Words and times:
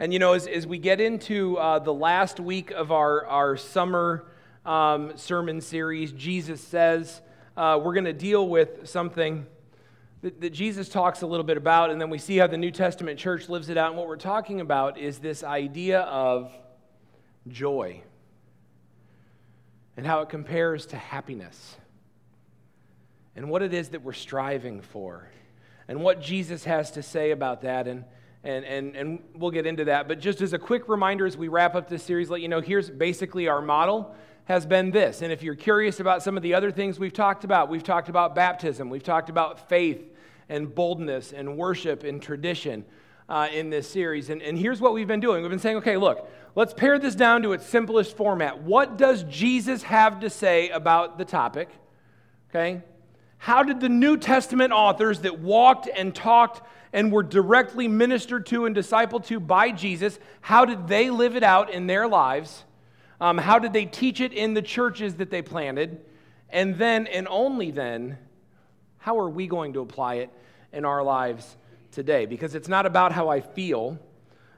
And 0.00 0.14
you 0.14 0.18
know, 0.18 0.32
as, 0.32 0.46
as 0.46 0.66
we 0.66 0.78
get 0.78 0.98
into 0.98 1.58
uh, 1.58 1.78
the 1.78 1.92
last 1.92 2.40
week 2.40 2.70
of 2.70 2.90
our, 2.90 3.26
our 3.26 3.58
summer 3.58 4.24
um, 4.64 5.12
sermon 5.18 5.60
series, 5.60 6.10
Jesus 6.12 6.62
says, 6.62 7.20
uh, 7.54 7.78
we're 7.84 7.92
going 7.92 8.06
to 8.06 8.14
deal 8.14 8.48
with 8.48 8.88
something 8.88 9.44
that, 10.22 10.40
that 10.40 10.54
Jesus 10.54 10.88
talks 10.88 11.20
a 11.20 11.26
little 11.26 11.44
bit 11.44 11.58
about, 11.58 11.90
and 11.90 12.00
then 12.00 12.08
we 12.08 12.16
see 12.16 12.38
how 12.38 12.46
the 12.46 12.56
New 12.56 12.70
Testament 12.70 13.18
church 13.18 13.50
lives 13.50 13.68
it 13.68 13.76
out. 13.76 13.88
And 13.88 13.98
what 13.98 14.08
we're 14.08 14.16
talking 14.16 14.62
about 14.62 14.96
is 14.96 15.18
this 15.18 15.44
idea 15.44 16.00
of 16.00 16.50
joy 17.46 18.00
and 19.98 20.06
how 20.06 20.22
it 20.22 20.30
compares 20.30 20.86
to 20.86 20.96
happiness 20.96 21.76
and 23.36 23.50
what 23.50 23.60
it 23.60 23.74
is 23.74 23.90
that 23.90 24.02
we're 24.02 24.14
striving 24.14 24.80
for 24.80 25.28
and 25.88 26.00
what 26.00 26.22
Jesus 26.22 26.64
has 26.64 26.90
to 26.92 27.02
say 27.02 27.32
about 27.32 27.60
that. 27.60 27.86
And, 27.86 28.06
and, 28.42 28.64
and, 28.64 28.96
and 28.96 29.22
we'll 29.34 29.50
get 29.50 29.66
into 29.66 29.84
that. 29.84 30.08
But 30.08 30.20
just 30.20 30.40
as 30.40 30.52
a 30.52 30.58
quick 30.58 30.88
reminder 30.88 31.26
as 31.26 31.36
we 31.36 31.48
wrap 31.48 31.74
up 31.74 31.88
this 31.88 32.02
series, 32.02 32.30
let 32.30 32.40
you 32.40 32.48
know 32.48 32.60
here's 32.60 32.88
basically 32.88 33.48
our 33.48 33.60
model 33.60 34.14
has 34.44 34.66
been 34.66 34.90
this. 34.90 35.22
And 35.22 35.32
if 35.32 35.42
you're 35.42 35.54
curious 35.54 36.00
about 36.00 36.22
some 36.22 36.36
of 36.36 36.42
the 36.42 36.54
other 36.54 36.72
things 36.72 36.98
we've 36.98 37.12
talked 37.12 37.44
about, 37.44 37.68
we've 37.68 37.84
talked 37.84 38.08
about 38.08 38.34
baptism, 38.34 38.90
we've 38.90 39.02
talked 39.02 39.28
about 39.28 39.68
faith 39.68 40.02
and 40.48 40.74
boldness 40.74 41.32
and 41.32 41.56
worship 41.56 42.02
and 42.02 42.20
tradition 42.20 42.84
uh, 43.28 43.46
in 43.52 43.70
this 43.70 43.88
series. 43.88 44.28
And, 44.28 44.42
and 44.42 44.58
here's 44.58 44.80
what 44.80 44.92
we've 44.92 45.06
been 45.06 45.20
doing 45.20 45.42
we've 45.42 45.50
been 45.50 45.60
saying, 45.60 45.76
okay, 45.76 45.96
look, 45.96 46.28
let's 46.56 46.74
pare 46.74 46.98
this 46.98 47.14
down 47.14 47.42
to 47.42 47.52
its 47.52 47.64
simplest 47.64 48.16
format. 48.16 48.62
What 48.62 48.96
does 48.98 49.22
Jesus 49.24 49.84
have 49.84 50.20
to 50.20 50.30
say 50.30 50.70
about 50.70 51.16
the 51.16 51.24
topic? 51.24 51.68
Okay? 52.50 52.82
How 53.38 53.62
did 53.62 53.80
the 53.80 53.88
New 53.88 54.16
Testament 54.16 54.72
authors 54.72 55.20
that 55.20 55.38
walked 55.38 55.88
and 55.88 56.14
talked 56.14 56.60
and 56.92 57.12
were 57.12 57.22
directly 57.22 57.88
ministered 57.88 58.46
to 58.46 58.66
and 58.66 58.74
discipled 58.74 59.26
to 59.26 59.38
by 59.38 59.70
Jesus, 59.70 60.18
how 60.40 60.64
did 60.64 60.88
they 60.88 61.10
live 61.10 61.36
it 61.36 61.42
out 61.42 61.72
in 61.72 61.86
their 61.86 62.08
lives? 62.08 62.64
Um, 63.20 63.38
how 63.38 63.58
did 63.58 63.72
they 63.72 63.84
teach 63.84 64.20
it 64.20 64.32
in 64.32 64.54
the 64.54 64.62
churches 64.62 65.16
that 65.16 65.30
they 65.30 65.42
planted? 65.42 66.00
And 66.48 66.76
then, 66.76 67.06
and 67.06 67.28
only 67.28 67.70
then, 67.70 68.18
how 68.98 69.18
are 69.18 69.28
we 69.28 69.46
going 69.46 69.74
to 69.74 69.80
apply 69.80 70.16
it 70.16 70.30
in 70.72 70.84
our 70.84 71.02
lives 71.02 71.56
today? 71.92 72.26
Because 72.26 72.54
it's 72.54 72.68
not 72.68 72.86
about 72.86 73.12
how 73.12 73.28
I 73.28 73.40
feel, 73.40 73.98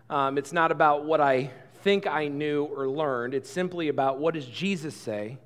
um, 0.08 0.38
it's 0.38 0.52
not 0.52 0.72
about 0.72 1.04
what 1.04 1.20
I 1.20 1.50
think 1.82 2.06
I 2.06 2.28
knew 2.28 2.64
or 2.64 2.88
learned. 2.88 3.34
It's 3.34 3.50
simply 3.50 3.88
about 3.88 4.18
what 4.18 4.34
does 4.34 4.46
Jesus 4.46 4.94
say? 4.94 5.38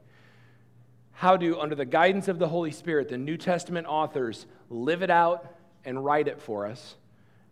How 1.13 1.37
do, 1.37 1.59
under 1.59 1.75
the 1.75 1.87
guidance 1.87 2.29
of 2.29 2.39
the 2.39 2.49
Holy 2.49 2.71
Spirit, 2.71 3.09
the 3.09 3.17
New 3.17 3.39
Testament 3.39 3.87
authors 3.87 4.47
live 4.69 5.03
it 5.03 5.11
out 5.11 5.56
and 5.87 6.05
write 6.05 6.29
it 6.29 6.43
for 6.43 6.67
us? 6.67 6.97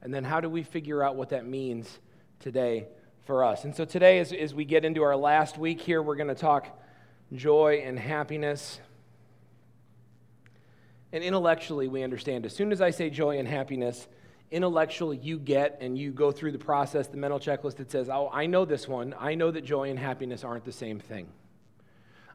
And 0.02 0.12
then 0.12 0.24
how 0.24 0.40
do 0.40 0.50
we 0.50 0.62
figure 0.62 1.02
out 1.02 1.16
what 1.16 1.30
that 1.30 1.46
means 1.46 1.98
today 2.40 2.86
for 3.24 3.42
us. 3.42 3.64
And 3.64 3.74
so 3.74 3.84
today, 3.84 4.18
as, 4.18 4.32
as 4.32 4.54
we 4.54 4.64
get 4.64 4.84
into 4.84 5.02
our 5.02 5.16
last 5.16 5.56
week 5.58 5.80
here, 5.80 6.02
we're 6.02 6.16
going 6.16 6.28
to 6.28 6.34
talk 6.34 6.68
joy 7.32 7.82
and 7.84 7.98
happiness. 7.98 8.80
And 11.12 11.24
intellectually, 11.24 11.88
we 11.88 12.02
understand. 12.02 12.44
As 12.44 12.54
soon 12.54 12.70
as 12.70 12.80
I 12.80 12.90
say 12.90 13.08
joy 13.08 13.38
and 13.38 13.48
happiness, 13.48 14.06
intellectually, 14.50 15.16
you 15.16 15.38
get 15.38 15.78
and 15.80 15.96
you 15.96 16.12
go 16.12 16.32
through 16.32 16.52
the 16.52 16.58
process, 16.58 17.06
the 17.08 17.16
mental 17.16 17.40
checklist 17.40 17.76
that 17.76 17.90
says, 17.90 18.10
Oh, 18.10 18.28
I 18.32 18.46
know 18.46 18.64
this 18.64 18.86
one. 18.86 19.14
I 19.18 19.34
know 19.34 19.50
that 19.50 19.64
joy 19.64 19.88
and 19.88 19.98
happiness 19.98 20.44
aren't 20.44 20.64
the 20.64 20.72
same 20.72 21.00
thing. 21.00 21.28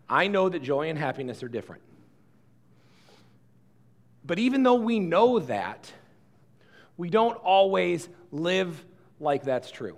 I 0.10 0.28
know 0.28 0.50
that 0.50 0.64
joy 0.64 0.90
and 0.90 0.98
happiness 0.98 1.44
are 1.44 1.50
different. 1.50 1.84
But 4.30 4.38
even 4.38 4.62
though 4.62 4.76
we 4.76 5.00
know 5.00 5.40
that, 5.40 5.92
we 6.98 7.10
don't 7.10 7.36
always 7.38 8.08
live 8.32 8.86
like 9.20 9.42
that's 9.42 9.72
true. 9.72 9.98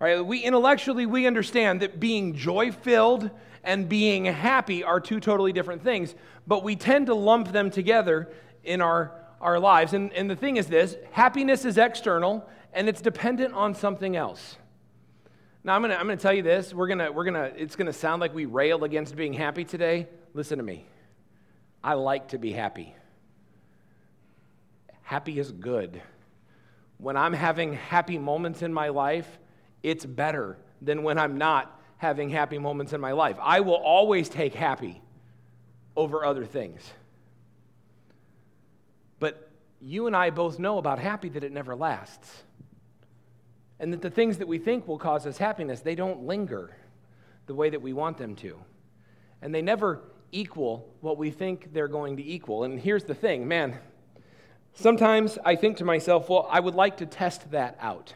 Right? 0.00 0.24
We 0.24 0.38
intellectually 0.38 1.04
we 1.04 1.26
understand 1.26 1.82
that 1.82 2.00
being 2.00 2.34
joy-filled 2.34 3.28
and 3.64 3.86
being 3.86 4.24
happy 4.24 4.82
are 4.82 4.98
two 4.98 5.20
totally 5.20 5.52
different 5.52 5.84
things, 5.84 6.14
but 6.46 6.64
we 6.64 6.74
tend 6.74 7.08
to 7.08 7.14
lump 7.14 7.52
them 7.52 7.70
together 7.70 8.32
in 8.64 8.80
our, 8.80 9.12
our 9.42 9.60
lives. 9.60 9.92
And, 9.92 10.10
and 10.14 10.30
the 10.30 10.36
thing 10.36 10.56
is 10.56 10.66
this 10.66 10.96
happiness 11.12 11.66
is 11.66 11.76
external 11.76 12.48
and 12.72 12.88
it's 12.88 13.02
dependent 13.02 13.52
on 13.52 13.74
something 13.74 14.16
else. 14.16 14.56
Now 15.64 15.74
I'm 15.74 15.82
gonna 15.82 15.96
I'm 15.96 16.06
gonna 16.06 16.16
tell 16.16 16.32
you 16.32 16.42
this. 16.42 16.72
We're 16.72 16.88
gonna 16.88 17.12
we're 17.12 17.24
gonna 17.24 17.52
it's 17.54 17.76
gonna 17.76 17.92
sound 17.92 18.22
like 18.22 18.34
we 18.34 18.46
rail 18.46 18.84
against 18.84 19.16
being 19.16 19.34
happy 19.34 19.66
today. 19.66 20.08
Listen 20.32 20.56
to 20.56 20.64
me. 20.64 20.86
I 21.82 21.94
like 21.94 22.28
to 22.28 22.38
be 22.38 22.52
happy. 22.52 22.94
Happy 25.02 25.38
is 25.38 25.50
good. 25.50 26.00
When 26.98 27.16
I'm 27.16 27.32
having 27.32 27.72
happy 27.72 28.18
moments 28.18 28.62
in 28.62 28.72
my 28.72 28.88
life, 28.88 29.38
it's 29.82 30.04
better 30.04 30.58
than 30.82 31.02
when 31.02 31.18
I'm 31.18 31.38
not 31.38 31.80
having 31.96 32.30
happy 32.30 32.58
moments 32.58 32.92
in 32.92 33.00
my 33.00 33.12
life. 33.12 33.36
I 33.40 33.60
will 33.60 33.74
always 33.74 34.28
take 34.28 34.54
happy 34.54 35.00
over 35.96 36.24
other 36.24 36.44
things. 36.44 36.82
But 39.18 39.50
you 39.80 40.06
and 40.06 40.14
I 40.14 40.30
both 40.30 40.58
know 40.58 40.78
about 40.78 40.98
happy 40.98 41.28
that 41.30 41.44
it 41.44 41.52
never 41.52 41.74
lasts. 41.74 42.42
And 43.78 43.92
that 43.92 44.02
the 44.02 44.10
things 44.10 44.38
that 44.38 44.48
we 44.48 44.58
think 44.58 44.86
will 44.86 44.98
cause 44.98 45.26
us 45.26 45.38
happiness, 45.38 45.80
they 45.80 45.94
don't 45.94 46.26
linger 46.26 46.76
the 47.46 47.54
way 47.54 47.70
that 47.70 47.80
we 47.80 47.92
want 47.92 48.18
them 48.18 48.36
to. 48.36 48.58
And 49.42 49.54
they 49.54 49.62
never 49.62 50.02
equal 50.32 50.88
what 51.00 51.18
we 51.18 51.30
think 51.30 51.72
they're 51.72 51.88
going 51.88 52.16
to 52.16 52.24
equal. 52.24 52.64
And 52.64 52.78
here's 52.78 53.04
the 53.04 53.14
thing, 53.14 53.48
man, 53.48 53.78
sometimes 54.74 55.38
I 55.44 55.56
think 55.56 55.78
to 55.78 55.84
myself, 55.84 56.28
well, 56.28 56.48
I 56.50 56.60
would 56.60 56.74
like 56.74 56.98
to 56.98 57.06
test 57.06 57.50
that 57.50 57.76
out 57.80 58.14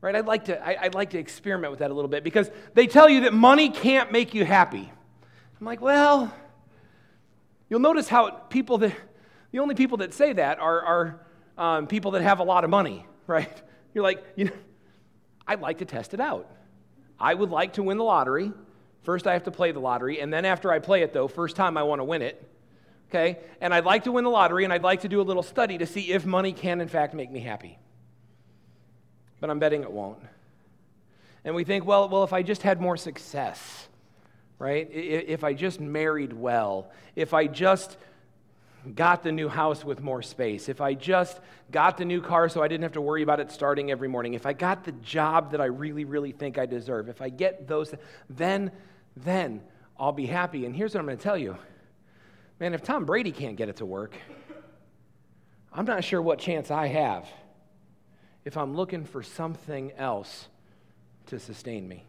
right? 0.00 0.14
I'd 0.14 0.26
like 0.26 0.44
to, 0.44 0.64
I, 0.64 0.84
would 0.84 0.94
like 0.94 1.10
to 1.10 1.18
experiment 1.18 1.70
with 1.70 1.80
that 1.80 1.90
a 1.90 1.94
little 1.94 2.08
bit 2.08 2.22
because 2.22 2.50
they 2.74 2.86
tell 2.86 3.08
you 3.08 3.22
that 3.22 3.34
money 3.34 3.68
can't 3.70 4.12
make 4.12 4.34
you 4.34 4.44
happy. 4.44 4.90
I'm 5.60 5.66
like, 5.66 5.80
well, 5.80 6.32
you'll 7.68 7.80
notice 7.80 8.08
how 8.08 8.30
people 8.30 8.78
that, 8.78 8.94
the 9.50 9.58
only 9.58 9.74
people 9.74 9.98
that 9.98 10.14
say 10.14 10.32
that 10.34 10.58
are, 10.60 10.82
are 10.82 11.26
um, 11.56 11.86
people 11.86 12.12
that 12.12 12.22
have 12.22 12.38
a 12.38 12.44
lot 12.44 12.64
of 12.64 12.70
money, 12.70 13.06
right? 13.26 13.62
You're 13.94 14.04
like, 14.04 14.24
you 14.36 14.46
know, 14.46 14.52
I'd 15.46 15.60
like 15.60 15.78
to 15.78 15.84
test 15.84 16.14
it 16.14 16.20
out. 16.20 16.50
I 17.18 17.34
would 17.34 17.50
like 17.50 17.72
to 17.74 17.82
win 17.82 17.98
the 17.98 18.04
lottery. 18.04 18.52
First, 19.08 19.26
I 19.26 19.32
have 19.32 19.44
to 19.44 19.50
play 19.50 19.72
the 19.72 19.80
lottery. 19.80 20.20
And 20.20 20.30
then, 20.30 20.44
after 20.44 20.70
I 20.70 20.80
play 20.80 21.00
it, 21.00 21.14
though, 21.14 21.28
first 21.28 21.56
time 21.56 21.78
I 21.78 21.82
want 21.82 22.00
to 22.00 22.04
win 22.04 22.20
it. 22.20 22.46
Okay? 23.08 23.38
And 23.62 23.72
I'd 23.72 23.86
like 23.86 24.04
to 24.04 24.12
win 24.12 24.24
the 24.24 24.30
lottery, 24.30 24.64
and 24.64 24.72
I'd 24.72 24.82
like 24.82 25.00
to 25.00 25.08
do 25.08 25.22
a 25.22 25.26
little 25.30 25.42
study 25.42 25.78
to 25.78 25.86
see 25.86 26.12
if 26.12 26.26
money 26.26 26.52
can, 26.52 26.82
in 26.82 26.88
fact, 26.88 27.14
make 27.14 27.30
me 27.30 27.40
happy 27.40 27.78
but 29.40 29.50
I'm 29.50 29.58
betting 29.58 29.82
it 29.82 29.92
won't. 29.92 30.18
And 31.44 31.54
we 31.54 31.64
think, 31.64 31.86
well, 31.86 32.08
well, 32.08 32.24
if 32.24 32.32
I 32.32 32.42
just 32.42 32.62
had 32.62 32.80
more 32.80 32.96
success, 32.96 33.88
right? 34.58 34.88
If 34.90 35.44
I 35.44 35.54
just 35.54 35.80
married 35.80 36.32
well, 36.32 36.90
if 37.14 37.32
I 37.32 37.46
just 37.46 37.96
got 38.94 39.22
the 39.22 39.32
new 39.32 39.48
house 39.48 39.84
with 39.84 40.00
more 40.00 40.22
space, 40.22 40.68
if 40.68 40.80
I 40.80 40.94
just 40.94 41.40
got 41.70 41.96
the 41.96 42.04
new 42.04 42.20
car 42.20 42.48
so 42.48 42.62
I 42.62 42.68
didn't 42.68 42.82
have 42.82 42.92
to 42.92 43.00
worry 43.00 43.22
about 43.22 43.40
it 43.40 43.52
starting 43.52 43.90
every 43.90 44.08
morning, 44.08 44.34
if 44.34 44.46
I 44.46 44.52
got 44.52 44.84
the 44.84 44.92
job 44.92 45.52
that 45.52 45.60
I 45.60 45.66
really, 45.66 46.04
really 46.04 46.32
think 46.32 46.58
I 46.58 46.66
deserve, 46.66 47.08
if 47.08 47.22
I 47.22 47.28
get 47.28 47.68
those, 47.68 47.94
then, 48.28 48.72
then 49.24 49.62
I'll 49.98 50.12
be 50.12 50.26
happy. 50.26 50.64
And 50.66 50.74
here's 50.74 50.94
what 50.94 51.00
I'm 51.00 51.06
going 51.06 51.18
to 51.18 51.22
tell 51.22 51.38
you 51.38 51.56
man, 52.60 52.74
if 52.74 52.82
Tom 52.82 53.04
Brady 53.04 53.30
can't 53.30 53.56
get 53.56 53.68
it 53.68 53.76
to 53.76 53.86
work, 53.86 54.16
I'm 55.72 55.84
not 55.84 56.02
sure 56.02 56.20
what 56.20 56.38
chance 56.38 56.70
I 56.70 56.88
have 56.88 57.28
if 58.44 58.56
I'm 58.56 58.74
looking 58.74 59.04
for 59.04 59.22
something 59.22 59.92
else 59.92 60.48
to 61.26 61.38
sustain 61.38 61.86
me. 61.86 62.04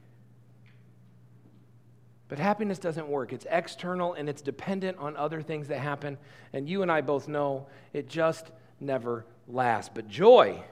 But 2.30 2.40
happiness 2.40 2.80
doesn't 2.80 3.08
work. 3.08 3.34
It's 3.34 3.46
external 3.50 4.14
and 4.14 4.30
it's 4.30 4.42
dependent 4.42 4.98
on 5.00 5.18
other 5.18 5.42
things 5.42 5.68
that 5.68 5.80
happen. 5.80 6.18
And 6.54 6.70
you 6.70 6.84
and 6.84 6.92
I 6.92 7.02
both 7.02 7.28
know 7.28 7.68
it 7.92 8.08
just 8.08 8.52
never 8.80 9.26
lasts. 9.48 9.92
But 9.94 10.08
joy, 10.08 10.64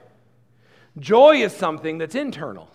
joy 0.98 1.42
is 1.42 1.52
something 1.52 1.98
that's 1.98 2.14
internal 2.14 2.70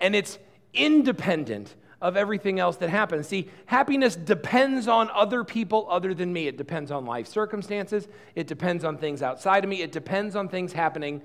and 0.00 0.16
it's 0.16 0.38
independent 0.74 1.74
of 2.02 2.16
everything 2.16 2.58
else 2.58 2.76
that 2.78 2.90
happens. 2.90 3.28
See, 3.28 3.48
happiness 3.66 4.16
depends 4.16 4.88
on 4.88 5.08
other 5.14 5.44
people 5.44 5.86
other 5.88 6.12
than 6.12 6.32
me. 6.32 6.48
It 6.48 6.56
depends 6.58 6.90
on 6.90 7.06
life 7.06 7.28
circumstances, 7.28 8.08
it 8.34 8.48
depends 8.48 8.84
on 8.84 8.98
things 8.98 9.22
outside 9.22 9.62
of 9.62 9.70
me, 9.70 9.82
it 9.82 9.92
depends 9.92 10.34
on 10.34 10.48
things 10.48 10.72
happening 10.72 11.22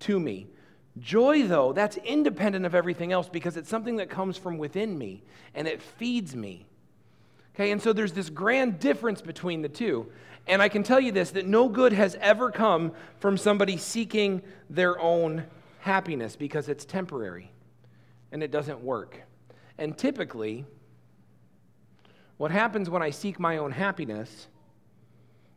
to 0.00 0.20
me. 0.20 0.46
Joy, 0.98 1.46
though, 1.46 1.72
that's 1.72 1.96
independent 1.98 2.64
of 2.64 2.76
everything 2.76 3.10
else 3.10 3.28
because 3.28 3.56
it's 3.56 3.68
something 3.68 3.96
that 3.96 4.08
comes 4.08 4.36
from 4.36 4.56
within 4.56 4.96
me 4.96 5.22
and 5.54 5.66
it 5.66 5.82
feeds 5.82 6.36
me. 6.36 6.66
Okay, 7.54 7.72
and 7.72 7.82
so 7.82 7.92
there's 7.92 8.12
this 8.12 8.30
grand 8.30 8.78
difference 8.78 9.20
between 9.20 9.62
the 9.62 9.68
two. 9.68 10.06
And 10.46 10.62
I 10.62 10.68
can 10.68 10.84
tell 10.84 11.00
you 11.00 11.10
this 11.10 11.32
that 11.32 11.46
no 11.46 11.68
good 11.68 11.92
has 11.92 12.16
ever 12.20 12.52
come 12.52 12.92
from 13.18 13.36
somebody 13.36 13.76
seeking 13.76 14.42
their 14.68 14.98
own 15.00 15.44
happiness 15.80 16.36
because 16.36 16.68
it's 16.68 16.84
temporary 16.84 17.50
and 18.30 18.44
it 18.44 18.52
doesn't 18.52 18.80
work. 18.80 19.22
And 19.80 19.96
typically, 19.96 20.66
what 22.36 22.50
happens 22.50 22.90
when 22.90 23.02
I 23.02 23.08
seek 23.08 23.40
my 23.40 23.56
own 23.56 23.72
happiness 23.72 24.46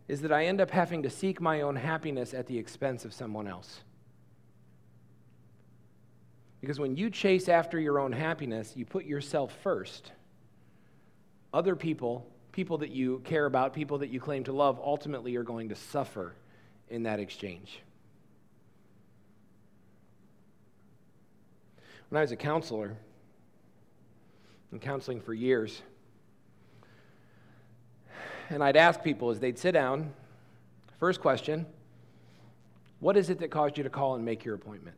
is 0.07 0.21
that 0.21 0.31
I 0.31 0.45
end 0.45 0.61
up 0.61 0.71
having 0.71 1.03
to 1.03 1.09
seek 1.09 1.41
my 1.41 1.61
own 1.61 1.75
happiness 1.75 2.33
at 2.33 2.47
the 2.47 2.57
expense 2.57 3.03
of 3.03 3.13
someone 3.13 3.47
else. 3.47 3.81
Because 6.61 6.79
when 6.79 6.95
you 6.95 7.09
chase 7.09 7.49
after 7.49 7.77
your 7.77 7.99
own 7.99 8.13
happiness, 8.13 8.71
you 8.77 8.85
put 8.85 9.03
yourself 9.03 9.53
first. 9.61 10.13
Other 11.53 11.75
people, 11.75 12.25
people 12.53 12.77
that 12.77 12.91
you 12.91 13.21
care 13.25 13.45
about, 13.45 13.73
people 13.73 13.97
that 13.97 14.09
you 14.09 14.21
claim 14.21 14.45
to 14.45 14.53
love, 14.53 14.79
ultimately 14.81 15.35
are 15.35 15.43
going 15.43 15.67
to 15.67 15.75
suffer 15.75 16.33
in 16.89 17.03
that 17.03 17.19
exchange. 17.19 17.81
When 22.07 22.19
I 22.19 22.21
was 22.21 22.31
a 22.31 22.37
counselor, 22.37 22.95
and 24.73 24.81
counseling 24.81 25.21
for 25.21 25.35
years, 25.35 25.83
and 28.49 28.63
I'd 28.63 28.75
ask 28.75 29.03
people 29.03 29.29
as 29.29 29.39
they'd 29.39 29.57
sit 29.57 29.73
down, 29.73 30.11
first 30.99 31.21
question, 31.21 31.67
what 32.99 33.15
is 33.15 33.29
it 33.29 33.39
that 33.39 33.51
caused 33.51 33.77
you 33.77 33.83
to 33.83 33.89
call 33.91 34.15
and 34.15 34.25
make 34.25 34.43
your 34.43 34.55
appointment? 34.55 34.97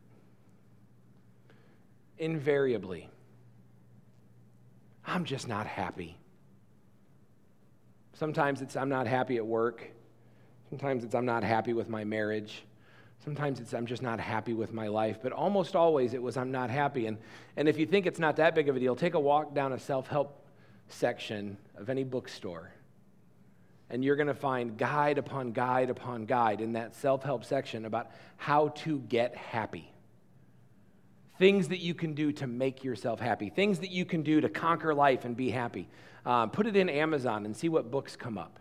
Invariably, 2.18 3.10
I'm 5.04 5.26
just 5.26 5.46
not 5.46 5.66
happy. 5.66 6.16
Sometimes 8.14 8.62
it's 8.62 8.76
I'm 8.76 8.88
not 8.88 9.06
happy 9.06 9.36
at 9.36 9.46
work. 9.46 9.90
Sometimes 10.70 11.04
it's 11.04 11.14
I'm 11.14 11.26
not 11.26 11.44
happy 11.44 11.74
with 11.74 11.90
my 11.90 12.02
marriage. 12.02 12.64
Sometimes 13.24 13.60
it's 13.60 13.74
I'm 13.74 13.86
just 13.86 14.02
not 14.02 14.20
happy 14.20 14.52
with 14.52 14.72
my 14.72 14.88
life. 14.88 15.18
But 15.22 15.32
almost 15.32 15.74
always 15.74 16.14
it 16.14 16.22
was 16.22 16.36
I'm 16.36 16.52
not 16.52 16.70
happy. 16.70 17.06
And, 17.06 17.18
and 17.56 17.68
if 17.68 17.78
you 17.78 17.86
think 17.86 18.06
it's 18.06 18.18
not 18.18 18.36
that 18.36 18.54
big 18.54 18.68
of 18.68 18.76
a 18.76 18.80
deal, 18.80 18.94
take 18.94 19.14
a 19.14 19.20
walk 19.20 19.54
down 19.54 19.72
a 19.72 19.78
self 19.78 20.06
help 20.06 20.44
section 20.88 21.56
of 21.76 21.90
any 21.90 22.04
bookstore. 22.04 22.72
And 23.88 24.04
you're 24.04 24.16
going 24.16 24.26
to 24.26 24.34
find 24.34 24.76
guide 24.76 25.18
upon 25.18 25.52
guide 25.52 25.90
upon 25.90 26.26
guide 26.26 26.60
in 26.60 26.72
that 26.72 26.94
self 26.94 27.22
help 27.22 27.44
section 27.44 27.84
about 27.84 28.10
how 28.36 28.68
to 28.68 28.98
get 29.00 29.36
happy. 29.36 29.92
Things 31.38 31.68
that 31.68 31.80
you 31.80 31.94
can 31.94 32.14
do 32.14 32.32
to 32.32 32.46
make 32.46 32.82
yourself 32.82 33.20
happy, 33.20 33.50
things 33.50 33.80
that 33.80 33.90
you 33.90 34.04
can 34.04 34.22
do 34.22 34.40
to 34.40 34.48
conquer 34.48 34.94
life 34.94 35.24
and 35.24 35.36
be 35.36 35.50
happy. 35.50 35.88
Um, 36.24 36.50
put 36.50 36.66
it 36.66 36.76
in 36.76 36.88
Amazon 36.88 37.44
and 37.44 37.56
see 37.56 37.68
what 37.68 37.90
books 37.90 38.16
come 38.16 38.38
up. 38.38 38.58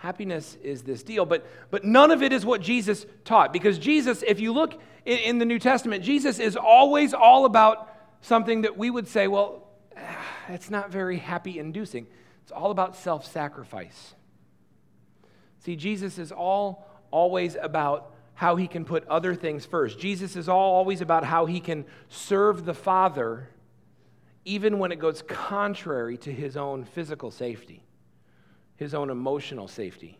Happiness 0.00 0.56
is 0.62 0.82
this 0.82 1.02
deal, 1.02 1.26
but, 1.26 1.46
but 1.70 1.84
none 1.84 2.10
of 2.10 2.22
it 2.22 2.32
is 2.32 2.46
what 2.46 2.62
Jesus 2.62 3.04
taught. 3.26 3.52
Because 3.52 3.78
Jesus, 3.78 4.24
if 4.26 4.40
you 4.40 4.50
look 4.50 4.80
in, 5.04 5.18
in 5.18 5.38
the 5.38 5.44
New 5.44 5.58
Testament, 5.58 6.02
Jesus 6.02 6.38
is 6.38 6.56
always 6.56 7.12
all 7.12 7.44
about 7.44 7.94
something 8.22 8.62
that 8.62 8.78
we 8.78 8.88
would 8.88 9.06
say, 9.06 9.28
well, 9.28 9.68
it's 10.48 10.70
not 10.70 10.90
very 10.90 11.18
happy 11.18 11.58
inducing. 11.58 12.06
It's 12.42 12.50
all 12.50 12.70
about 12.70 12.96
self 12.96 13.26
sacrifice. 13.26 14.14
See, 15.58 15.76
Jesus 15.76 16.18
is 16.18 16.32
all 16.32 16.88
always 17.10 17.54
about 17.60 18.14
how 18.32 18.56
he 18.56 18.66
can 18.68 18.86
put 18.86 19.06
other 19.06 19.34
things 19.34 19.66
first. 19.66 19.98
Jesus 19.98 20.34
is 20.34 20.48
all 20.48 20.76
always 20.76 21.02
about 21.02 21.24
how 21.24 21.44
he 21.44 21.60
can 21.60 21.84
serve 22.08 22.64
the 22.64 22.72
Father 22.72 23.50
even 24.46 24.78
when 24.78 24.92
it 24.92 24.98
goes 24.98 25.20
contrary 25.20 26.16
to 26.16 26.32
his 26.32 26.56
own 26.56 26.84
physical 26.84 27.30
safety, 27.30 27.84
his 28.80 28.94
own 28.94 29.10
emotional 29.10 29.68
safety, 29.68 30.18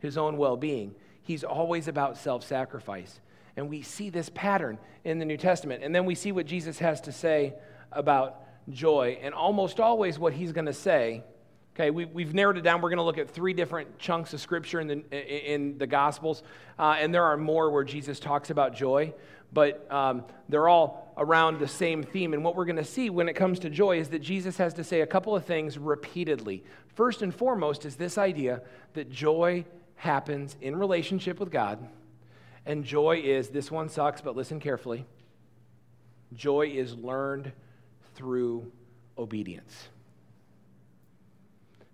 his 0.00 0.18
own 0.18 0.36
well 0.36 0.56
being. 0.56 0.96
He's 1.22 1.44
always 1.44 1.86
about 1.86 2.16
self 2.16 2.44
sacrifice. 2.44 3.20
And 3.56 3.70
we 3.70 3.82
see 3.82 4.10
this 4.10 4.28
pattern 4.34 4.78
in 5.04 5.20
the 5.20 5.24
New 5.24 5.36
Testament. 5.36 5.84
And 5.84 5.94
then 5.94 6.04
we 6.04 6.16
see 6.16 6.32
what 6.32 6.44
Jesus 6.44 6.80
has 6.80 7.00
to 7.02 7.12
say 7.12 7.54
about 7.92 8.42
joy. 8.68 9.20
And 9.22 9.32
almost 9.32 9.78
always, 9.78 10.18
what 10.18 10.32
he's 10.32 10.50
going 10.50 10.66
to 10.66 10.72
say 10.72 11.22
Okay, 11.78 11.92
we, 11.92 12.24
have 12.24 12.34
narrowed 12.34 12.58
it 12.58 12.62
down. 12.62 12.80
We're 12.80 12.88
going 12.88 12.96
to 12.96 13.04
look 13.04 13.18
at 13.18 13.30
three 13.30 13.52
different 13.52 14.00
chunks 14.00 14.34
of 14.34 14.40
scripture 14.40 14.80
in 14.80 14.88
the, 14.88 15.52
in 15.52 15.78
the 15.78 15.86
Gospels, 15.86 16.42
uh, 16.76 16.96
and 16.98 17.14
there 17.14 17.22
are 17.22 17.36
more 17.36 17.70
where 17.70 17.84
Jesus 17.84 18.18
talks 18.18 18.50
about 18.50 18.74
joy, 18.74 19.14
but 19.52 19.86
um, 19.92 20.24
they're 20.48 20.66
all 20.66 21.14
around 21.16 21.60
the 21.60 21.68
same 21.68 22.02
theme. 22.02 22.34
And 22.34 22.42
what 22.42 22.56
we're 22.56 22.64
going 22.64 22.78
to 22.78 22.84
see 22.84 23.10
when 23.10 23.28
it 23.28 23.34
comes 23.34 23.60
to 23.60 23.70
joy 23.70 24.00
is 24.00 24.08
that 24.08 24.18
Jesus 24.18 24.56
has 24.56 24.74
to 24.74 24.82
say 24.82 25.02
a 25.02 25.06
couple 25.06 25.36
of 25.36 25.44
things 25.44 25.78
repeatedly. 25.78 26.64
First 26.96 27.22
and 27.22 27.32
foremost 27.32 27.84
is 27.84 27.94
this 27.94 28.18
idea 28.18 28.62
that 28.94 29.08
joy 29.08 29.64
happens 29.94 30.56
in 30.60 30.74
relationship 30.74 31.38
with 31.38 31.52
God, 31.52 31.78
and 32.66 32.82
joy 32.82 33.20
is 33.22 33.50
this 33.50 33.70
one 33.70 33.88
sucks, 33.88 34.20
but 34.20 34.34
listen 34.34 34.58
carefully 34.58 35.06
joy 36.34 36.72
is 36.74 36.96
learned 36.96 37.52
through 38.16 38.72
obedience. 39.16 39.88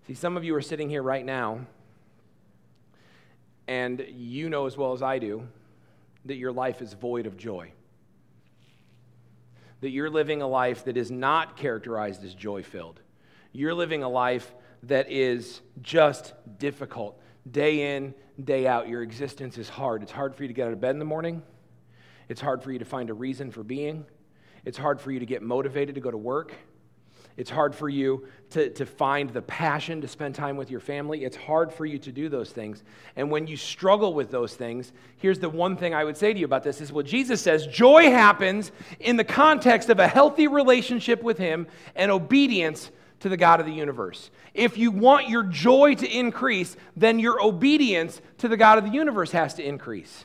See, 0.07 0.13
some 0.13 0.37
of 0.37 0.45
you 0.45 0.55
are 0.55 0.61
sitting 0.61 0.91
here 0.91 1.03
right 1.03 1.25
now, 1.25 1.61
and 3.67 4.05
you 4.11 4.51
know 4.51 4.67
as 4.67 4.77
well 4.77 4.93
as 4.93 5.01
I 5.01 5.19
do 5.19 5.49
that 6.27 6.37
your 6.37 6.53
life 6.53 6.83
is 6.83 6.93
void 6.93 7.27
of 7.27 7.39
joy. 7.39 7.73
That 9.81 9.91
you're 9.91 10.11
living 10.11 10.43
a 10.43 10.47
life 10.47 10.85
that 10.85 10.99
is 10.99 11.11
not 11.11 11.57
characterized 11.57 12.23
as 12.23 12.35
joy 12.35 12.63
filled. 12.63 13.01
You're 13.53 13.73
living 13.73 14.03
a 14.03 14.09
life 14.09 14.55
that 14.83 15.11
is 15.11 15.63
just 15.81 16.35
difficult. 16.59 17.19
Day 17.51 17.97
in, 17.97 18.15
day 18.43 18.67
out, 18.67 18.89
your 18.89 19.03
existence 19.03 19.57
is 19.57 19.71
hard. 19.71 20.03
It's 20.03 20.13
hard 20.13 20.35
for 20.35 20.43
you 20.43 20.49
to 20.49 20.55
get 20.55 20.67
out 20.67 20.75
of 20.75 20.83
bed 20.83 20.91
in 20.91 20.99
the 20.99 21.07
morning. 21.07 21.43
It's 22.29 22.43
hard 22.43 22.63
for 22.63 22.73
you 22.73 22.79
to 22.79 22.85
find 22.85 23.09
a 23.09 23.15
reason 23.15 23.51
for 23.51 23.63
being. 23.63 24.05
It's 24.67 24.77
hard 24.77 25.01
for 25.01 25.11
you 25.13 25.21
to 25.21 25.27
get 25.27 25.41
motivated 25.41 25.95
to 25.95 26.03
go 26.03 26.11
to 26.11 26.19
work. 26.19 26.53
It's 27.37 27.51
hard 27.51 27.75
for 27.75 27.89
you 27.89 28.29
to, 28.51 28.71
to 28.71 28.87
find 28.87 29.31
the 29.31 29.43
passion 29.43 30.01
to 30.03 30.09
spend 30.09 30.37
time 30.37 30.57
with 30.57 30.71
your 30.71 30.79
family. 30.79 31.25
It's 31.25 31.37
hard 31.37 31.73
for 31.73 31.85
you 31.85 31.99
to 31.99 32.13
do 32.13 32.29
those 32.29 32.51
things. 32.51 32.85
And 33.17 33.31
when 33.31 33.49
you 33.49 33.57
struggle 33.57 34.15
with 34.15 34.31
those 34.31 34.55
things, 34.55 34.93
here's 35.17 35.41
the 35.41 35.49
one 35.49 35.77
thing 35.77 35.95
I 35.95 36.05
would 36.05 36.17
say 36.17 36.33
to 36.33 36.39
you 36.39 36.45
about 36.45 36.63
this 36.63 36.81
is 36.81 36.93
what 36.93 37.07
Jesus 37.07 37.41
says 37.43 37.67
joy 37.67 38.05
happens 38.11 38.71
in 39.01 39.17
the 39.17 39.25
context 39.25 39.91
of 39.91 39.99
a 39.99 40.07
healthy 40.07 40.47
relationship 40.47 41.23
with 41.23 41.39
Him 41.39 41.67
and 41.97 42.13
obedience 42.13 42.91
to 43.21 43.29
the 43.29 43.37
God 43.37 43.59
of 43.59 43.67
the 43.67 43.73
universe. 43.73 44.31
If 44.53 44.79
you 44.79 44.93
want 44.93 45.29
your 45.29 45.43
joy 45.43 45.95
to 45.97 46.07
increase, 46.07 46.77
then 46.97 47.19
your 47.19 47.43
obedience 47.43 48.21
to 48.39 48.49
the 48.49 48.57
God 48.57 48.79
of 48.79 48.85
the 48.85 48.91
universe 48.91 49.33
has 49.33 49.55
to 49.55 49.67
increase. 49.67 50.25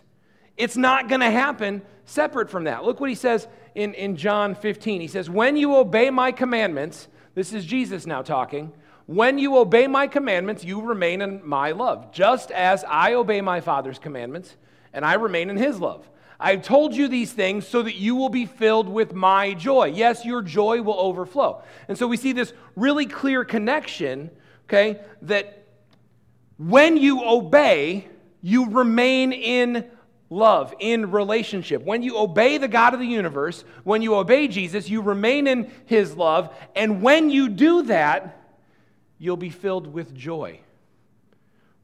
It's 0.57 0.77
not 0.77 1.07
going 1.07 1.21
to 1.21 1.31
happen 1.31 1.81
separate 2.05 2.49
from 2.49 2.65
that. 2.65 2.83
Look 2.83 2.99
what 2.99 3.09
he 3.09 3.15
says 3.15 3.47
in, 3.75 3.93
in 3.93 4.15
John 4.15 4.55
15. 4.55 5.01
He 5.01 5.07
says, 5.07 5.29
When 5.29 5.57
you 5.57 5.75
obey 5.75 6.09
my 6.09 6.31
commandments, 6.31 7.07
this 7.35 7.53
is 7.53 7.65
Jesus 7.65 8.05
now 8.05 8.21
talking. 8.21 8.71
When 9.05 9.39
you 9.39 9.57
obey 9.57 9.87
my 9.87 10.07
commandments, 10.07 10.63
you 10.63 10.81
remain 10.81 11.21
in 11.21 11.41
my 11.43 11.71
love, 11.71 12.11
just 12.11 12.51
as 12.51 12.83
I 12.83 13.13
obey 13.13 13.41
my 13.41 13.59
Father's 13.59 13.97
commandments 13.97 14.55
and 14.93 15.03
I 15.03 15.13
remain 15.15 15.49
in 15.49 15.57
his 15.57 15.79
love. 15.79 16.07
I've 16.39 16.61
told 16.61 16.95
you 16.95 17.07
these 17.07 17.33
things 17.33 17.67
so 17.67 17.81
that 17.81 17.95
you 17.95 18.15
will 18.15 18.29
be 18.29 18.45
filled 18.45 18.87
with 18.87 19.13
my 19.13 19.53
joy. 19.53 19.85
Yes, 19.85 20.23
your 20.23 20.41
joy 20.41 20.81
will 20.81 20.99
overflow. 20.99 21.63
And 21.87 21.97
so 21.97 22.07
we 22.07 22.17
see 22.17 22.31
this 22.31 22.53
really 22.75 23.05
clear 23.05 23.43
connection, 23.43 24.29
okay, 24.65 25.01
that 25.23 25.65
when 26.57 26.95
you 26.95 27.23
obey, 27.25 28.07
you 28.41 28.69
remain 28.69 29.33
in 29.33 29.89
love, 30.29 30.73
in 30.79 31.11
relationship. 31.11 31.83
When 31.83 32.03
you 32.03 32.17
obey 32.17 32.57
the 32.57 32.67
God 32.67 32.93
of 32.93 32.99
the 32.99 33.07
universe, 33.07 33.63
when 33.83 34.01
you 34.01 34.15
obey 34.15 34.47
Jesus, 34.47 34.89
you 34.89 35.01
remain 35.01 35.47
in 35.47 35.71
his 35.85 36.15
love. 36.15 36.53
And 36.75 37.01
when 37.01 37.29
you 37.29 37.49
do 37.49 37.83
that, 37.83 38.39
you'll 39.17 39.37
be 39.37 39.49
filled 39.49 39.91
with 39.91 40.15
joy. 40.15 40.59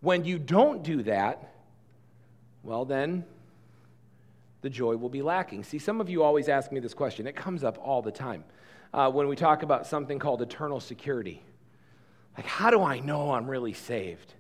When 0.02 0.26
you 0.26 0.38
don't 0.38 0.84
do 0.84 1.04
that, 1.04 1.54
well, 2.64 2.86
then 2.86 3.26
the 4.62 4.70
joy 4.70 4.96
will 4.96 5.10
be 5.10 5.22
lacking. 5.22 5.64
See, 5.64 5.80
some 5.80 6.02
of 6.02 6.10
you 6.10 6.24
always 6.24 6.50
ask 6.50 6.72
me 6.72 6.80
this 6.80 6.94
question. 6.94 7.28
It 7.28 7.36
comes 7.36 7.64
up 7.64 7.78
all 7.82 8.02
the 8.02 8.12
time 8.12 8.44
uh, 8.94 9.12
when 9.12 9.28
we 9.28 9.36
talk 9.36 9.64
about 9.64 9.88
something 9.88 10.20
called 10.20 10.42
eternal 10.42 10.80
security. 10.80 11.44
Like, 12.38 12.46
how 12.46 12.70
do 12.70 12.82
I 12.82 13.00
know 13.00 13.32
I'm 13.32 13.50
really 13.50 13.74
saved? 13.74 14.34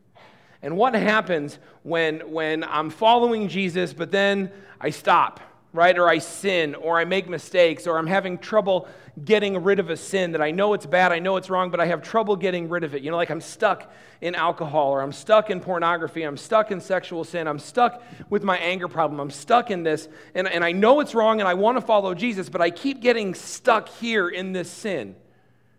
And 0.65 0.77
what 0.77 0.95
happens 0.95 1.59
when, 1.83 2.21
when 2.31 2.63
I'm 2.63 2.89
following 2.89 3.49
Jesus, 3.49 3.93
but 3.93 4.09
then 4.09 4.51
I 4.81 4.89
stop, 4.89 5.39
right? 5.73 5.95
Or 5.95 6.09
I 6.09 6.17
sin, 6.17 6.73
or 6.73 6.97
I 6.97 7.05
make 7.05 7.29
mistakes, 7.29 7.85
or 7.85 7.99
I'm 7.99 8.07
having 8.07 8.39
trouble 8.39 8.87
getting 9.23 9.63
rid 9.63 9.77
of 9.77 9.91
a 9.91 9.95
sin 9.95 10.31
that 10.31 10.41
I 10.41 10.49
know 10.49 10.73
it's 10.73 10.87
bad, 10.87 11.11
I 11.11 11.19
know 11.19 11.37
it's 11.37 11.51
wrong, 11.51 11.69
but 11.69 11.79
I 11.79 11.85
have 11.85 12.01
trouble 12.01 12.35
getting 12.35 12.67
rid 12.67 12.83
of 12.83 12.95
it. 12.95 13.03
You 13.03 13.11
know, 13.11 13.17
like 13.17 13.29
I'm 13.29 13.41
stuck 13.41 13.93
in 14.21 14.33
alcohol, 14.33 14.89
or 14.89 15.01
I'm 15.01 15.11
stuck 15.11 15.51
in 15.51 15.59
pornography, 15.59 16.23
I'm 16.23 16.35
stuck 16.35 16.71
in 16.71 16.81
sexual 16.81 17.23
sin, 17.23 17.47
I'm 17.47 17.59
stuck 17.59 18.01
with 18.31 18.41
my 18.41 18.57
anger 18.57 18.87
problem, 18.87 19.19
I'm 19.19 19.29
stuck 19.29 19.69
in 19.69 19.83
this, 19.83 20.09
and, 20.33 20.47
and 20.47 20.65
I 20.65 20.71
know 20.71 20.99
it's 20.99 21.13
wrong 21.13 21.41
and 21.41 21.47
I 21.47 21.53
want 21.53 21.77
to 21.77 21.81
follow 21.81 22.15
Jesus, 22.15 22.49
but 22.49 22.59
I 22.59 22.71
keep 22.71 23.01
getting 23.01 23.35
stuck 23.35 23.87
here 23.87 24.27
in 24.29 24.51
this 24.51 24.71
sin. 24.71 25.15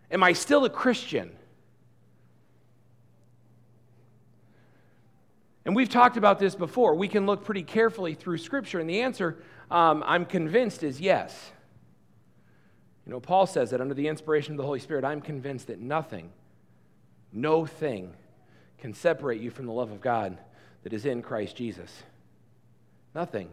Am 0.09 0.23
I 0.23 0.31
still 0.31 0.63
a 0.63 0.69
Christian? 0.69 1.31
And 5.67 5.75
we've 5.75 5.89
talked 5.89 6.15
about 6.15 6.39
this 6.39 6.55
before. 6.55 6.95
We 6.95 7.09
can 7.09 7.25
look 7.25 7.43
pretty 7.43 7.61
carefully 7.61 8.13
through 8.13 8.37
Scripture, 8.37 8.79
and 8.79 8.89
the 8.89 9.01
answer, 9.01 9.37
um, 9.69 10.01
I'm 10.07 10.25
convinced, 10.25 10.81
is 10.81 11.01
yes. 11.01 11.51
You 13.05 13.11
know, 13.11 13.19
Paul 13.19 13.45
says 13.47 13.71
that 13.71 13.81
under 13.81 13.93
the 13.93 14.07
inspiration 14.07 14.53
of 14.53 14.57
the 14.59 14.63
Holy 14.63 14.79
Spirit, 14.79 15.03
I'm 15.03 15.19
convinced 15.19 15.67
that 15.67 15.81
nothing, 15.81 16.31
no 17.33 17.65
thing, 17.65 18.13
can 18.77 18.93
separate 18.93 19.41
you 19.41 19.51
from 19.51 19.65
the 19.65 19.73
love 19.73 19.91
of 19.91 19.99
God 19.99 20.37
that 20.83 20.93
is 20.93 21.05
in 21.05 21.21
Christ 21.21 21.57
Jesus. 21.57 21.91
Nothing. 23.13 23.49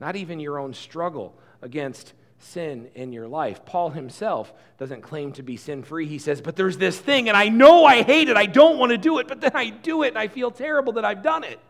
Not 0.00 0.16
even 0.16 0.40
your 0.40 0.58
own 0.58 0.74
struggle 0.74 1.38
against 1.62 2.12
sin 2.40 2.88
in 2.94 3.12
your 3.12 3.28
life. 3.28 3.64
Paul 3.64 3.90
himself 3.90 4.52
doesn't 4.78 5.02
claim 5.02 5.32
to 5.32 5.42
be 5.42 5.56
sin 5.56 5.82
free. 5.82 6.06
He 6.06 6.18
says, 6.18 6.40
But 6.40 6.56
there's 6.56 6.78
this 6.78 6.98
thing, 6.98 7.28
and 7.28 7.36
I 7.36 7.48
know 7.48 7.84
I 7.84 8.02
hate 8.02 8.28
it. 8.28 8.36
I 8.36 8.46
don't 8.46 8.78
want 8.78 8.90
to 8.90 8.98
do 8.98 9.18
it, 9.18 9.28
but 9.28 9.40
then 9.40 9.52
I 9.54 9.70
do 9.70 10.02
it, 10.02 10.08
and 10.08 10.18
I 10.18 10.28
feel 10.28 10.50
terrible 10.50 10.94
that 10.94 11.04
I've 11.04 11.22
done 11.22 11.44
it. 11.44 11.60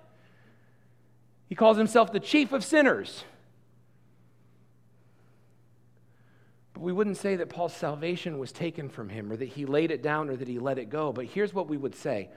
He 1.48 1.54
calls 1.54 1.76
himself 1.76 2.12
the 2.12 2.20
chief 2.20 2.52
of 2.52 2.64
sinners. 2.64 3.24
But 6.72 6.82
we 6.82 6.92
wouldn't 6.92 7.16
say 7.16 7.36
that 7.36 7.48
Paul's 7.48 7.74
salvation 7.74 8.38
was 8.38 8.52
taken 8.52 8.88
from 8.88 9.08
him 9.08 9.32
or 9.32 9.36
that 9.36 9.48
he 9.48 9.66
laid 9.66 9.90
it 9.90 10.02
down 10.02 10.30
or 10.30 10.36
that 10.36 10.46
he 10.46 10.60
let 10.60 10.78
it 10.78 10.88
go. 10.88 11.12
But 11.12 11.26
here's 11.26 11.52
what 11.52 11.68
we 11.68 11.76
would 11.76 11.96
say. 11.96 12.28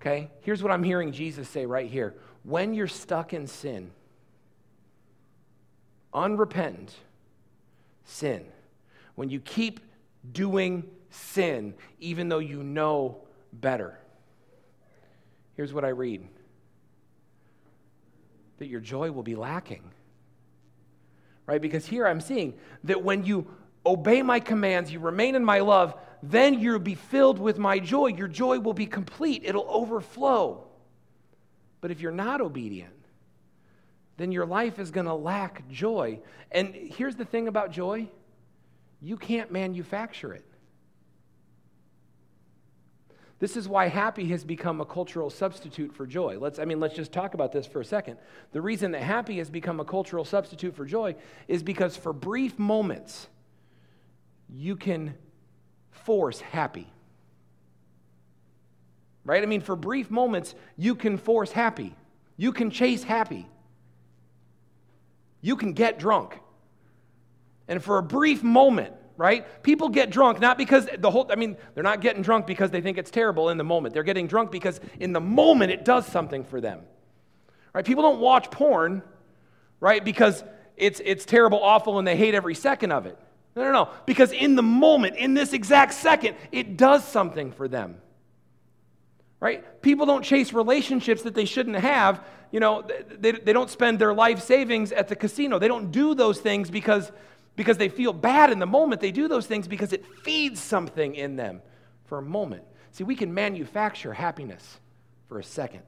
Okay? 0.00 0.30
Here's 0.42 0.62
what 0.62 0.70
I'm 0.70 0.84
hearing 0.84 1.10
Jesus 1.10 1.48
say 1.48 1.66
right 1.66 1.90
here. 1.90 2.14
When 2.44 2.72
you're 2.72 2.86
stuck 2.86 3.34
in 3.34 3.48
sin, 3.48 3.90
unrepentant 6.14 6.94
sin, 8.06 8.44
when 9.14 9.28
you 9.28 9.40
keep 9.40 9.80
doing 10.32 10.84
sin 11.10 11.74
even 12.00 12.28
though 12.28 12.38
you 12.38 12.62
know 12.62 13.18
better, 13.52 13.98
here's 15.54 15.72
what 15.72 15.84
I 15.84 15.88
read 15.88 16.26
that 18.58 18.68
your 18.68 18.80
joy 18.80 19.10
will 19.10 19.22
be 19.22 19.34
lacking. 19.34 19.82
Right? 21.46 21.60
Because 21.60 21.86
here 21.86 22.06
I'm 22.06 22.20
seeing 22.20 22.54
that 22.84 23.02
when 23.02 23.24
you 23.24 23.46
obey 23.84 24.22
my 24.22 24.40
commands, 24.40 24.90
you 24.90 24.98
remain 24.98 25.34
in 25.34 25.44
my 25.44 25.60
love, 25.60 25.94
then 26.22 26.58
you'll 26.58 26.78
be 26.78 26.94
filled 26.94 27.38
with 27.38 27.58
my 27.58 27.78
joy. 27.78 28.08
Your 28.08 28.28
joy 28.28 28.58
will 28.58 28.74
be 28.74 28.86
complete, 28.86 29.42
it'll 29.44 29.68
overflow. 29.68 30.66
But 31.80 31.90
if 31.90 32.00
you're 32.00 32.12
not 32.12 32.40
obedient, 32.40 32.95
then 34.16 34.32
your 34.32 34.46
life 34.46 34.78
is 34.78 34.90
going 34.90 35.06
to 35.06 35.14
lack 35.14 35.68
joy. 35.68 36.20
And 36.50 36.74
here's 36.74 37.16
the 37.16 37.24
thing 37.24 37.48
about 37.48 37.70
joy 37.70 38.08
you 39.00 39.16
can't 39.16 39.52
manufacture 39.52 40.32
it. 40.32 40.44
This 43.38 43.56
is 43.56 43.68
why 43.68 43.88
happy 43.88 44.24
has 44.28 44.44
become 44.44 44.80
a 44.80 44.86
cultural 44.86 45.28
substitute 45.28 45.94
for 45.94 46.06
joy. 46.06 46.38
Let's, 46.38 46.58
I 46.58 46.64
mean, 46.64 46.80
let's 46.80 46.94
just 46.94 47.12
talk 47.12 47.34
about 47.34 47.52
this 47.52 47.66
for 47.66 47.82
a 47.82 47.84
second. 47.84 48.16
The 48.52 48.62
reason 48.62 48.92
that 48.92 49.02
happy 49.02 49.36
has 49.38 49.50
become 49.50 49.78
a 49.78 49.84
cultural 49.84 50.24
substitute 50.24 50.74
for 50.74 50.86
joy 50.86 51.16
is 51.46 51.62
because 51.62 51.96
for 51.96 52.14
brief 52.14 52.58
moments, 52.58 53.28
you 54.48 54.76
can 54.76 55.14
force 55.90 56.40
happy. 56.40 56.90
Right? 59.24 59.42
I 59.42 59.46
mean, 59.46 59.60
for 59.60 59.76
brief 59.76 60.10
moments, 60.10 60.54
you 60.78 60.94
can 60.94 61.18
force 61.18 61.52
happy. 61.52 61.94
You 62.38 62.52
can 62.52 62.70
chase 62.70 63.02
happy. 63.02 63.46
You 65.40 65.56
can 65.56 65.72
get 65.72 65.98
drunk. 65.98 66.38
And 67.68 67.82
for 67.82 67.98
a 67.98 68.02
brief 68.02 68.42
moment, 68.42 68.94
right? 69.16 69.62
People 69.62 69.88
get 69.88 70.10
drunk 70.10 70.40
not 70.40 70.58
because 70.58 70.88
the 70.98 71.10
whole, 71.10 71.26
I 71.30 71.36
mean, 71.36 71.56
they're 71.74 71.82
not 71.82 72.00
getting 72.00 72.22
drunk 72.22 72.46
because 72.46 72.70
they 72.70 72.80
think 72.80 72.98
it's 72.98 73.10
terrible 73.10 73.48
in 73.48 73.58
the 73.58 73.64
moment. 73.64 73.94
They're 73.94 74.02
getting 74.02 74.26
drunk 74.26 74.50
because 74.50 74.80
in 75.00 75.12
the 75.12 75.20
moment 75.20 75.72
it 75.72 75.84
does 75.84 76.06
something 76.06 76.44
for 76.44 76.60
them, 76.60 76.80
right? 77.72 77.84
People 77.84 78.02
don't 78.02 78.20
watch 78.20 78.50
porn, 78.50 79.02
right? 79.80 80.04
Because 80.04 80.44
it's, 80.76 81.00
it's 81.04 81.24
terrible, 81.24 81.62
awful, 81.62 81.98
and 81.98 82.06
they 82.06 82.16
hate 82.16 82.34
every 82.34 82.54
second 82.54 82.92
of 82.92 83.06
it. 83.06 83.18
No, 83.54 83.62
no, 83.64 83.72
no. 83.72 83.88
Because 84.04 84.32
in 84.32 84.54
the 84.54 84.62
moment, 84.62 85.16
in 85.16 85.32
this 85.32 85.54
exact 85.54 85.94
second, 85.94 86.36
it 86.52 86.76
does 86.76 87.02
something 87.02 87.52
for 87.52 87.68
them. 87.68 87.96
Right? 89.38 89.82
People 89.82 90.06
don't 90.06 90.24
chase 90.24 90.52
relationships 90.52 91.22
that 91.22 91.34
they 91.34 91.44
shouldn't 91.44 91.76
have. 91.76 92.24
You 92.50 92.60
know, 92.60 92.86
they, 93.18 93.32
they 93.32 93.52
don't 93.52 93.68
spend 93.68 93.98
their 93.98 94.14
life 94.14 94.42
savings 94.42 94.92
at 94.92 95.08
the 95.08 95.16
casino. 95.16 95.58
They 95.58 95.68
don't 95.68 95.90
do 95.90 96.14
those 96.14 96.40
things 96.40 96.70
because 96.70 97.12
because 97.56 97.78
they 97.78 97.88
feel 97.88 98.12
bad 98.12 98.50
in 98.50 98.58
the 98.58 98.66
moment. 98.66 99.00
They 99.00 99.10
do 99.10 99.28
those 99.28 99.46
things 99.46 99.66
because 99.66 99.92
it 99.92 100.06
feeds 100.22 100.60
something 100.60 101.14
in 101.14 101.36
them 101.36 101.62
for 102.04 102.18
a 102.18 102.22
moment. 102.22 102.64
See, 102.92 103.02
we 103.02 103.16
can 103.16 103.32
manufacture 103.34 104.12
happiness 104.12 104.78
for 105.26 105.38
a 105.38 105.44
second. 105.44 105.82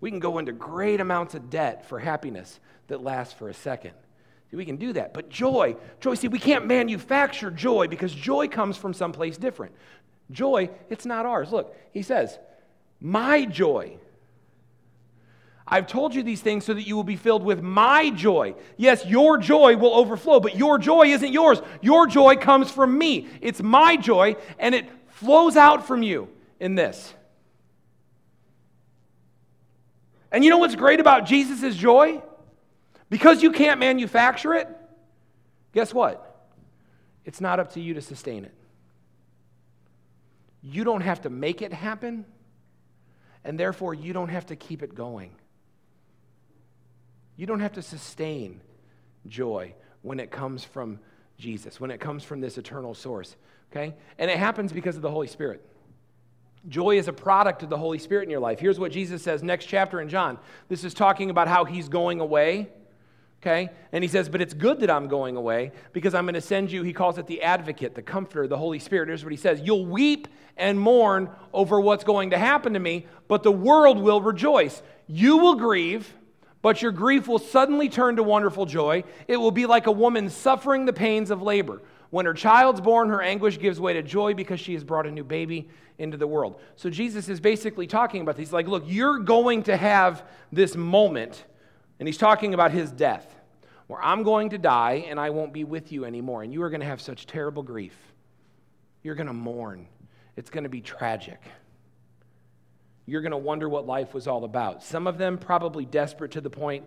We 0.00 0.10
can 0.10 0.18
go 0.18 0.38
into 0.38 0.52
great 0.52 1.00
amounts 1.00 1.34
of 1.34 1.48
debt 1.48 1.86
for 1.88 1.98
happiness 2.00 2.58
that 2.88 3.02
lasts 3.02 3.32
for 3.32 3.48
a 3.48 3.54
second. 3.54 3.92
We 4.50 4.66
can 4.66 4.76
do 4.76 4.92
that. 4.92 5.14
But 5.14 5.30
joy, 5.30 5.76
joy, 6.00 6.14
see, 6.14 6.28
we 6.28 6.38
can't 6.38 6.66
manufacture 6.66 7.50
joy 7.50 7.88
because 7.88 8.12
joy 8.12 8.48
comes 8.48 8.76
from 8.76 8.92
someplace 8.92 9.38
different. 9.38 9.74
Joy, 10.30 10.70
it's 10.88 11.04
not 11.04 11.26
ours. 11.26 11.52
Look, 11.52 11.76
he 11.92 12.02
says, 12.02 12.38
My 13.00 13.44
joy 13.44 13.98
I've 15.72 15.86
told 15.86 16.14
you 16.14 16.22
these 16.22 16.42
things 16.42 16.66
so 16.66 16.74
that 16.74 16.86
you 16.86 16.96
will 16.96 17.02
be 17.02 17.16
filled 17.16 17.42
with 17.42 17.62
my 17.62 18.10
joy. 18.10 18.54
Yes, 18.76 19.06
your 19.06 19.38
joy 19.38 19.74
will 19.76 19.94
overflow, 19.94 20.38
but 20.38 20.54
your 20.54 20.76
joy 20.76 21.06
isn't 21.06 21.32
yours. 21.32 21.62
Your 21.80 22.06
joy 22.06 22.36
comes 22.36 22.70
from 22.70 22.98
me. 22.98 23.28
It's 23.40 23.62
my 23.62 23.96
joy, 23.96 24.36
and 24.58 24.74
it 24.74 24.86
flows 25.08 25.56
out 25.56 25.86
from 25.86 26.02
you 26.02 26.28
in 26.60 26.74
this. 26.74 27.14
And 30.30 30.44
you 30.44 30.50
know 30.50 30.58
what's 30.58 30.74
great 30.74 31.00
about 31.00 31.24
Jesus' 31.24 31.74
joy? 31.74 32.20
Because 33.08 33.42
you 33.42 33.50
can't 33.50 33.80
manufacture 33.80 34.52
it, 34.52 34.68
guess 35.72 35.94
what? 35.94 36.50
It's 37.24 37.40
not 37.40 37.60
up 37.60 37.72
to 37.72 37.80
you 37.80 37.94
to 37.94 38.02
sustain 38.02 38.44
it. 38.44 38.54
You 40.62 40.84
don't 40.84 41.00
have 41.00 41.22
to 41.22 41.30
make 41.30 41.60
it 41.60 41.72
happen, 41.72 42.24
and 43.44 43.58
therefore 43.58 43.94
you 43.94 44.12
don't 44.12 44.28
have 44.28 44.46
to 44.46 44.56
keep 44.56 44.82
it 44.82 44.94
going. 44.94 45.32
You 47.36 47.46
don't 47.46 47.60
have 47.60 47.72
to 47.72 47.82
sustain 47.82 48.60
joy 49.26 49.74
when 50.02 50.20
it 50.20 50.30
comes 50.30 50.64
from 50.64 51.00
Jesus, 51.38 51.80
when 51.80 51.90
it 51.90 51.98
comes 51.98 52.22
from 52.22 52.40
this 52.40 52.58
eternal 52.58 52.94
source, 52.94 53.36
okay? 53.72 53.94
And 54.18 54.30
it 54.30 54.38
happens 54.38 54.72
because 54.72 54.96
of 54.96 55.02
the 55.02 55.10
Holy 55.10 55.26
Spirit. 55.26 55.66
Joy 56.68 56.98
is 56.98 57.08
a 57.08 57.12
product 57.12 57.64
of 57.64 57.70
the 57.70 57.76
Holy 57.76 57.98
Spirit 57.98 58.24
in 58.24 58.30
your 58.30 58.40
life. 58.40 58.60
Here's 58.60 58.78
what 58.78 58.92
Jesus 58.92 59.22
says 59.22 59.42
next 59.42 59.66
chapter 59.66 60.00
in 60.00 60.08
John. 60.08 60.38
This 60.68 60.84
is 60.84 60.94
talking 60.94 61.30
about 61.30 61.48
how 61.48 61.64
he's 61.64 61.88
going 61.88 62.20
away. 62.20 62.68
Okay? 63.42 63.70
And 63.90 64.04
he 64.04 64.08
says, 64.08 64.28
But 64.28 64.40
it's 64.40 64.54
good 64.54 64.80
that 64.80 64.90
I'm 64.90 65.08
going 65.08 65.36
away 65.36 65.72
because 65.92 66.14
I'm 66.14 66.24
going 66.24 66.34
to 66.34 66.40
send 66.40 66.70
you, 66.70 66.82
he 66.84 66.92
calls 66.92 67.18
it 67.18 67.26
the 67.26 67.42
advocate, 67.42 67.94
the 67.94 68.02
comforter, 68.02 68.46
the 68.46 68.56
Holy 68.56 68.78
Spirit. 68.78 69.08
Here's 69.08 69.24
what 69.24 69.32
he 69.32 69.36
says 69.36 69.60
You'll 69.60 69.86
weep 69.86 70.28
and 70.56 70.78
mourn 70.78 71.30
over 71.52 71.80
what's 71.80 72.04
going 72.04 72.30
to 72.30 72.38
happen 72.38 72.74
to 72.74 72.78
me, 72.78 73.06
but 73.26 73.42
the 73.42 73.52
world 73.52 73.98
will 73.98 74.20
rejoice. 74.20 74.82
You 75.08 75.38
will 75.38 75.56
grieve, 75.56 76.14
but 76.62 76.80
your 76.80 76.92
grief 76.92 77.26
will 77.26 77.40
suddenly 77.40 77.88
turn 77.88 78.16
to 78.16 78.22
wonderful 78.22 78.66
joy. 78.66 79.02
It 79.26 79.38
will 79.38 79.50
be 79.50 79.66
like 79.66 79.86
a 79.86 79.92
woman 79.92 80.30
suffering 80.30 80.86
the 80.86 80.92
pains 80.92 81.30
of 81.30 81.42
labor. 81.42 81.82
When 82.10 82.26
her 82.26 82.34
child's 82.34 82.80
born, 82.80 83.08
her 83.08 83.22
anguish 83.22 83.58
gives 83.58 83.80
way 83.80 83.94
to 83.94 84.02
joy 84.02 84.34
because 84.34 84.60
she 84.60 84.74
has 84.74 84.84
brought 84.84 85.06
a 85.06 85.10
new 85.10 85.24
baby 85.24 85.68
into 85.98 86.16
the 86.16 86.26
world. 86.26 86.60
So 86.76 86.90
Jesus 86.90 87.28
is 87.28 87.40
basically 87.40 87.86
talking 87.86 88.20
about 88.20 88.36
this. 88.36 88.48
He's 88.48 88.52
like, 88.52 88.68
look, 88.68 88.84
you're 88.86 89.18
going 89.18 89.62
to 89.64 89.76
have 89.76 90.22
this 90.52 90.76
moment, 90.76 91.44
and 92.02 92.08
he's 92.08 92.18
talking 92.18 92.52
about 92.52 92.72
his 92.72 92.90
death, 92.90 93.32
where 93.86 94.02
I'm 94.02 94.24
going 94.24 94.50
to 94.50 94.58
die 94.58 95.04
and 95.08 95.20
I 95.20 95.30
won't 95.30 95.52
be 95.52 95.62
with 95.62 95.92
you 95.92 96.04
anymore. 96.04 96.42
And 96.42 96.52
you 96.52 96.60
are 96.64 96.68
going 96.68 96.80
to 96.80 96.86
have 96.86 97.00
such 97.00 97.26
terrible 97.26 97.62
grief. 97.62 97.96
You're 99.04 99.14
going 99.14 99.28
to 99.28 99.32
mourn. 99.32 99.86
It's 100.36 100.50
going 100.50 100.64
to 100.64 100.70
be 100.70 100.80
tragic 100.80 101.40
you're 103.06 103.22
going 103.22 103.32
to 103.32 103.38
wonder 103.38 103.68
what 103.68 103.86
life 103.86 104.14
was 104.14 104.26
all 104.26 104.44
about. 104.44 104.82
Some 104.82 105.06
of 105.06 105.18
them 105.18 105.38
probably 105.38 105.84
desperate 105.84 106.32
to 106.32 106.40
the 106.40 106.50
point, 106.50 106.84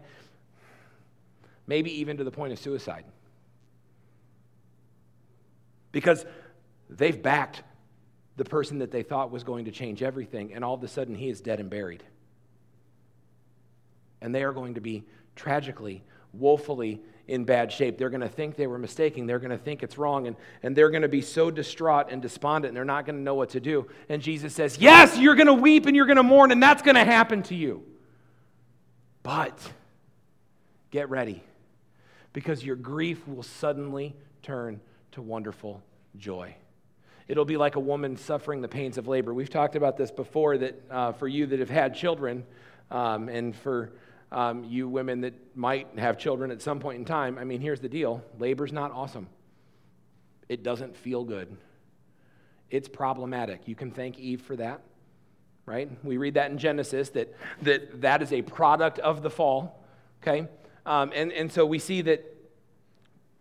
maybe 1.67 1.99
even 1.99 2.17
to 2.17 2.23
the 2.23 2.31
point 2.31 2.53
of 2.53 2.59
suicide. 2.59 3.05
Because 5.91 6.25
they've 6.89 7.21
backed 7.21 7.63
the 8.37 8.45
person 8.45 8.79
that 8.79 8.91
they 8.91 9.03
thought 9.03 9.31
was 9.31 9.43
going 9.43 9.65
to 9.65 9.71
change 9.71 10.03
everything, 10.03 10.53
and 10.53 10.63
all 10.63 10.73
of 10.73 10.83
a 10.83 10.87
sudden 10.87 11.15
he 11.15 11.29
is 11.29 11.41
dead 11.41 11.59
and 11.59 11.69
buried. 11.69 12.03
And 14.25 14.33
they 14.33 14.41
are 14.41 14.51
going 14.51 14.73
to 14.73 14.81
be 14.81 15.03
tragically, 15.35 16.03
woefully 16.33 16.99
in 17.27 17.45
bad 17.45 17.71
shape. 17.71 17.99
They're 17.99 18.09
going 18.09 18.21
to 18.21 18.27
think 18.27 18.55
they 18.55 18.65
were 18.65 18.79
mistaken. 18.79 19.27
They're 19.27 19.37
going 19.37 19.51
to 19.51 19.57
think 19.57 19.83
it's 19.83 19.99
wrong. 19.99 20.25
And, 20.25 20.35
and 20.63 20.75
they're 20.75 20.89
going 20.89 21.03
to 21.03 21.07
be 21.07 21.21
so 21.21 21.51
distraught 21.51 22.07
and 22.09 22.23
despondent, 22.23 22.69
and 22.69 22.75
they're 22.75 22.85
not 22.85 23.05
going 23.05 23.17
to 23.17 23.21
know 23.21 23.35
what 23.35 23.51
to 23.51 23.59
do. 23.59 23.87
And 24.09 24.23
Jesus 24.23 24.55
says, 24.55 24.79
Yes, 24.79 25.15
you're 25.15 25.35
going 25.35 25.45
to 25.45 25.53
weep 25.53 25.85
and 25.85 25.95
you're 25.95 26.07
going 26.07 26.17
to 26.17 26.23
mourn, 26.23 26.51
and 26.51 26.61
that's 26.61 26.81
going 26.81 26.95
to 26.95 27.03
happen 27.03 27.43
to 27.43 27.55
you. 27.55 27.83
But 29.21 29.59
get 30.89 31.07
ready, 31.11 31.43
because 32.33 32.63
your 32.63 32.75
grief 32.75 33.27
will 33.27 33.43
suddenly 33.43 34.15
turn 34.41 34.81
to 35.11 35.21
wonderful 35.21 35.83
joy. 36.17 36.55
It'll 37.27 37.45
be 37.45 37.57
like 37.57 37.75
a 37.75 37.79
woman 37.79 38.17
suffering 38.17 38.61
the 38.61 38.67
pains 38.67 38.97
of 38.97 39.07
labor. 39.07 39.35
We've 39.35 39.51
talked 39.51 39.75
about 39.75 39.97
this 39.97 40.09
before 40.09 40.57
that 40.57 40.81
uh, 40.89 41.11
for 41.11 41.27
you 41.27 41.45
that 41.45 41.59
have 41.59 41.69
had 41.69 41.93
children, 41.93 42.43
um, 42.89 43.29
and 43.29 43.55
for 43.55 43.93
um, 44.31 44.63
you 44.63 44.87
women 44.87 45.21
that 45.21 45.33
might 45.55 45.87
have 45.97 46.17
children 46.17 46.51
at 46.51 46.61
some 46.61 46.79
point 46.79 46.99
in 46.99 47.05
time, 47.05 47.37
I 47.37 47.43
mean, 47.43 47.61
here's 47.61 47.79
the 47.79 47.89
deal 47.89 48.23
labor's 48.39 48.73
not 48.73 48.91
awesome. 48.91 49.27
It 50.49 50.63
doesn't 50.63 50.95
feel 50.95 51.23
good. 51.23 51.55
It's 52.69 52.87
problematic. 52.87 53.67
You 53.67 53.75
can 53.75 53.91
thank 53.91 54.19
Eve 54.19 54.41
for 54.41 54.55
that, 54.57 54.81
right? 55.65 55.89
We 56.03 56.17
read 56.17 56.35
that 56.35 56.51
in 56.51 56.57
Genesis 56.57 57.09
that 57.09 57.35
that, 57.61 58.01
that 58.01 58.21
is 58.21 58.33
a 58.33 58.41
product 58.41 58.99
of 58.99 59.21
the 59.21 59.29
fall, 59.29 59.83
okay? 60.21 60.47
Um, 60.85 61.11
and, 61.15 61.31
and 61.31 61.51
so 61.51 61.65
we 61.65 61.79
see 61.79 62.01
that 62.03 62.23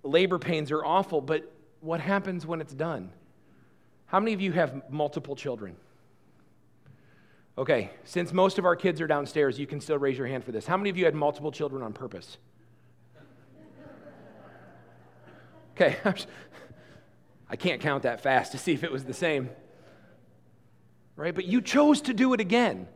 labor 0.02 0.38
pains 0.38 0.70
are 0.70 0.84
awful, 0.84 1.20
but 1.20 1.50
what 1.80 2.00
happens 2.00 2.46
when 2.46 2.60
it's 2.60 2.72
done? 2.72 3.10
How 4.06 4.20
many 4.20 4.32
of 4.32 4.40
you 4.40 4.52
have 4.52 4.90
multiple 4.90 5.36
children? 5.36 5.76
Okay, 7.56 7.90
since 8.04 8.32
most 8.32 8.58
of 8.58 8.64
our 8.64 8.74
kids 8.74 9.00
are 9.00 9.06
downstairs, 9.06 9.58
you 9.58 9.66
can 9.66 9.80
still 9.80 9.98
raise 9.98 10.18
your 10.18 10.26
hand 10.26 10.44
for 10.44 10.50
this. 10.50 10.66
How 10.66 10.76
many 10.76 10.90
of 10.90 10.96
you 10.96 11.04
had 11.04 11.14
multiple 11.14 11.52
children 11.52 11.82
on 11.82 11.92
purpose? 11.92 12.36
Okay, 15.76 15.96
I 17.50 17.56
can't 17.56 17.80
count 17.80 18.02
that 18.04 18.20
fast 18.20 18.52
to 18.52 18.58
see 18.58 18.72
if 18.72 18.82
it 18.82 18.90
was 18.90 19.04
the 19.04 19.14
same. 19.14 19.50
Right? 21.16 21.34
But 21.34 21.44
you 21.44 21.60
chose 21.60 22.00
to 22.02 22.14
do 22.14 22.32
it 22.34 22.40
again. 22.40 22.88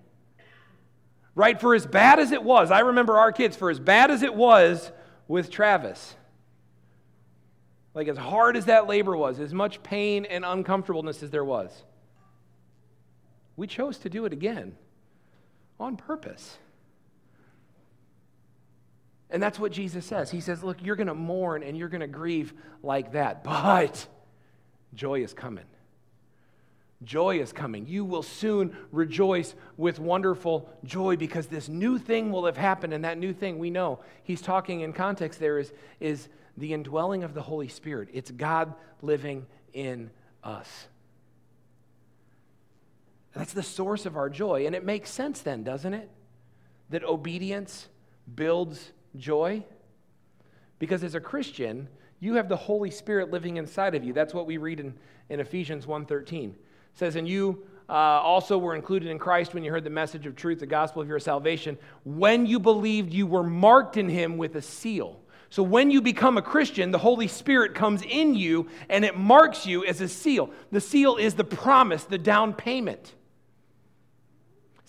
Right? 1.36 1.60
For 1.60 1.74
as 1.74 1.86
bad 1.86 2.18
as 2.18 2.32
it 2.32 2.42
was, 2.42 2.72
I 2.72 2.80
remember 2.80 3.16
our 3.16 3.30
kids, 3.30 3.56
for 3.56 3.70
as 3.70 3.78
bad 3.78 4.10
as 4.10 4.22
it 4.22 4.34
was 4.34 4.90
with 5.28 5.50
Travis, 5.50 6.16
like 7.94 8.08
as 8.08 8.16
hard 8.16 8.56
as 8.56 8.64
that 8.64 8.88
labor 8.88 9.16
was, 9.16 9.38
as 9.38 9.54
much 9.54 9.82
pain 9.84 10.24
and 10.24 10.44
uncomfortableness 10.44 11.22
as 11.22 11.30
there 11.30 11.44
was, 11.44 11.84
we 13.58 13.66
chose 13.66 13.98
to 13.98 14.08
do 14.08 14.24
it 14.24 14.32
again 14.32 14.76
on 15.80 15.96
purpose. 15.96 16.56
And 19.30 19.42
that's 19.42 19.58
what 19.58 19.72
Jesus 19.72 20.06
says. 20.06 20.30
He 20.30 20.40
says, 20.40 20.62
Look, 20.62 20.82
you're 20.82 20.96
going 20.96 21.08
to 21.08 21.14
mourn 21.14 21.64
and 21.64 21.76
you're 21.76 21.88
going 21.88 22.00
to 22.00 22.06
grieve 22.06 22.54
like 22.84 23.12
that, 23.12 23.42
but 23.42 24.06
joy 24.94 25.22
is 25.22 25.34
coming. 25.34 25.64
Joy 27.02 27.40
is 27.40 27.52
coming. 27.52 27.86
You 27.86 28.04
will 28.04 28.22
soon 28.22 28.76
rejoice 28.92 29.54
with 29.76 29.98
wonderful 29.98 30.68
joy 30.84 31.16
because 31.16 31.46
this 31.46 31.68
new 31.68 31.98
thing 31.98 32.30
will 32.30 32.46
have 32.46 32.56
happened. 32.56 32.92
And 32.92 33.04
that 33.04 33.18
new 33.18 33.32
thing 33.32 33.58
we 33.58 33.70
know, 33.70 34.00
he's 34.22 34.40
talking 34.40 34.80
in 34.80 34.92
context 34.92 35.38
there, 35.40 35.58
is, 35.58 35.72
is 36.00 36.28
the 36.56 36.72
indwelling 36.72 37.22
of 37.24 37.34
the 37.34 37.42
Holy 37.42 37.68
Spirit. 37.68 38.08
It's 38.12 38.30
God 38.30 38.74
living 39.02 39.46
in 39.72 40.10
us. 40.42 40.88
That's 43.34 43.52
the 43.52 43.62
source 43.62 44.06
of 44.06 44.16
our 44.16 44.30
joy. 44.30 44.66
And 44.66 44.74
it 44.74 44.84
makes 44.84 45.10
sense 45.10 45.40
then, 45.40 45.62
doesn't 45.62 45.94
it? 45.94 46.10
That 46.90 47.04
obedience 47.04 47.88
builds 48.34 48.92
joy. 49.16 49.64
Because 50.78 51.04
as 51.04 51.14
a 51.14 51.20
Christian, 51.20 51.88
you 52.20 52.34
have 52.34 52.48
the 52.48 52.56
Holy 52.56 52.90
Spirit 52.90 53.30
living 53.30 53.56
inside 53.56 53.94
of 53.94 54.04
you. 54.04 54.12
That's 54.12 54.34
what 54.34 54.46
we 54.46 54.56
read 54.56 54.80
in, 54.80 54.94
in 55.28 55.40
Ephesians 55.40 55.86
1.13 55.86 56.54
says, 56.98 57.16
And 57.16 57.28
you 57.28 57.64
uh, 57.88 57.92
also 57.92 58.58
were 58.58 58.74
included 58.74 59.08
in 59.08 59.18
Christ 59.18 59.54
when 59.54 59.64
you 59.64 59.70
heard 59.70 59.84
the 59.84 59.90
message 59.90 60.26
of 60.26 60.36
truth, 60.36 60.60
the 60.60 60.66
gospel 60.66 61.00
of 61.00 61.08
your 61.08 61.20
salvation. 61.20 61.78
When 62.04 62.44
you 62.44 62.58
believed, 62.58 63.12
you 63.12 63.26
were 63.26 63.44
marked 63.44 63.96
in 63.96 64.08
him 64.08 64.36
with 64.36 64.56
a 64.56 64.62
seal. 64.62 65.20
So 65.50 65.62
when 65.62 65.90
you 65.90 66.02
become 66.02 66.36
a 66.36 66.42
Christian, 66.42 66.90
the 66.90 66.98
Holy 66.98 67.28
Spirit 67.28 67.74
comes 67.74 68.02
in 68.02 68.34
you 68.34 68.68
and 68.90 69.04
it 69.04 69.16
marks 69.16 69.64
you 69.64 69.84
as 69.84 70.02
a 70.02 70.08
seal. 70.08 70.50
The 70.70 70.80
seal 70.80 71.16
is 71.16 71.34
the 71.34 71.44
promise, 71.44 72.04
the 72.04 72.18
down 72.18 72.52
payment. 72.52 73.14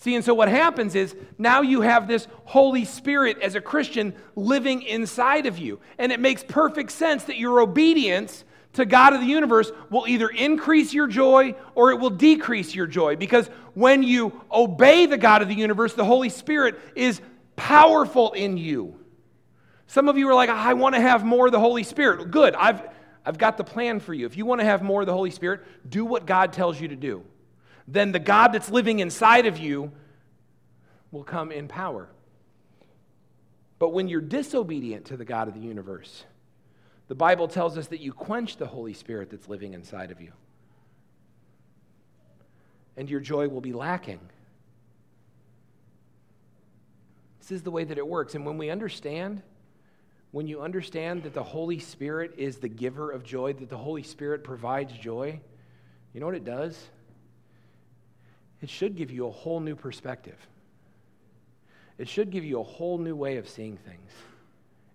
See, 0.00 0.14
and 0.14 0.24
so 0.24 0.32
what 0.32 0.48
happens 0.48 0.94
is 0.94 1.14
now 1.36 1.60
you 1.60 1.82
have 1.82 2.08
this 2.08 2.26
Holy 2.46 2.86
Spirit 2.86 3.36
as 3.42 3.54
a 3.54 3.60
Christian 3.60 4.14
living 4.34 4.80
inside 4.80 5.44
of 5.44 5.58
you. 5.58 5.78
And 5.98 6.10
it 6.10 6.20
makes 6.20 6.42
perfect 6.42 6.90
sense 6.90 7.24
that 7.24 7.36
your 7.36 7.60
obedience 7.60 8.44
to 8.72 8.86
God 8.86 9.12
of 9.12 9.20
the 9.20 9.26
universe 9.26 9.70
will 9.90 10.08
either 10.08 10.28
increase 10.28 10.94
your 10.94 11.06
joy 11.06 11.54
or 11.74 11.90
it 11.90 12.00
will 12.00 12.08
decrease 12.08 12.74
your 12.74 12.86
joy. 12.86 13.16
Because 13.16 13.48
when 13.74 14.02
you 14.02 14.40
obey 14.50 15.04
the 15.04 15.18
God 15.18 15.42
of 15.42 15.48
the 15.48 15.54
universe, 15.54 15.92
the 15.92 16.04
Holy 16.04 16.30
Spirit 16.30 16.80
is 16.94 17.20
powerful 17.56 18.32
in 18.32 18.56
you. 18.56 18.98
Some 19.86 20.08
of 20.08 20.16
you 20.16 20.30
are 20.30 20.34
like, 20.34 20.48
I 20.48 20.72
want 20.72 20.94
to 20.94 21.00
have 21.02 21.24
more 21.24 21.44
of 21.44 21.52
the 21.52 21.60
Holy 21.60 21.82
Spirit. 21.82 22.30
Good. 22.30 22.54
I've, 22.54 22.80
I've 23.26 23.36
got 23.36 23.58
the 23.58 23.64
plan 23.64 24.00
for 24.00 24.14
you. 24.14 24.24
If 24.24 24.38
you 24.38 24.46
want 24.46 24.62
to 24.62 24.64
have 24.64 24.80
more 24.80 25.02
of 25.02 25.06
the 25.06 25.12
Holy 25.12 25.30
Spirit, 25.30 25.60
do 25.86 26.06
what 26.06 26.24
God 26.24 26.54
tells 26.54 26.80
you 26.80 26.88
to 26.88 26.96
do. 26.96 27.22
Then 27.90 28.12
the 28.12 28.20
God 28.20 28.52
that's 28.52 28.70
living 28.70 29.00
inside 29.00 29.46
of 29.46 29.58
you 29.58 29.90
will 31.10 31.24
come 31.24 31.50
in 31.50 31.66
power. 31.66 32.08
But 33.80 33.88
when 33.88 34.06
you're 34.06 34.20
disobedient 34.20 35.06
to 35.06 35.16
the 35.16 35.24
God 35.24 35.48
of 35.48 35.54
the 35.54 35.60
universe, 35.60 36.24
the 37.08 37.16
Bible 37.16 37.48
tells 37.48 37.76
us 37.76 37.88
that 37.88 38.00
you 38.00 38.12
quench 38.12 38.58
the 38.58 38.66
Holy 38.66 38.94
Spirit 38.94 39.30
that's 39.30 39.48
living 39.48 39.74
inside 39.74 40.12
of 40.12 40.20
you. 40.20 40.30
And 42.96 43.10
your 43.10 43.18
joy 43.18 43.48
will 43.48 43.60
be 43.60 43.72
lacking. 43.72 44.20
This 47.40 47.50
is 47.50 47.62
the 47.62 47.72
way 47.72 47.82
that 47.82 47.98
it 47.98 48.06
works. 48.06 48.36
And 48.36 48.46
when 48.46 48.56
we 48.56 48.70
understand, 48.70 49.42
when 50.30 50.46
you 50.46 50.60
understand 50.60 51.24
that 51.24 51.34
the 51.34 51.42
Holy 51.42 51.80
Spirit 51.80 52.34
is 52.36 52.58
the 52.58 52.68
giver 52.68 53.10
of 53.10 53.24
joy, 53.24 53.52
that 53.54 53.68
the 53.68 53.78
Holy 53.78 54.04
Spirit 54.04 54.44
provides 54.44 54.92
joy, 54.92 55.40
you 56.14 56.20
know 56.20 56.26
what 56.26 56.36
it 56.36 56.44
does? 56.44 56.78
It 58.62 58.68
should 58.68 58.96
give 58.96 59.10
you 59.10 59.26
a 59.26 59.30
whole 59.30 59.60
new 59.60 59.74
perspective. 59.74 60.36
It 61.98 62.08
should 62.08 62.30
give 62.30 62.44
you 62.44 62.60
a 62.60 62.62
whole 62.62 62.98
new 62.98 63.14
way 63.14 63.36
of 63.36 63.48
seeing 63.48 63.76
things. 63.76 64.10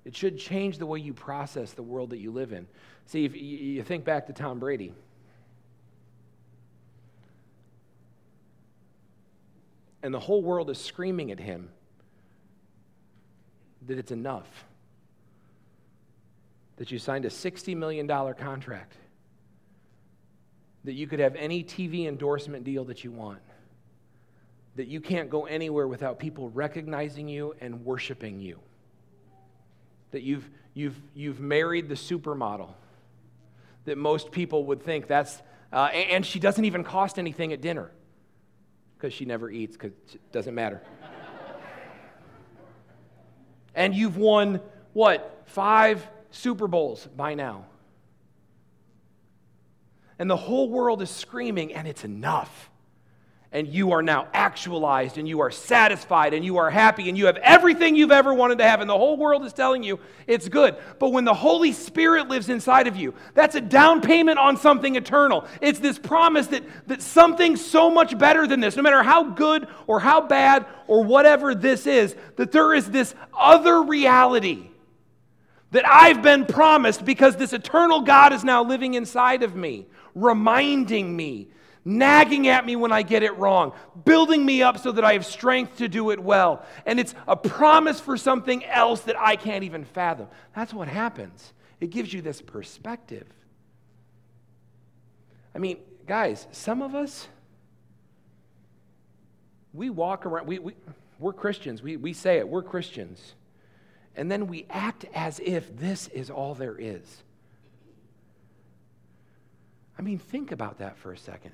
It 0.06 0.16
should 0.16 0.38
change 0.38 0.78
the 0.78 0.86
way 0.86 1.00
you 1.00 1.14
process 1.14 1.74
the 1.74 1.84
world 1.84 2.12
that 2.12 2.20
you 2.20 2.32
live 2.32 2.52
in. 2.52 2.68
See, 3.08 3.26
if 3.26 3.36
you 3.36 3.84
think 3.84 4.06
back 4.06 4.28
to 4.28 4.34
Tom 4.34 4.60
Brady. 4.60 4.94
And 10.04 10.14
the 10.14 10.20
whole 10.20 10.44
world 10.44 10.70
is 10.70 10.80
screaming 10.80 11.32
at 11.32 11.40
him 11.40 11.70
that 13.88 13.98
it's 13.98 14.12
enough. 14.12 14.66
That 16.78 16.92
you 16.92 17.00
signed 17.00 17.26
a 17.26 17.30
$60 17.30 17.76
million 17.76 18.08
contract. 18.08 18.94
That 20.84 20.94
you 20.94 21.08
could 21.08 21.20
have 21.20 21.36
any 21.36 21.64
TV 21.64 22.08
endorsement 22.08 22.64
deal 22.64 22.86
that 22.86 23.04
you 23.04 23.12
want. 23.12 23.40
That 24.76 24.88
you 24.88 25.00
can't 25.00 25.30
go 25.30 25.46
anywhere 25.46 25.88
without 25.88 26.20
people 26.20 26.50
recognizing 26.50 27.28
you 27.28 27.56
and 27.62 27.86
worshiping 27.86 28.42
you 28.42 28.60
that 30.16 30.24
you've, 30.24 30.50
you've, 30.74 30.96
you've 31.14 31.42
married 31.42 31.90
the 31.90 31.96
supermodel, 31.96 32.70
that 33.84 33.98
most 33.98 34.32
people 34.32 34.64
would 34.64 34.82
think 34.82 35.08
that's, 35.08 35.42
uh, 35.74 35.88
and 35.88 36.26
she 36.26 36.40
doesn't 36.40 36.64
even 36.64 36.86
cost 36.86 37.20
anything 37.20 37.52
at 37.52 37.60
dinner 37.60 37.92
because 38.96 39.12
she 39.12 39.26
never 39.26 39.50
eats 39.50 39.76
because 39.76 39.92
it 40.14 40.32
doesn't 40.32 40.56
matter. 40.56 40.82
and 43.76 43.94
you've 43.94 44.16
won, 44.16 44.62
what, 44.94 45.44
five 45.48 46.08
Super 46.32 46.70
Bowls 46.70 47.06
by 47.18 47.34
now. 47.34 47.66
And 50.18 50.30
the 50.30 50.38
whole 50.38 50.70
world 50.70 51.02
is 51.02 51.10
screaming, 51.10 51.74
and 51.74 51.90
it's 51.90 52.06
enough 52.06 52.70
and 53.56 53.70
you 53.70 53.94
are 53.94 54.02
now 54.02 54.28
actualized 54.34 55.18
and 55.18 55.30
you 55.30 55.40
are 55.40 55.50
satisfied 55.50 56.34
and 56.34 56.44
you 56.44 56.58
are 56.58 56.70
happy 56.70 57.08
and 57.08 57.18
you 57.18 57.28
have 57.28 57.38
everything 57.38 57.96
you've 57.96 58.12
ever 58.12 58.34
wanted 58.34 58.58
to 58.58 58.66
have 58.66 58.82
and 58.82 58.90
the 58.90 58.98
whole 58.98 59.16
world 59.16 59.46
is 59.46 59.54
telling 59.54 59.82
you 59.82 59.98
it's 60.28 60.50
good. 60.50 60.76
But 61.00 61.14
when 61.14 61.24
the 61.24 61.34
Holy 61.34 61.72
Spirit 61.72 62.28
lives 62.28 62.50
inside 62.50 62.86
of 62.86 62.98
you, 62.98 63.14
that's 63.34 63.56
a 63.56 63.62
down 63.62 64.02
payment 64.02 64.40
on 64.40 64.58
something 64.58 64.98
eternal. 64.98 65.48
It's 65.62 65.80
this 65.80 65.98
promise 65.98 66.48
that, 66.48 66.64
that 66.88 67.02
something 67.02 67.56
so 67.56 67.90
much 67.90 68.18
better 68.18 68.46
than 68.46 68.60
this, 68.60 68.76
no 68.76 68.82
matter 68.82 69.02
how 69.02 69.24
good 69.24 69.70
or 69.88 70.02
how 70.02 70.20
bad 70.20 70.66
or 70.88 71.06
whatever 71.06 71.56
this 71.56 71.88
is, 71.88 72.14
that 72.36 72.52
there 72.52 72.74
is 72.74 72.92
this 72.92 73.16
other 73.34 73.84
reality 73.84 74.68
that 75.72 75.88
I've 75.88 76.22
been 76.22 76.46
promised 76.46 77.06
because 77.06 77.38
this 77.38 77.54
eternal 77.54 78.02
God 78.02 78.34
is 78.34 78.44
now 78.44 78.66
living 78.66 78.96
inside 78.96 79.44
of 79.44 79.56
me, 79.56 79.86
reminding 80.14 81.16
me 81.16 81.48
nagging 81.86 82.48
at 82.48 82.66
me 82.66 82.76
when 82.76 82.92
I 82.92 83.04
get 83.04 83.22
it 83.22 83.38
wrong, 83.38 83.72
building 84.04 84.44
me 84.44 84.64
up 84.64 84.80
so 84.80 84.92
that 84.92 85.06
I 85.06 85.14
have 85.14 85.26
strength 85.26 85.78
to 85.78 85.88
do 85.88 86.10
it 86.10 86.20
well. 86.20 86.66
And 86.86 87.00
it's 87.00 87.14
a 87.28 87.38
promise 87.38 88.00
for 88.00 88.18
something 88.18 88.66
else 88.66 89.02
that 89.02 89.16
I 89.20 89.36
can't 89.36 89.64
even 89.64 89.86
fathom. 89.86 90.28
That's 90.56 90.74
what 90.74 90.88
happens. 90.88 91.54
It 91.80 91.92
gives 91.92 92.12
you 92.12 92.24
this 92.24 92.42
perspective. 92.42 93.28
I 95.54 95.60
mean, 95.60 95.78
guys, 96.08 96.48
some 96.52 96.82
of 96.82 96.96
us, 96.96 97.28
we 99.72 99.92
walk 99.92 100.26
around, 100.26 100.48
we, 100.48 100.58
we, 100.58 100.74
we're 101.20 101.34
Christians. 101.34 101.84
We, 101.84 101.98
we 101.98 102.14
say 102.14 102.40
it, 102.40 102.50
we're 102.50 102.64
Christians. 102.64 103.36
And 104.16 104.32
then 104.32 104.48
we 104.48 104.66
act 104.70 105.06
as 105.14 105.40
if 105.44 105.78
this 105.78 106.08
is 106.08 106.32
all 106.32 106.56
there 106.56 106.78
is. 106.78 107.22
I 110.00 110.02
mean, 110.02 110.18
think 110.18 110.52
about 110.52 110.80
that 110.80 110.98
for 110.98 111.12
a 111.12 111.18
second 111.18 111.52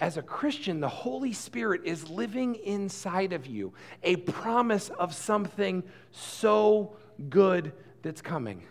as 0.00 0.16
a 0.16 0.22
Christian, 0.22 0.80
the 0.80 0.88
Holy 0.88 1.32
Spirit 1.32 1.82
is 1.84 2.10
living 2.10 2.56
inside 2.56 3.32
of 3.32 3.46
you, 3.46 3.72
a 4.02 4.16
promise 4.16 4.88
of 4.90 5.14
something 5.14 5.84
so 6.10 6.96
good 7.28 7.72
that's 8.02 8.20
coming. 8.20 8.62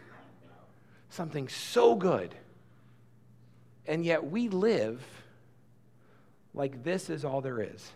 Something 1.09 1.47
so 1.47 1.95
good. 1.95 2.35
And 3.85 4.03
yet 4.03 4.29
we 4.29 4.49
live 4.49 5.01
like 6.53 6.83
this 6.83 7.09
is 7.09 7.23
all 7.23 7.41
there 7.41 7.61
is, 7.61 7.91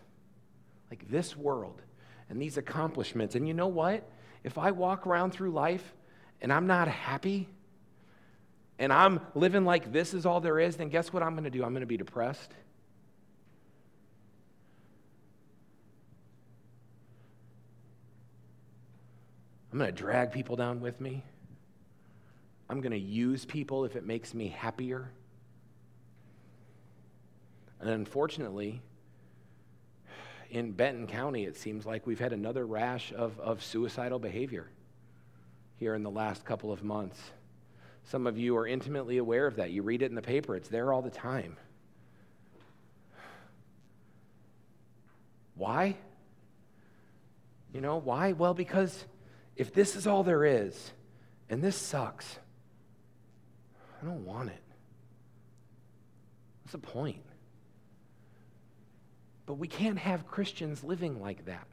like 0.90 1.10
this 1.10 1.36
world 1.36 1.82
and 2.30 2.42
these 2.42 2.58
accomplishments. 2.58 3.36
And 3.36 3.48
you 3.48 3.54
know 3.54 3.68
what? 3.68 4.10
If 4.44 4.58
I 4.58 4.72
walk 4.72 5.06
around 5.06 5.32
through 5.32 5.52
life 5.52 5.94
and 6.42 6.52
I'm 6.52 6.68
not 6.68 6.88
happy 6.88 7.50
and 8.80 8.94
I'm 8.94 9.20
living 9.36 9.66
like 9.66 9.92
this 9.92 10.13
is 10.13 10.26
all 10.26 10.40
there 10.40 10.60
is, 10.60 10.78
then 10.78 10.90
guess 10.90 11.12
what 11.12 11.24
I'm 11.24 11.34
going 11.34 11.44
to 11.44 11.50
do? 11.50 11.63
I'm 11.63 11.72
going 11.72 11.82
to 11.82 11.88
be 11.88 11.98
depressed. 11.98 12.54
I'm 19.72 19.80
going 19.80 19.94
to 19.94 19.96
drag 19.96 20.32
people 20.32 20.56
down 20.56 20.80
with 20.80 21.02
me. 21.02 21.24
I'm 22.70 22.82
going 22.82 22.92
to 22.92 22.98
use 22.98 23.46
people 23.46 23.86
if 23.86 23.96
it 23.96 24.06
makes 24.06 24.34
me 24.34 24.48
happier. 24.48 25.10
And 27.80 27.90
unfortunately, 27.90 28.82
in 30.50 30.72
Benton 30.72 31.08
County, 31.08 31.46
it 31.46 31.58
seems 31.58 31.86
like 31.86 32.08
we've 32.08 32.20
had 32.20 32.34
another 32.34 32.66
rash 32.66 33.14
of, 33.16 33.40
of 33.40 33.64
suicidal 33.64 34.20
behavior 34.20 34.70
here 35.78 35.94
in 35.94 36.04
the 36.04 36.10
last 36.10 36.46
couple 36.46 36.72
of 36.72 36.84
months. 36.84 37.20
Some 38.06 38.26
of 38.26 38.38
you 38.38 38.56
are 38.58 38.66
intimately 38.66 39.18
aware 39.18 39.48
of 39.48 39.58
that. 39.58 39.72
You 39.72 39.84
read 39.84 40.02
it 40.02 40.06
in 40.06 40.16
the 40.16 40.22
paper, 40.22 40.56
it's 40.56 40.70
there 40.70 40.94
all 40.94 41.02
the 41.02 41.10
time. 41.10 41.58
Why? 45.56 45.98
You 47.74 47.82
know, 47.82 47.98
why? 47.98 48.32
Well, 48.32 48.54
because 48.54 49.06
if 49.58 49.74
this 49.74 49.96
is 49.96 50.08
all 50.08 50.24
there 50.24 50.46
is, 50.46 50.91
and 51.50 51.62
this 51.63 51.76
sucks, 51.76 52.39
I 54.02 54.06
don't 54.06 54.26
want 54.26 54.50
it. 54.50 54.63
What's 56.63 56.74
the 56.74 56.78
point? 56.78 57.24
But 59.46 59.56
we 59.56 59.67
can't 59.67 59.98
have 59.98 60.28
Christians 60.28 60.84
living 60.84 61.20
like 61.20 61.46
that. 61.46 61.67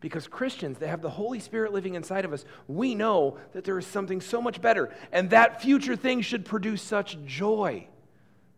Because 0.00 0.28
Christians 0.28 0.78
that 0.78 0.88
have 0.88 1.02
the 1.02 1.10
Holy 1.10 1.40
Spirit 1.40 1.72
living 1.72 1.94
inside 1.94 2.24
of 2.24 2.32
us, 2.32 2.44
we 2.68 2.94
know 2.94 3.38
that 3.54 3.64
there 3.64 3.78
is 3.78 3.86
something 3.86 4.20
so 4.20 4.40
much 4.40 4.60
better. 4.60 4.94
And 5.10 5.30
that 5.30 5.62
future 5.62 5.96
thing 5.96 6.20
should 6.20 6.44
produce 6.44 6.82
such 6.82 7.18
joy 7.24 7.88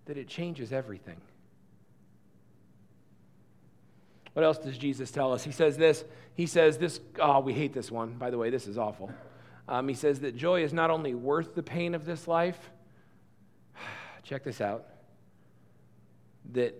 that 0.06 0.18
it 0.18 0.28
changes 0.28 0.72
everything. 0.72 1.20
What 4.34 4.44
else 4.44 4.58
does 4.58 4.78
Jesus 4.78 5.10
tell 5.10 5.32
us? 5.32 5.44
He 5.44 5.52
says 5.52 5.76
this. 5.76 6.04
He 6.34 6.46
says 6.46 6.78
this. 6.78 7.00
Oh, 7.18 7.40
we 7.40 7.52
hate 7.52 7.72
this 7.72 7.90
one. 7.90 8.14
By 8.14 8.30
the 8.30 8.38
way, 8.38 8.50
this 8.50 8.66
is 8.66 8.78
awful. 8.78 9.10
Um, 9.68 9.88
he 9.88 9.94
says 9.94 10.20
that 10.20 10.36
joy 10.36 10.62
is 10.62 10.72
not 10.72 10.90
only 10.90 11.14
worth 11.14 11.54
the 11.54 11.62
pain 11.62 11.94
of 11.94 12.04
this 12.04 12.26
life, 12.26 12.70
check 14.22 14.44
this 14.44 14.60
out, 14.60 14.86
that 16.52 16.74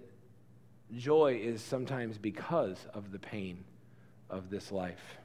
joy 0.97 1.41
is 1.43 1.63
sometimes 1.63 2.17
because 2.17 2.87
of 2.95 3.13
the 3.13 3.19
pain 3.19 3.65
of 4.31 4.51
this 4.51 4.73
life. 4.73 5.19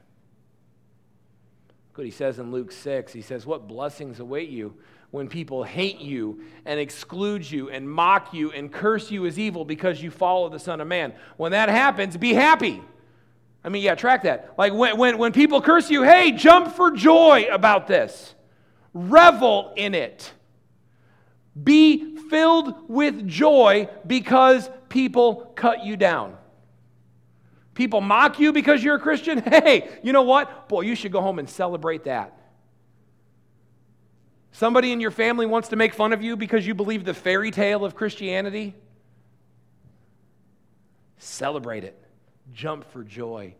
What 1.94 2.04
he 2.04 2.10
says 2.10 2.38
in 2.38 2.50
Luke 2.50 2.72
6, 2.72 3.12
he 3.12 3.22
says, 3.22 3.46
What 3.46 3.68
blessings 3.68 4.18
await 4.18 4.50
you 4.50 4.74
when 5.14 5.28
people 5.28 5.62
hate 5.62 6.00
you 6.00 6.40
and 6.64 6.80
exclude 6.80 7.48
you 7.48 7.70
and 7.70 7.88
mock 7.88 8.34
you 8.34 8.50
and 8.50 8.72
curse 8.72 9.12
you 9.12 9.26
as 9.26 9.38
evil 9.38 9.64
because 9.64 10.02
you 10.02 10.10
follow 10.10 10.48
the 10.48 10.58
Son 10.58 10.80
of 10.80 10.88
Man. 10.88 11.14
When 11.36 11.52
that 11.52 11.68
happens, 11.68 12.16
be 12.16 12.34
happy. 12.34 12.82
I 13.62 13.68
mean, 13.68 13.84
yeah, 13.84 13.94
track 13.94 14.24
that. 14.24 14.54
Like 14.58 14.72
when, 14.72 14.98
when, 14.98 15.16
when 15.18 15.32
people 15.32 15.62
curse 15.62 15.88
you, 15.88 16.02
hey, 16.02 16.32
jump 16.32 16.74
for 16.74 16.90
joy 16.90 17.46
about 17.48 17.86
this, 17.86 18.34
revel 18.92 19.72
in 19.76 19.94
it. 19.94 20.32
Be 21.62 22.16
filled 22.28 22.74
with 22.90 23.28
joy 23.28 23.88
because 24.04 24.68
people 24.88 25.52
cut 25.54 25.84
you 25.84 25.96
down. 25.96 26.36
People 27.74 28.00
mock 28.00 28.40
you 28.40 28.52
because 28.52 28.82
you're 28.82 28.96
a 28.96 29.00
Christian. 29.00 29.38
Hey, 29.48 29.96
you 30.02 30.12
know 30.12 30.22
what? 30.22 30.68
Boy, 30.68 30.80
you 30.80 30.96
should 30.96 31.12
go 31.12 31.20
home 31.20 31.38
and 31.38 31.48
celebrate 31.48 32.02
that. 32.02 32.36
Somebody 34.54 34.92
in 34.92 35.00
your 35.00 35.10
family 35.10 35.46
wants 35.46 35.70
to 35.70 35.76
make 35.76 35.94
fun 35.94 36.12
of 36.12 36.22
you 36.22 36.36
because 36.36 36.64
you 36.64 36.76
believe 36.76 37.04
the 37.04 37.12
fairy 37.12 37.50
tale 37.50 37.84
of 37.84 37.96
Christianity. 37.96 38.72
Celebrate 41.18 41.82
it. 41.82 42.00
Jump 42.52 42.88
for 42.92 43.02
joy. 43.02 43.56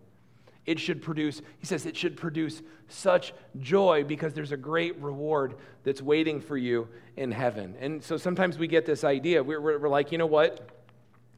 It 0.66 0.78
should 0.78 1.02
produce, 1.02 1.42
he 1.58 1.66
says, 1.66 1.84
it 1.84 1.96
should 1.96 2.16
produce 2.16 2.62
such 2.86 3.34
joy 3.58 4.04
because 4.04 4.34
there's 4.34 4.52
a 4.52 4.56
great 4.56 4.96
reward 5.02 5.56
that's 5.82 6.00
waiting 6.00 6.40
for 6.40 6.56
you 6.56 6.86
in 7.16 7.32
heaven. 7.32 7.74
And 7.80 8.00
so 8.00 8.16
sometimes 8.16 8.56
we 8.56 8.68
get 8.68 8.86
this 8.86 9.02
idea. 9.02 9.42
We're, 9.42 9.60
we're, 9.60 9.88
like, 9.88 10.12
you 10.12 10.18
know 10.18 10.26
what? 10.26 10.70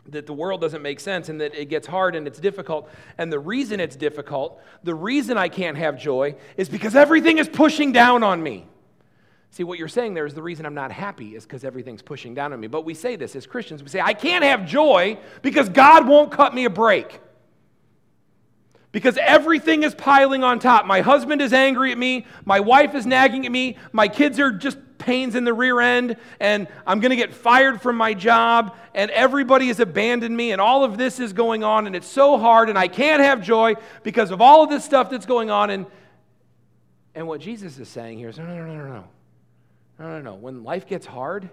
that 0.09 0.27
the 0.27 0.33
world 0.33 0.61
doesn't 0.61 0.83
make 0.83 1.01
sense 1.01 1.31
and 1.31 1.40
that 1.40 1.53
it 1.53 1.64
gets 1.64 1.85
hard 1.85 2.14
and 2.14 2.29
it's 2.29 2.38
difficult. 2.38 2.88
And 3.19 3.33
the 3.33 3.40
reason 3.40 3.81
it's 3.81 3.97
difficult, 3.97 4.61
the 4.85 4.95
reason 4.95 5.37
I 5.37 5.49
can't 5.49 5.77
have 5.77 5.99
joy, 5.99 6.37
is 6.57 6.69
because 6.69 6.95
everything 6.95 7.38
is 7.38 7.49
pushing 7.49 7.90
down 7.90 8.23
on 8.23 8.40
me. 8.40 8.66
See, 9.57 9.64
what 9.64 9.79
you're 9.79 9.88
saying 9.88 10.12
there 10.12 10.27
is 10.27 10.35
the 10.35 10.42
reason 10.42 10.66
I'm 10.66 10.75
not 10.75 10.92
happy 10.92 11.35
is 11.35 11.45
because 11.45 11.64
everything's 11.64 12.03
pushing 12.03 12.35
down 12.35 12.53
on 12.53 12.61
me. 12.61 12.66
But 12.66 12.85
we 12.85 12.92
say 12.92 13.16
this 13.16 13.35
as 13.35 13.47
Christians. 13.47 13.83
We 13.83 13.88
say, 13.88 14.03
I 14.03 14.12
can't 14.12 14.45
have 14.45 14.66
joy 14.66 15.16
because 15.40 15.71
God 15.71 16.07
won't 16.07 16.31
cut 16.31 16.55
me 16.55 16.66
a 16.66 16.71
break. 16.71 17.21
Because 18.92 19.16
everything 19.16 19.83
is 19.83 19.95
piling 19.95 20.45
on 20.45 20.59
top. 20.59 20.85
My 20.85 21.01
husband 21.01 21.40
is 21.40 21.55
angry 21.55 21.90
at 21.90 21.97
me. 21.97 22.27
My 22.45 22.61
wife 22.61 22.95
is 22.95 23.07
nagging 23.07 23.47
at 23.47 23.51
me. 23.51 23.79
My 23.92 24.09
kids 24.09 24.38
are 24.38 24.53
just 24.53 24.77
pains 24.99 25.35
in 25.35 25.45
the 25.45 25.55
rear 25.55 25.81
end. 25.81 26.16
And 26.38 26.69
I'm 26.87 27.01
going 27.01 27.09
to 27.09 27.16
get 27.16 27.33
fired 27.33 27.81
from 27.81 27.97
my 27.97 28.12
job. 28.12 28.77
And 28.95 29.11
everybody 29.11 29.69
has 29.69 29.81
abandoned 29.81 30.37
me. 30.37 30.53
And 30.53 30.61
all 30.61 30.85
of 30.85 30.99
this 30.99 31.19
is 31.19 31.33
going 31.33 31.64
on. 31.64 31.87
And 31.87 31.97
it's 31.97 32.07
so 32.07 32.37
hard. 32.37 32.69
And 32.69 32.79
I 32.79 32.88
can't 32.88 33.23
have 33.23 33.40
joy 33.40 33.77
because 34.03 34.31
of 34.31 34.42
all 34.42 34.64
of 34.64 34.69
this 34.69 34.85
stuff 34.85 35.09
that's 35.09 35.25
going 35.25 35.49
on. 35.49 35.71
And, 35.71 35.87
and 37.14 37.27
what 37.27 37.40
Jesus 37.40 37.79
is 37.79 37.88
saying 37.88 38.19
here 38.19 38.29
is 38.29 38.37
no, 38.37 38.45
no, 38.45 38.55
no, 38.55 38.77
no, 38.77 38.85
no. 38.85 39.05
No, 39.98 40.09
no, 40.09 40.20
no. 40.20 40.35
When 40.35 40.62
life 40.62 40.87
gets 40.87 41.06
hard, 41.06 41.48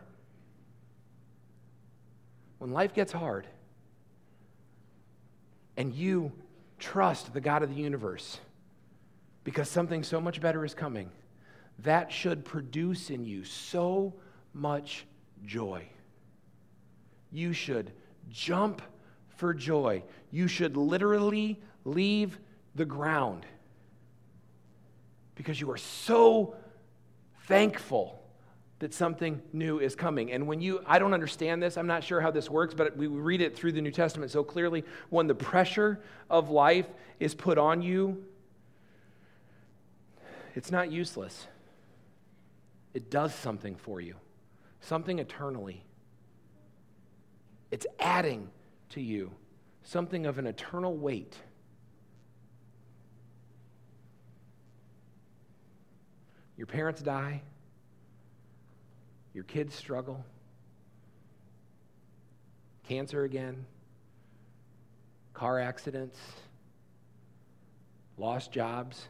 when 2.58 2.72
life 2.72 2.94
gets 2.94 3.12
hard, 3.12 3.48
and 5.78 5.94
you 5.94 6.32
trust 6.80 7.34
the 7.34 7.42
God 7.42 7.64
of 7.64 7.70
the 7.70 7.82
universe 7.82 8.40
because 9.44 9.70
something 9.70 10.04
so 10.04 10.22
much 10.22 10.40
better 10.40 10.64
is 10.64 10.74
coming, 10.74 11.10
that 11.80 12.12
should 12.12 12.46
produce 12.46 13.10
in 13.10 13.26
you 13.26 13.44
so 13.44 14.14
much 14.54 15.06
joy. 15.46 15.88
You 17.32 17.54
should 17.54 17.92
jump 18.30 18.82
for 19.36 19.54
joy. 19.54 20.04
You 20.32 20.48
should 20.48 20.78
literally 20.78 21.60
leave 21.84 22.40
the 22.76 22.86
ground 22.86 23.46
because 25.36 25.60
you 25.60 25.72
are 25.72 25.78
so 25.78 26.56
thankful 27.48 28.23
that 28.84 28.94
something 28.94 29.42
new 29.54 29.80
is 29.80 29.96
coming. 29.96 30.34
And 30.34 30.46
when 30.46 30.60
you, 30.60 30.84
I 30.86 31.00
don't 31.00 31.14
understand 31.14 31.64
this, 31.64 31.78
I'm 31.78 31.88
not 31.88 32.04
sure 32.04 32.20
how 32.20 32.32
this 32.32 32.50
works, 32.50 32.74
but 32.74 32.98
we 32.98 33.08
read 33.08 33.40
it 33.40 33.56
through 33.56 33.72
the 33.72 33.80
New 33.80 33.92
Testament 33.92 34.30
so 34.30 34.44
clearly. 34.44 34.84
When 35.10 35.26
the 35.26 35.34
pressure 35.34 36.02
of 36.30 36.50
life 36.50 36.88
is 37.18 37.34
put 37.34 37.58
on 37.58 37.82
you, 37.82 38.26
it's 40.54 40.70
not 40.70 40.92
useless. 40.92 41.48
It 42.94 43.10
does 43.10 43.34
something 43.34 43.78
for 43.78 44.02
you, 44.02 44.16
something 44.82 45.20
eternally. 45.20 45.86
It's 47.72 47.88
adding 48.02 48.50
to 48.90 49.02
you 49.02 49.32
something 49.84 50.26
of 50.26 50.40
an 50.40 50.46
eternal 50.46 50.98
weight. 50.98 51.38
Your 56.58 56.68
parents 56.68 57.02
die 57.02 57.44
your 59.34 59.44
kids 59.44 59.74
struggle, 59.74 60.24
cancer 62.88 63.24
again, 63.24 63.66
car 65.34 65.60
accidents, 65.60 66.20
lost 68.18 68.52
jobs. 68.52 69.08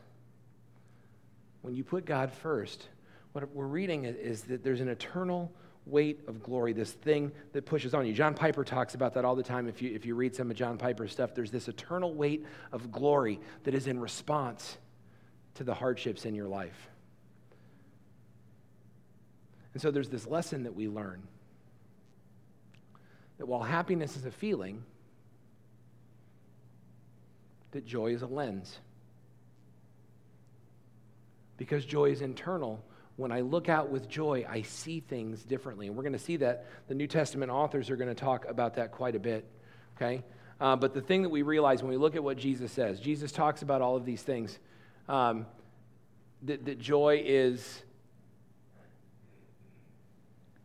When 1.62 1.76
you 1.76 1.84
put 1.84 2.06
God 2.06 2.32
first, 2.32 2.88
what 3.34 3.50
we're 3.54 3.66
reading 3.66 4.06
is 4.06 4.44
that 4.44 4.64
there's 4.64 4.82
an 4.82 4.90
eternal 4.90 5.52
weight 5.86 6.22
of 6.28 6.42
glory, 6.42 6.72
this 6.72 6.92
thing 6.92 7.32
that 7.52 7.66
pushes 7.66 7.94
on 7.94 8.06
you. 8.06 8.14
John 8.14 8.34
Piper 8.34 8.64
talks 8.64 8.96
about 8.96 9.14
that 9.16 9.26
all 9.26 9.36
the 9.36 9.44
time. 9.44 9.68
If 9.68 9.82
you, 9.82 9.94
if 9.94 10.06
you 10.06 10.16
read 10.16 10.36
some 10.36 10.50
of 10.50 10.56
John 10.56 10.78
Piper's 10.78 11.12
stuff, 11.12 11.36
there's 11.36 11.52
this 11.52 11.68
eternal 11.68 12.14
weight 12.14 12.46
of 12.72 12.92
glory 12.92 13.40
that 13.64 13.74
is 13.74 13.88
in 13.88 14.00
response 14.00 14.78
to 15.56 15.64
the 15.64 15.74
hardships 15.74 16.26
in 16.26 16.36
your 16.36 16.48
life. 16.48 16.90
And 19.74 19.82
so 19.82 19.92
there's 19.92 20.10
this 20.10 20.28
lesson 20.28 20.64
that 20.64 20.76
we 20.76 20.88
learn 20.88 21.24
that 23.38 23.48
while 23.48 23.62
happiness 23.62 24.16
is 24.16 24.26
a 24.26 24.32
feeling, 24.32 24.84
that 27.72 27.86
joy 27.86 28.14
is 28.14 28.22
a 28.22 28.28
lens. 28.28 28.80
Because 31.58 31.86
joy 31.86 32.12
is 32.12 32.22
internal, 32.22 32.84
when 33.16 33.32
I 33.32 33.42
look 33.42 33.70
out 33.70 33.90
with 33.90 34.08
joy, 34.08 34.46
I 34.48 34.62
see 34.62 35.00
things 35.00 35.44
differently. 35.44 35.88
And 35.88 35.96
we're 35.96 36.04
going 36.04 36.14
to 36.14 36.20
see 36.20 36.38
that. 36.38 36.66
The 36.88 36.96
New 36.96 37.08
Testament 37.08 37.52
authors 37.52 37.90
are 37.90 37.96
going 37.96 38.10
to 38.10 38.16
talk 38.16 38.46
about 38.46 38.76
that 38.76 38.92
quite 38.92 39.16
a 39.16 39.20
bit. 39.20 39.46
Okay? 39.98 40.24
Uh, 40.60 40.76
but 40.76 40.94
the 40.94 41.02
thing 41.02 41.24
that 41.24 41.30
we 41.30 41.42
realize 41.42 41.82
when 41.82 41.92
we 41.92 41.98
look 41.98 42.16
at 42.16 42.24
what 42.24 42.38
Jesus 42.38 42.72
says, 42.72 43.00
Jesus 43.00 43.32
talks 43.32 43.62
about 43.62 43.82
all 43.82 43.96
of 43.96 44.06
these 44.06 44.22
things, 44.22 44.58
um, 45.10 45.46
that, 46.44 46.66
that 46.66 46.80
joy 46.80 47.22
is 47.26 47.84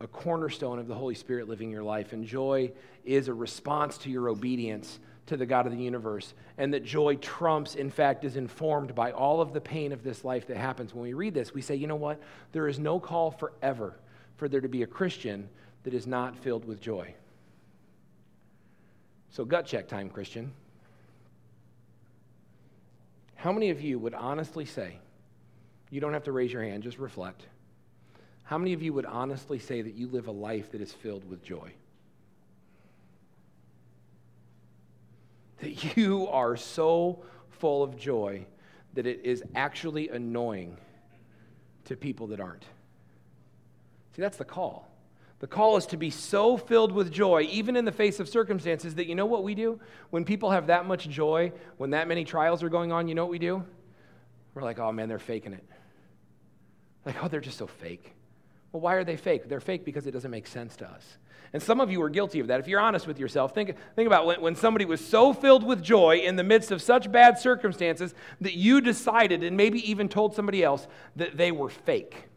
a 0.01 0.07
cornerstone 0.07 0.79
of 0.79 0.87
the 0.87 0.95
Holy 0.95 1.15
Spirit 1.15 1.49
living 1.49 1.71
your 1.71 1.83
life. 1.83 2.13
And 2.13 2.25
joy 2.25 2.73
is 3.05 3.29
a 3.29 3.35
response 3.35 3.99
to 3.99 4.11
your 4.11 4.29
obedience 4.29 4.99
to 5.27 5.37
the 5.37 5.47
God 5.47 5.67
of 5.67 5.73
the 5.73 5.83
universe. 5.83 6.35
And 6.57 6.73
that 6.73 6.85
joy 6.85 7.17
trumps, 7.17 7.75
in 7.75 7.91
fact, 7.91 8.25
is 8.25 8.37
informed 8.37 8.95
by 8.95 9.13
all 9.13 9.41
of 9.41 9.53
the 9.53 9.61
pain 9.61 9.93
of 9.93 10.03
this 10.03 10.25
life 10.25 10.47
that 10.47 10.57
happens. 10.57 10.95
When 10.95 11.03
we 11.03 11.13
read 11.13 11.35
this, 11.35 11.53
we 11.53 11.63
say, 11.63 11.75
you 11.75 11.87
know 11.87 11.97
what? 11.97 12.21
There 12.53 12.69
is 12.69 12.79
no 12.79 12.99
call 12.99 13.31
forever 13.31 13.95
for 14.37 14.49
there 14.49 14.61
to 14.61 14.69
be 14.69 14.83
a 14.83 14.87
Christian 14.87 15.49
that 15.83 15.95
is 15.95 16.07
not 16.07 16.37
filled 16.37 16.65
with 16.65 16.81
joy. 16.81 17.15
So, 19.31 19.45
gut 19.45 19.67
check 19.67 19.89
time, 19.89 20.09
Christian. 20.09 20.53
How 23.35 23.53
many 23.53 23.71
of 23.71 23.81
you 23.81 23.99
would 23.99 24.15
honestly 24.15 24.65
say, 24.65 24.99
you 25.91 26.01
don't 26.01 26.13
have 26.13 26.25
to 26.25 26.33
raise 26.33 26.53
your 26.53 26.63
hand, 26.63 26.83
just 26.83 26.99
reflect. 26.99 27.45
How 28.49 28.57
many 28.57 28.73
of 28.73 28.83
you 28.83 28.95
would 28.95 29.05
honestly 29.05 29.59
say 29.59 29.83
that 29.83 29.93
you 29.93 30.09
live 30.09 30.27
a 30.27 30.33
life 30.33 30.73
that 30.73 30.81
is 30.81 30.91
filled 30.91 31.29
with 31.29 31.45
joy? 31.45 31.71
That 35.61 35.97
you 35.99 36.27
are 36.29 36.57
so 36.57 37.23
full 37.51 37.83
of 37.83 37.99
joy 37.99 38.47
that 38.95 39.05
it 39.05 39.21
is 39.23 39.43
actually 39.55 40.09
annoying 40.09 40.79
to 41.85 41.95
people 41.95 42.29
that 42.29 42.41
aren't. 42.41 42.65
See, 44.17 44.23
that's 44.23 44.39
the 44.39 44.47
call. 44.47 44.89
The 45.41 45.47
call 45.47 45.77
is 45.77 45.85
to 45.85 45.99
be 45.99 46.09
so 46.09 46.57
filled 46.57 46.93
with 46.93 47.13
joy, 47.13 47.47
even 47.51 47.77
in 47.77 47.85
the 47.85 47.93
face 47.93 48.19
of 48.19 48.31
circumstances, 48.31 48.95
that 48.95 49.07
you 49.07 49.15
know 49.15 49.27
what 49.27 49.45
we 49.45 49.55
do? 49.55 49.79
When 50.09 50.25
people 50.25 50.53
have 50.53 50.69
that 50.69 50.87
much 50.87 51.07
joy, 51.11 51.53
when 51.77 51.91
that 51.91 52.09
many 52.09 52.25
trials 52.25 52.63
are 52.63 52.71
going 52.71 52.93
on, 52.93 53.09
you 53.09 53.15
know 53.15 53.27
what 53.27 53.31
we 53.31 53.39
do? 53.39 53.63
We're 54.55 54.63
like, 54.63 54.79
oh 54.79 54.91
man, 54.91 55.11
they're 55.11 55.19
faking 55.19 55.53
it. 55.53 55.67
Like, 57.05 57.23
oh, 57.23 57.29
they're 57.29 57.43
just 57.43 57.59
so 57.59 57.67
fake. 57.67 58.15
Well, 58.73 58.81
why 58.81 58.95
are 58.95 59.05
they 59.05 59.17
fake? 59.17 59.49
They're 59.49 59.61
fake 59.61 59.85
because 59.85 60.07
it 60.07 60.11
doesn't 60.11 60.31
make 60.31 60.47
sense 60.47 60.77
to 60.77 60.89
us. 60.89 61.19
And 61.53 61.63
some 61.63 61.81
of 61.81 61.91
you 61.91 62.03
are 62.03 62.11
guilty 62.11 62.41
of 62.41 62.49
that. 62.49 62.61
If 62.61 62.69
you're 62.69 62.81
honest 62.81 63.07
with 63.07 63.19
yourself, 63.19 63.55
think, 63.55 63.75
think 63.97 64.07
about 64.07 64.27
when, 64.27 64.41
when 64.43 64.55
somebody 64.55 64.85
was 64.85 65.03
so 65.05 65.33
filled 65.33 65.65
with 65.65 65.83
joy 65.83 66.19
in 66.19 66.37
the 66.37 66.45
midst 66.45 66.71
of 66.71 66.83
such 66.83 67.11
bad 67.11 67.39
circumstances 67.39 68.15
that 68.43 68.55
you 68.55 68.83
decided 68.83 69.43
and 69.43 69.57
maybe 69.57 69.91
even 69.91 70.09
told 70.11 70.35
somebody 70.35 70.63
else 70.63 70.87
that 71.17 71.37
they 71.37 71.51
were 71.51 71.71
fake 71.71 72.29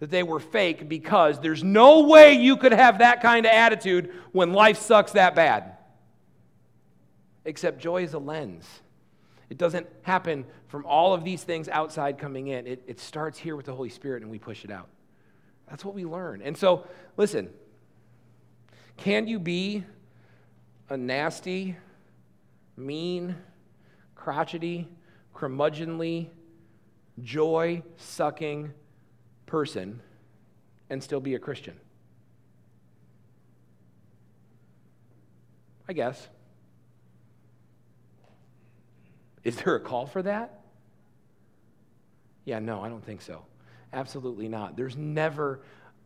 that 0.00 0.10
they 0.10 0.22
were 0.22 0.40
fake 0.40 0.88
because 0.88 1.38
there's 1.40 1.62
no 1.62 2.06
way 2.06 2.32
you 2.32 2.56
could 2.56 2.72
have 2.72 2.98
that 2.98 3.22
kind 3.22 3.46
of 3.46 3.52
attitude 3.52 4.10
when 4.32 4.52
life 4.52 4.78
sucks 4.78 5.12
that 5.12 5.34
bad. 5.34 5.76
Except 7.44 7.78
joy 7.78 8.02
is 8.02 8.14
a 8.14 8.18
lens. 8.18 8.66
It 9.50 9.58
doesn't 9.58 9.86
happen 10.02 10.46
from 10.68 10.86
all 10.86 11.12
of 11.12 11.22
these 11.22 11.42
things 11.42 11.68
outside 11.68 12.18
coming 12.18 12.48
in. 12.48 12.66
It, 12.66 12.82
it 12.86 12.98
starts 12.98 13.38
here 13.38 13.56
with 13.56 13.66
the 13.66 13.74
Holy 13.74 13.88
Spirit 13.90 14.22
and 14.22 14.30
we 14.30 14.38
push 14.38 14.64
it 14.64 14.70
out. 14.70 14.88
That's 15.70 15.84
what 15.84 15.94
we 15.94 16.04
learn. 16.04 16.42
And 16.42 16.56
so, 16.56 16.86
listen, 17.16 17.48
can 18.96 19.28
you 19.28 19.38
be 19.38 19.84
a 20.88 20.96
nasty, 20.96 21.76
mean, 22.76 23.36
crotchety, 24.16 24.88
curmudgeonly, 25.34 26.28
joy 27.22 27.82
sucking, 27.96 28.72
person 29.46 30.00
and 30.90 31.02
still 31.02 31.20
be 31.20 31.36
a 31.36 31.38
Christian? 31.38 31.78
I 35.88 35.92
guess. 35.92 36.28
Is 39.44 39.56
there 39.56 39.76
a 39.76 39.80
call 39.80 40.06
for 40.06 40.22
that? 40.22 40.60
Yeah, 42.44 42.58
no, 42.58 42.80
I 42.82 42.88
don't 42.88 43.04
think 43.04 43.22
so. 43.22 43.44
Absolutely 43.92 44.48
not. 44.48 44.76
There's 44.76 44.96
never 44.96 45.60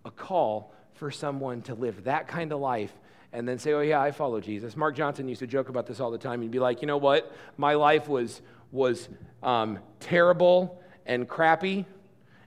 a 0.05 0.11
call 0.11 0.75
for 0.94 1.11
someone 1.11 1.62
to 1.62 1.75
live 1.75 2.05
that 2.05 2.29
kind 2.29 2.53
of 2.53 2.61
life 2.61 2.92
and 3.33 3.49
then 3.49 3.59
say, 3.59 3.73
oh, 3.73 3.81
yeah, 3.81 4.01
I 4.01 4.12
follow 4.12 4.40
Jesus. 4.40 4.77
Mark 4.77 4.94
Johnson 4.94 5.29
used 5.29 5.40
to 5.40 5.47
joke 5.47 5.68
about 5.68 5.87
this 5.87 5.99
all 5.99 6.12
the 6.12 6.18
time. 6.18 6.40
He'd 6.40 6.53
be 6.53 6.61
like, 6.61 6.83
you 6.83 6.87
know 6.87 6.99
what? 6.99 7.35
My 7.57 7.75
life 7.75 8.09
was, 8.09 8.40
was 8.70 9.09
um, 9.42 9.81
terrible 9.99 10.81
and 11.05 11.29
crappy, 11.29 11.85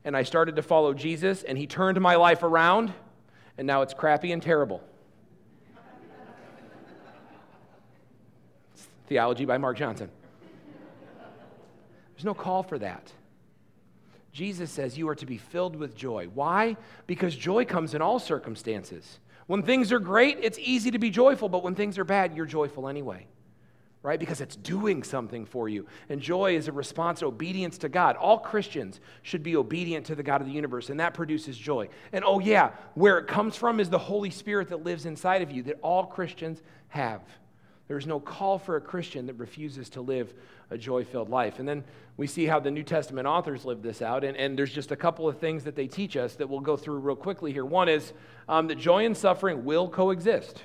and 0.05 0.15
I 0.15 0.23
started 0.23 0.55
to 0.55 0.61
follow 0.61 0.93
Jesus, 0.93 1.43
and 1.43 1.57
he 1.57 1.67
turned 1.67 1.99
my 1.99 2.15
life 2.15 2.41
around, 2.41 2.93
and 3.57 3.67
now 3.67 3.81
it's 3.81 3.93
crappy 3.93 4.31
and 4.31 4.41
terrible. 4.41 4.81
Theology 9.07 9.43
by 9.45 9.57
Mark 9.57 9.77
Johnson. 9.77 10.09
There's 12.15 12.25
no 12.25 12.33
call 12.33 12.63
for 12.63 12.79
that. 12.79 13.11
Jesus 14.37 14.69
says 14.69 14.99
you 14.99 15.09
are 15.09 15.15
to 15.15 15.25
be 15.25 15.39
filled 15.39 15.75
with 15.75 15.95
joy. 15.95 16.27
Why? 16.31 16.77
Because 17.07 17.35
joy 17.35 17.65
comes 17.65 17.95
in 17.95 18.03
all 18.03 18.19
circumstances. 18.19 19.17
When 19.47 19.63
things 19.63 19.91
are 19.91 19.97
great, 19.97 20.37
it's 20.43 20.59
easy 20.59 20.91
to 20.91 20.99
be 20.99 21.09
joyful, 21.09 21.49
but 21.49 21.63
when 21.63 21.73
things 21.73 21.97
are 21.97 22.03
bad, 22.03 22.35
you're 22.35 22.45
joyful 22.45 22.87
anyway 22.87 23.25
right? 24.03 24.19
Because 24.21 24.39
it's 24.39 24.55
doing 24.55 25.03
something 25.03 25.45
for 25.45 25.67
you. 25.67 25.85
And 26.07 26.21
joy 26.21 26.55
is 26.55 26.69
a 26.69 26.71
response, 26.71 27.21
obedience 27.23 27.77
to 27.79 27.89
God. 27.89 28.15
All 28.15 28.37
Christians 28.37 29.01
should 29.21 29.43
be 29.43 29.57
obedient 29.57 30.05
to 30.05 30.15
the 30.15 30.23
God 30.23 30.39
of 30.39 30.47
the 30.47 30.53
universe, 30.53 30.89
and 30.89 30.99
that 31.01 31.13
produces 31.13 31.57
joy. 31.57 31.89
And 32.13 32.23
oh, 32.23 32.39
yeah, 32.39 32.71
where 32.93 33.17
it 33.17 33.27
comes 33.27 33.57
from 33.57 33.81
is 33.81 33.89
the 33.89 33.97
Holy 33.97 34.29
Spirit 34.29 34.69
that 34.69 34.85
lives 34.85 35.05
inside 35.05 35.41
of 35.41 35.51
you, 35.51 35.63
that 35.63 35.79
all 35.81 36.05
Christians 36.05 36.61
have. 36.87 37.21
There's 37.87 38.05
no 38.05 38.19
call 38.19 38.59
for 38.59 38.75
a 38.75 38.81
Christian 38.81 39.27
that 39.27 39.35
refuses 39.35 39.89
to 39.91 40.01
live 40.01 40.33
a 40.69 40.77
joy 40.77 41.05
filled 41.05 41.29
life. 41.29 41.59
And 41.59 41.67
then 41.67 41.85
we 42.17 42.27
see 42.27 42.45
how 42.45 42.59
the 42.59 42.71
New 42.71 42.83
Testament 42.83 43.27
authors 43.27 43.63
live 43.63 43.81
this 43.81 44.01
out. 44.01 44.25
And, 44.25 44.35
and 44.35 44.59
there's 44.59 44.73
just 44.73 44.91
a 44.91 44.95
couple 44.95 45.27
of 45.27 45.37
things 45.37 45.63
that 45.63 45.75
they 45.75 45.87
teach 45.87 46.17
us 46.17 46.35
that 46.35 46.49
we'll 46.49 46.59
go 46.59 46.75
through 46.75 46.99
real 46.99 47.15
quickly 47.15 47.53
here. 47.53 47.65
One 47.65 47.87
is 47.87 48.11
um, 48.49 48.67
that 48.67 48.77
joy 48.77 49.05
and 49.05 49.15
suffering 49.15 49.63
will 49.63 49.87
coexist. 49.87 50.61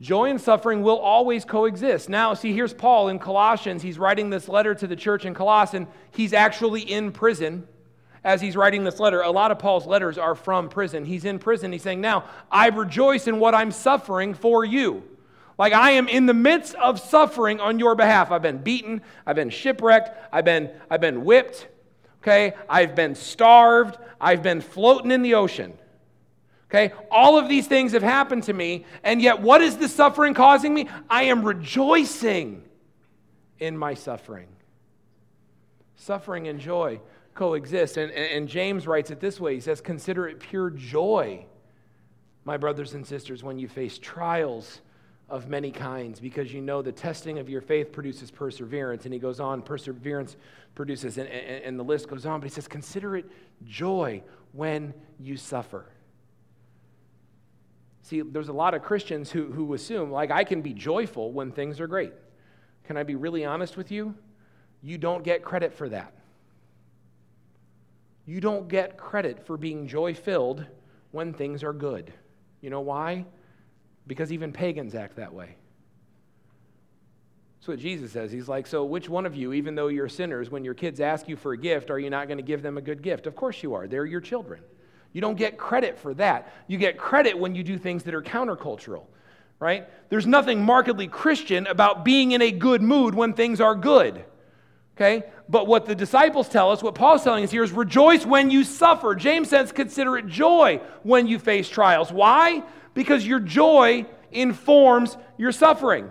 Joy 0.00 0.30
and 0.30 0.40
suffering 0.40 0.82
will 0.82 0.98
always 0.98 1.44
coexist. 1.44 2.08
Now, 2.08 2.34
see, 2.34 2.52
here's 2.52 2.74
Paul 2.74 3.08
in 3.08 3.20
Colossians. 3.20 3.80
He's 3.80 3.98
writing 3.98 4.28
this 4.28 4.48
letter 4.48 4.74
to 4.74 4.88
the 4.88 4.96
church 4.96 5.24
in 5.24 5.34
Colossians. 5.34 5.86
He's 6.10 6.32
actually 6.32 6.82
in 6.82 7.12
prison 7.12 7.68
as 8.24 8.40
he's 8.40 8.56
writing 8.56 8.82
this 8.82 8.98
letter. 8.98 9.20
A 9.20 9.30
lot 9.30 9.50
of 9.50 9.58
Paul's 9.58 9.86
letters 9.86 10.18
are 10.18 10.34
from 10.34 10.68
prison. 10.68 11.04
He's 11.04 11.24
in 11.24 11.38
prison. 11.38 11.70
He's 11.70 11.82
saying, 11.82 12.00
Now, 12.00 12.24
I 12.50 12.68
rejoice 12.68 13.26
in 13.26 13.38
what 13.38 13.54
I'm 13.54 13.70
suffering 13.70 14.34
for 14.34 14.64
you. 14.64 15.02
Like 15.58 15.72
I 15.72 15.92
am 15.92 16.08
in 16.08 16.26
the 16.26 16.34
midst 16.34 16.74
of 16.76 16.98
suffering 16.98 17.60
on 17.60 17.78
your 17.78 17.94
behalf. 17.94 18.30
I've 18.30 18.42
been 18.42 18.58
beaten, 18.58 19.02
I've 19.26 19.36
been 19.36 19.50
shipwrecked, 19.50 20.10
I've 20.32 20.44
been, 20.44 20.70
I've 20.90 21.00
been 21.00 21.24
whipped, 21.24 21.68
okay? 22.22 22.54
I've 22.68 22.96
been 22.96 23.14
starved, 23.14 23.98
I've 24.20 24.42
been 24.42 24.60
floating 24.60 25.12
in 25.12 25.22
the 25.22 25.34
ocean. 25.34 25.74
Okay? 26.68 26.92
All 27.08 27.38
of 27.38 27.48
these 27.48 27.68
things 27.68 27.92
have 27.92 28.02
happened 28.02 28.42
to 28.44 28.52
me, 28.52 28.84
and 29.04 29.22
yet 29.22 29.40
what 29.40 29.60
is 29.60 29.76
the 29.76 29.88
suffering 29.88 30.34
causing 30.34 30.74
me? 30.74 30.88
I 31.08 31.24
am 31.24 31.44
rejoicing 31.44 32.64
in 33.60 33.78
my 33.78 33.94
suffering. 33.94 34.48
Suffering 35.94 36.48
and 36.48 36.58
joy 36.58 37.00
coexist. 37.34 37.96
And, 37.96 38.12
and, 38.12 38.48
James 38.48 38.86
writes 38.86 39.10
it 39.10 39.20
this 39.20 39.40
way 39.40 39.54
He 39.54 39.60
says, 39.60 39.80
Consider 39.80 40.28
it 40.28 40.40
pure 40.40 40.70
joy, 40.70 41.44
my 42.44 42.56
brothers 42.56 42.94
and 42.94 43.06
sisters, 43.06 43.42
when 43.42 43.58
you 43.58 43.68
face 43.68 43.98
trials 43.98 44.80
of 45.28 45.48
many 45.48 45.70
kinds, 45.70 46.20
because 46.20 46.52
you 46.52 46.60
know 46.60 46.82
the 46.82 46.92
testing 46.92 47.38
of 47.38 47.48
your 47.48 47.60
faith 47.60 47.92
produces 47.92 48.30
perseverance. 48.30 49.04
And 49.04 49.14
he 49.14 49.18
goes 49.18 49.40
on, 49.40 49.62
perseverance 49.62 50.36
produces, 50.74 51.18
and, 51.18 51.28
and, 51.28 51.64
and 51.64 51.78
the 51.78 51.84
list 51.84 52.08
goes 52.08 52.26
on, 52.26 52.40
but 52.40 52.48
he 52.48 52.54
says, 52.54 52.68
Consider 52.68 53.16
it 53.16 53.26
joy 53.64 54.22
when 54.52 54.94
you 55.18 55.36
suffer. 55.36 55.86
See, 58.02 58.20
there's 58.20 58.48
a 58.48 58.52
lot 58.52 58.74
of 58.74 58.82
Christians 58.82 59.30
who, 59.30 59.46
who 59.46 59.72
assume, 59.72 60.10
like, 60.10 60.30
I 60.30 60.44
can 60.44 60.60
be 60.60 60.74
joyful 60.74 61.32
when 61.32 61.50
things 61.50 61.80
are 61.80 61.86
great. 61.86 62.12
Can 62.84 62.98
I 62.98 63.02
be 63.02 63.14
really 63.14 63.46
honest 63.46 63.78
with 63.78 63.90
you? 63.90 64.14
You 64.82 64.98
don't 64.98 65.24
get 65.24 65.42
credit 65.42 65.72
for 65.72 65.88
that. 65.88 66.12
You 68.26 68.40
don't 68.40 68.68
get 68.68 68.96
credit 68.96 69.46
for 69.46 69.56
being 69.56 69.86
joy 69.86 70.14
filled 70.14 70.64
when 71.12 71.32
things 71.32 71.62
are 71.62 71.72
good. 71.72 72.12
You 72.60 72.70
know 72.70 72.80
why? 72.80 73.26
Because 74.06 74.32
even 74.32 74.52
pagans 74.52 74.94
act 74.94 75.16
that 75.16 75.32
way. 75.32 75.56
That's 77.58 77.68
what 77.68 77.78
Jesus 77.78 78.12
says. 78.12 78.30
He's 78.30 78.48
like, 78.48 78.66
So, 78.66 78.84
which 78.84 79.08
one 79.08 79.24
of 79.24 79.34
you, 79.34 79.52
even 79.52 79.74
though 79.74 79.88
you're 79.88 80.08
sinners, 80.08 80.50
when 80.50 80.64
your 80.64 80.74
kids 80.74 81.00
ask 81.00 81.28
you 81.28 81.36
for 81.36 81.52
a 81.52 81.56
gift, 81.58 81.90
are 81.90 81.98
you 81.98 82.10
not 82.10 82.28
going 82.28 82.38
to 82.38 82.44
give 82.44 82.62
them 82.62 82.76
a 82.76 82.82
good 82.82 83.02
gift? 83.02 83.26
Of 83.26 83.36
course 83.36 83.62
you 83.62 83.74
are. 83.74 83.86
They're 83.86 84.04
your 84.04 84.20
children. 84.20 84.60
You 85.14 85.20
don't 85.20 85.36
get 85.36 85.56
credit 85.56 85.98
for 85.98 86.12
that. 86.14 86.52
You 86.66 86.76
get 86.76 86.98
credit 86.98 87.38
when 87.38 87.54
you 87.54 87.62
do 87.62 87.78
things 87.78 88.02
that 88.02 88.14
are 88.14 88.20
countercultural, 88.20 89.04
right? 89.60 89.88
There's 90.10 90.26
nothing 90.26 90.62
markedly 90.62 91.06
Christian 91.06 91.66
about 91.66 92.04
being 92.04 92.32
in 92.32 92.42
a 92.42 92.50
good 92.50 92.82
mood 92.82 93.14
when 93.14 93.32
things 93.32 93.60
are 93.60 93.74
good. 93.74 94.24
Okay? 94.96 95.24
But 95.48 95.66
what 95.66 95.86
the 95.86 95.94
disciples 95.94 96.48
tell 96.48 96.70
us, 96.70 96.82
what 96.82 96.94
Paul's 96.94 97.22
telling 97.22 97.44
us 97.44 97.50
here 97.50 97.62
is 97.62 97.72
rejoice 97.72 98.24
when 98.24 98.50
you 98.50 98.64
suffer. 98.64 99.14
James 99.14 99.50
says 99.50 99.72
consider 99.72 100.16
it 100.16 100.26
joy 100.26 100.80
when 101.02 101.26
you 101.26 101.38
face 101.38 101.68
trials. 101.68 102.10
Why? 102.10 102.62
Because 102.94 103.26
your 103.26 103.40
joy 103.40 104.06
informs 104.32 105.16
your 105.36 105.52
suffering. 105.52 106.10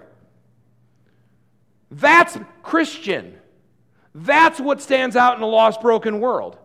That's 1.89 2.38
Christian. 2.62 3.39
That's 4.15 4.60
what 4.60 4.82
stands 4.82 5.15
out 5.15 5.38
in 5.38 5.43
a 5.43 5.48
lost, 5.48 5.82
broken 5.82 6.19
world. 6.19 6.58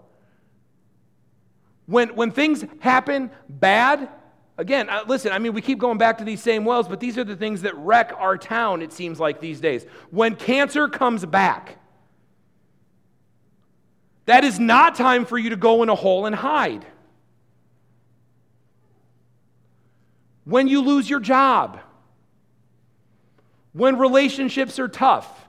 When, 1.87 2.14
when 2.14 2.33
things 2.33 2.66
happen 2.81 3.31
bad, 3.48 4.11
again, 4.59 4.90
uh, 4.90 5.04
listen, 5.07 5.33
I 5.33 5.38
mean, 5.38 5.54
we 5.54 5.62
keep 5.62 5.78
going 5.78 5.96
back 5.96 6.18
to 6.18 6.24
these 6.24 6.42
same 6.42 6.66
wells, 6.66 6.87
but 6.87 7.00
these 7.00 7.16
are 7.16 7.24
the 7.24 7.37
things 7.37 7.62
that 7.62 7.74
wreck 7.76 8.12
our 8.18 8.37
town, 8.37 8.83
it 8.83 8.92
seems 8.92 9.18
like 9.18 9.40
these 9.40 9.61
days. 9.61 9.87
When 10.11 10.37
cancer 10.37 10.88
comes 10.88 11.24
back, 11.24 11.78
that 14.28 14.44
is 14.44 14.60
not 14.60 14.94
time 14.94 15.24
for 15.24 15.38
you 15.38 15.48
to 15.48 15.56
go 15.56 15.82
in 15.82 15.88
a 15.88 15.94
hole 15.94 16.26
and 16.26 16.36
hide. 16.36 16.84
When 20.44 20.68
you 20.68 20.82
lose 20.82 21.08
your 21.08 21.18
job, 21.18 21.80
when 23.72 23.98
relationships 23.98 24.78
are 24.78 24.86
tough, 24.86 25.48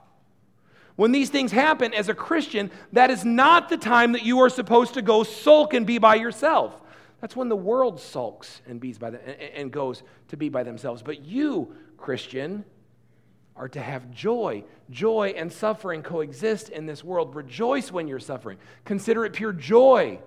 when 0.96 1.12
these 1.12 1.30
things 1.30 1.52
happen 1.52 1.94
as 1.94 2.08
a 2.08 2.14
Christian, 2.14 2.72
that 2.94 3.12
is 3.12 3.26
not 3.26 3.68
the 3.68 3.76
time 3.76 4.14
that 4.14 4.24
you 4.24 4.40
are 4.40 4.50
supposed 4.50 4.94
to 4.94 5.02
go 5.02 5.24
sulk 5.24 5.74
and 5.74 5.86
be 5.86 5.98
by 5.98 6.16
yourself. 6.16 6.82
That's 7.20 7.36
when 7.36 7.50
the 7.50 7.58
world 7.58 8.00
sulks 8.00 8.62
and, 8.66 8.80
bees 8.80 8.98
by 8.98 9.10
the, 9.10 9.58
and 9.58 9.74
goes 9.74 10.04
to 10.30 10.38
be 10.38 10.48
by 10.48 10.64
themselves. 10.64 11.04
But 11.04 11.26
you, 11.26 11.76
Christian, 11.98 12.64
are 13.60 13.68
to 13.68 13.82
have 13.82 14.10
joy. 14.10 14.64
Joy 14.90 15.34
and 15.36 15.52
suffering 15.52 16.02
coexist 16.02 16.70
in 16.70 16.86
this 16.86 17.04
world. 17.04 17.36
Rejoice 17.36 17.92
when 17.92 18.08
you're 18.08 18.18
suffering. 18.18 18.58
Consider 18.86 19.26
it 19.26 19.34
pure 19.34 19.52
joy 19.52 20.20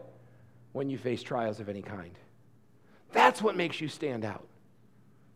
when 0.72 0.90
you 0.90 0.98
face 0.98 1.22
trials 1.22 1.58
of 1.58 1.70
any 1.70 1.80
kind. 1.80 2.12
That's 3.10 3.40
what 3.40 3.56
makes 3.56 3.80
you 3.80 3.88
stand 3.88 4.26
out. 4.26 4.46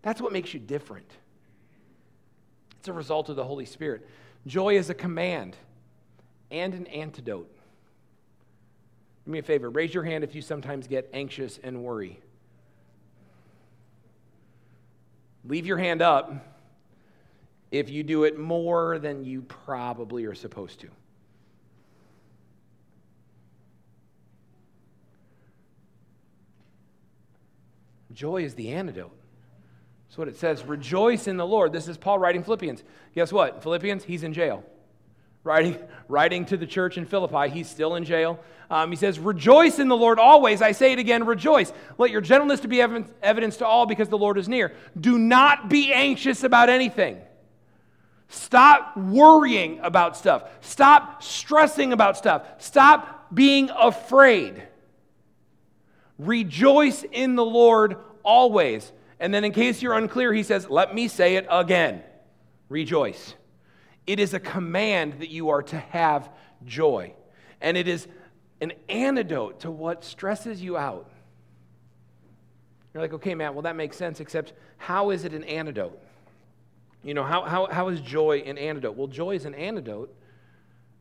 That's 0.02 0.20
what 0.20 0.30
makes 0.30 0.52
you 0.52 0.61
different. 0.61 1.11
It's 2.78 2.88
a 2.88 2.92
result 2.92 3.30
of 3.30 3.37
the 3.37 3.44
Holy 3.44 3.64
Spirit. 3.64 4.06
Joy 4.46 4.76
is 4.76 4.90
a 4.90 4.94
command 4.94 5.56
and 6.50 6.74
an 6.74 6.87
antidote. 6.88 7.50
Do 9.24 9.32
me 9.32 9.38
a 9.38 9.42
favor, 9.42 9.70
raise 9.70 9.92
your 9.92 10.04
hand 10.04 10.22
if 10.22 10.35
you 10.35 10.42
sometimes 10.42 10.87
get 10.87 11.09
anxious 11.14 11.59
and 11.62 11.82
worry. 11.82 12.20
Leave 15.44 15.66
your 15.66 15.78
hand 15.78 16.02
up 16.02 16.56
if 17.70 17.90
you 17.90 18.02
do 18.02 18.24
it 18.24 18.38
more 18.38 18.98
than 18.98 19.24
you 19.24 19.42
probably 19.42 20.24
are 20.24 20.35
supposed 20.35 20.81
to. 20.81 20.88
Joy 28.12 28.44
is 28.44 28.55
the 28.55 28.72
antidote. 28.72 29.12
That's 30.09 30.16
what 30.16 30.29
it 30.29 30.38
says. 30.38 30.64
Rejoice 30.64 31.29
in 31.29 31.37
the 31.37 31.46
Lord. 31.46 31.72
This 31.72 31.87
is 31.87 31.98
Paul 31.98 32.18
writing 32.18 32.42
Philippians. 32.42 32.83
Guess 33.14 33.33
what? 33.33 33.62
Philippians, 33.62 34.05
he's 34.05 34.22
in 34.22 34.33
jail. 34.33 34.64
Writing, 35.44 35.79
writing 36.09 36.46
to 36.46 36.57
the 36.57 36.66
church 36.66 36.96
in 36.96 37.05
Philippi, 37.05 37.50
he's 37.50 37.68
still 37.68 37.94
in 37.96 38.05
jail. 38.05 38.40
Um, 38.70 38.90
he 38.90 38.96
says, 38.96 39.18
Rejoice 39.18 39.79
in 39.79 39.88
the 39.88 39.96
Lord 39.96 40.18
always. 40.18 40.62
I 40.62 40.72
say 40.72 40.94
it 40.94 40.98
again, 40.98 41.26
rejoice. 41.26 41.72
Let 41.98 42.11
your 42.11 42.22
gentleness 42.22 42.61
be 42.61 42.81
evidence 42.81 43.59
to 43.59 43.66
all 43.66 43.85
because 43.85 44.09
the 44.09 44.18
Lord 44.18 44.38
is 44.38 44.48
near. 44.48 44.72
Do 44.98 45.18
not 45.18 45.68
be 45.68 45.92
anxious 45.92 46.42
about 46.42 46.70
anything. 46.70 47.20
Stop 48.29 48.97
worrying 48.97 49.79
about 49.83 50.17
stuff. 50.17 50.45
Stop 50.61 51.23
stressing 51.23 51.93
about 51.93 52.17
stuff. 52.17 52.47
Stop 52.59 53.35
being 53.35 53.71
afraid. 53.71 54.62
Rejoice 56.19 57.05
in 57.05 57.37
the 57.37 57.45
Lord 57.45 57.97
always. 58.23 58.93
And 59.21 59.33
then, 59.33 59.45
in 59.45 59.53
case 59.53 59.81
you're 59.81 59.95
unclear, 59.95 60.33
he 60.33 60.43
says, 60.43 60.69
Let 60.69 60.95
me 60.95 61.09
say 61.09 61.37
it 61.37 61.47
again 61.51 62.03
rejoice. 62.69 63.35
It 64.07 64.21
is 64.21 64.35
a 64.35 64.41
command 64.41 65.21
that 65.21 65.31
you 65.31 65.51
are 65.51 65.62
to 65.65 65.79
have 65.79 66.31
joy. 66.65 67.15
And 67.61 67.77
it 67.77 67.89
is 67.89 68.07
an 68.61 68.73
antidote 68.89 69.61
to 69.61 69.71
what 69.71 70.05
stresses 70.05 70.62
you 70.62 70.77
out. 70.77 71.11
You're 72.93 73.03
like, 73.03 73.12
okay, 73.15 73.35
Matt, 73.35 73.55
well, 73.55 73.62
that 73.62 73.77
makes 73.77 73.97
sense, 73.97 74.21
except 74.21 74.53
how 74.79 75.11
is 75.11 75.25
it 75.25 75.35
an 75.35 75.45
antidote? 75.45 76.01
You 77.07 77.14
know, 77.14 77.23
how, 77.23 77.42
how, 77.42 77.66
how 77.66 77.87
is 77.87 78.01
joy 78.01 78.42
an 78.47 78.59
antidote? 78.59 78.97
Well, 78.97 79.07
joy 79.07 79.37
is 79.37 79.45
an 79.45 79.55
antidote 79.55 80.12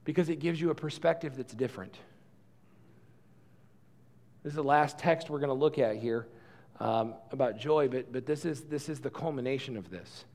because 0.03 0.29
it 0.29 0.35
gives 0.35 0.61
you 0.61 0.69
a 0.69 0.75
perspective 0.75 1.35
that's 1.35 1.55
different. 1.55 1.97
This 4.43 4.51
is 4.51 4.55
the 4.55 4.63
last 4.63 4.99
text 4.99 5.31
we're 5.31 5.39
going 5.39 5.49
to 5.49 5.55
look 5.55 5.79
at 5.79 5.95
here 5.95 6.27
um, 6.79 7.15
about 7.31 7.57
joy, 7.57 7.87
but, 7.87 8.13
but 8.13 8.27
this, 8.27 8.45
is, 8.45 8.65
this 8.65 8.87
is 8.87 8.99
the 8.99 9.09
culmination 9.09 9.75
of 9.75 9.89
this. 9.89 10.25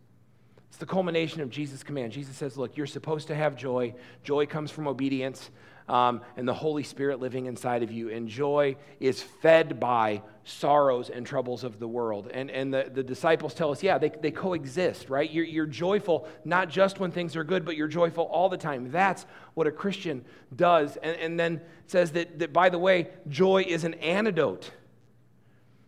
It's 0.71 0.79
the 0.79 0.87
culmination 0.87 1.41
of 1.41 1.51
Jesus' 1.51 1.85
command. 1.85 2.11
Jesus 2.11 2.35
says, 2.35 2.57
Look, 2.57 2.77
you're 2.77 2.87
supposed 2.89 3.29
to 3.29 3.37
have 3.37 3.55
joy. 3.55 3.95
Joy 4.25 4.47
comes 4.47 4.73
from 4.73 4.89
obedience 4.89 5.51
um, 5.91 6.21
and 6.37 6.47
the 6.47 6.55
Holy 6.55 6.83
Spirit 6.83 7.21
living 7.21 7.47
inside 7.47 7.83
of 7.83 7.91
you. 7.91 8.11
And 8.11 8.29
joy 8.29 8.77
is 9.01 9.23
fed 9.23 9.81
by 9.81 10.23
sorrows 10.45 11.11
and 11.11 11.27
troubles 11.27 11.65
of 11.65 11.79
the 11.79 11.89
world. 11.89 12.31
And, 12.33 12.51
and 12.51 12.73
the, 12.73 12.91
the 12.93 13.03
disciples 13.03 13.55
tell 13.55 13.73
us, 13.73 13.83
yeah, 13.83 13.99
they, 13.99 14.11
they 14.11 14.31
coexist, 14.31 15.11
right? 15.11 15.31
You're, 15.31 15.45
you're 15.45 15.67
joyful 15.67 16.29
not 16.45 16.71
just 16.71 17.01
when 17.01 17.11
things 17.11 17.35
are 17.37 17.45
good, 17.45 17.65
but 17.65 17.77
you're 17.77 17.89
joyful 17.89 18.25
all 18.25 18.49
the 18.49 18.57
time. 18.57 18.91
That's 18.93 19.27
what 19.55 19.67
a 19.67 19.73
Christian 19.73 20.25
does. 20.55 20.97
And, 20.97 21.17
and 21.17 21.41
then 21.41 21.61
says 21.87 22.13
that, 22.13 22.39
that, 22.39 22.53
by 22.53 22.69
the 22.69 22.79
way, 22.79 23.09
joy 23.29 23.65
is 23.67 23.85
an 23.85 23.95
antidote 23.95 24.71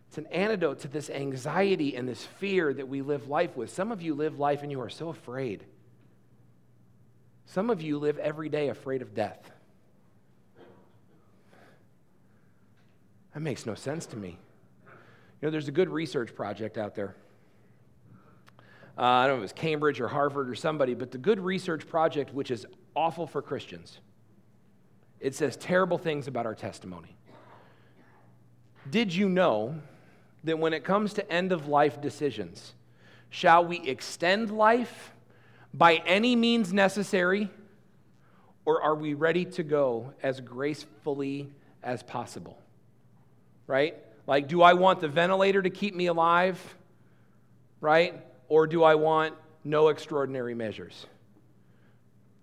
it's 0.09 0.19
an 0.19 0.27
antidote 0.27 0.81
to 0.81 0.87
this 0.87 1.09
anxiety 1.09 1.95
and 1.95 2.07
this 2.07 2.23
fear 2.23 2.71
that 2.71 2.87
we 2.87 3.01
live 3.01 3.29
life 3.29 3.57
with. 3.57 3.71
Some 3.71 3.91
of 3.91 4.03
you 4.03 4.13
live 4.13 4.37
life 4.37 4.61
and 4.61 4.71
you 4.71 4.79
are 4.81 4.89
so 4.89 5.09
afraid. 5.09 5.63
Some 7.47 7.71
of 7.71 7.81
you 7.81 7.97
live 7.97 8.19
every 8.19 8.47
day 8.47 8.69
afraid 8.69 9.01
of 9.01 9.15
death. 9.15 9.52
That 13.33 13.39
makes 13.39 13.65
no 13.65 13.75
sense 13.75 14.05
to 14.07 14.17
me. 14.17 14.37
You 14.85 15.47
know, 15.47 15.49
there's 15.49 15.67
a 15.67 15.71
good 15.71 15.89
research 15.89 16.35
project 16.35 16.77
out 16.77 16.95
there. 16.95 17.15
Uh, 18.97 19.01
I 19.01 19.27
don't 19.27 19.31
know 19.31 19.35
if 19.35 19.39
it 19.39 19.41
was 19.41 19.53
Cambridge 19.53 19.99
or 19.99 20.07
Harvard 20.07 20.49
or 20.49 20.55
somebody, 20.55 20.93
but 20.93 21.11
the 21.11 21.17
good 21.17 21.39
research 21.39 21.87
project, 21.87 22.33
which 22.33 22.51
is 22.51 22.65
awful 22.95 23.25
for 23.25 23.41
Christians, 23.41 23.99
it 25.19 25.33
says 25.33 25.57
terrible 25.57 25.97
things 25.97 26.27
about 26.27 26.45
our 26.45 26.53
testimony. 26.53 27.15
Did 28.89 29.13
you 29.13 29.29
know 29.29 29.75
that 30.43 30.59
when 30.59 30.73
it 30.73 30.83
comes 30.83 31.13
to 31.13 31.31
end 31.31 31.51
of 31.51 31.67
life 31.67 32.01
decisions, 32.01 32.73
shall 33.29 33.65
we 33.65 33.79
extend 33.87 34.51
life 34.51 35.11
by 35.73 35.95
any 36.05 36.35
means 36.35 36.71
necessary, 36.71 37.49
or 38.65 38.83
are 38.83 38.93
we 38.93 39.15
ready 39.15 39.45
to 39.45 39.63
go 39.63 40.13
as 40.21 40.39
gracefully 40.39 41.49
as 41.81 42.03
possible? 42.03 42.59
Right? 43.67 43.95
Like, 44.27 44.47
do 44.47 44.61
I 44.61 44.73
want 44.73 44.99
the 44.99 45.07
ventilator 45.07 45.61
to 45.61 45.69
keep 45.69 45.95
me 45.95 46.07
alive? 46.07 46.59
Right? 47.81 48.21
Or 48.47 48.67
do 48.67 48.83
I 48.83 48.95
want 48.95 49.35
no 49.63 49.89
extraordinary 49.89 50.55
measures? 50.55 51.05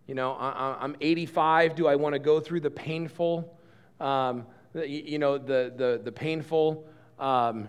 You 0.07 0.15
know, 0.15 0.33
I, 0.33 0.83
am 0.83 0.97
85. 1.01 1.77
Do 1.77 1.87
I 1.87 1.95
want 1.95 2.15
to 2.15 2.19
go 2.19 2.41
through 2.41 2.61
the 2.61 2.71
painful, 2.71 3.57
um, 4.01 4.45
you 4.75 5.19
know, 5.19 5.39
the, 5.39 5.73
the, 5.77 6.01
the 6.03 6.11
painful 6.11 6.85
um, 7.19 7.69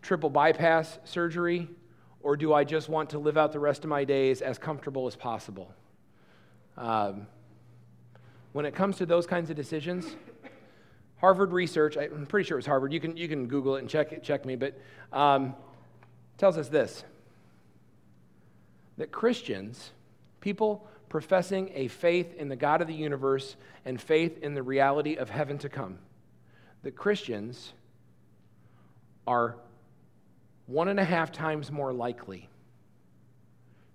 triple 0.00 0.30
bypass 0.30 0.98
surgery, 1.04 1.68
or 2.22 2.36
do 2.36 2.54
I 2.54 2.64
just 2.64 2.88
want 2.88 3.10
to 3.10 3.18
live 3.18 3.36
out 3.36 3.52
the 3.52 3.60
rest 3.60 3.84
of 3.84 3.90
my 3.90 4.04
days 4.04 4.40
as 4.40 4.56
comfortable 4.58 5.06
as 5.06 5.16
possible? 5.16 5.74
Um, 6.78 7.26
when 8.52 8.64
it 8.64 8.74
comes 8.74 8.96
to 8.96 9.06
those 9.06 9.26
kinds 9.26 9.50
of 9.50 9.56
decisions, 9.56 10.16
Harvard 11.22 11.52
research, 11.52 11.96
I'm 11.96 12.26
pretty 12.26 12.48
sure 12.48 12.56
it 12.56 12.58
was 12.58 12.66
Harvard, 12.66 12.92
you 12.92 12.98
can, 12.98 13.16
you 13.16 13.28
can 13.28 13.46
Google 13.46 13.76
it 13.76 13.78
and 13.78 13.88
check, 13.88 14.10
it, 14.10 14.24
check 14.24 14.44
me, 14.44 14.56
but 14.56 14.76
um, 15.12 15.54
tells 16.36 16.58
us 16.58 16.68
this 16.68 17.04
that 18.98 19.12
Christians, 19.12 19.92
people 20.40 20.86
professing 21.08 21.70
a 21.74 21.86
faith 21.86 22.34
in 22.34 22.48
the 22.48 22.56
God 22.56 22.82
of 22.82 22.88
the 22.88 22.94
universe 22.94 23.56
and 23.84 24.00
faith 24.00 24.38
in 24.42 24.54
the 24.54 24.62
reality 24.62 25.14
of 25.14 25.30
heaven 25.30 25.58
to 25.58 25.68
come, 25.68 25.98
that 26.82 26.96
Christians 26.96 27.72
are 29.26 29.56
one 30.66 30.88
and 30.88 30.98
a 30.98 31.04
half 31.04 31.30
times 31.30 31.70
more 31.70 31.92
likely 31.92 32.48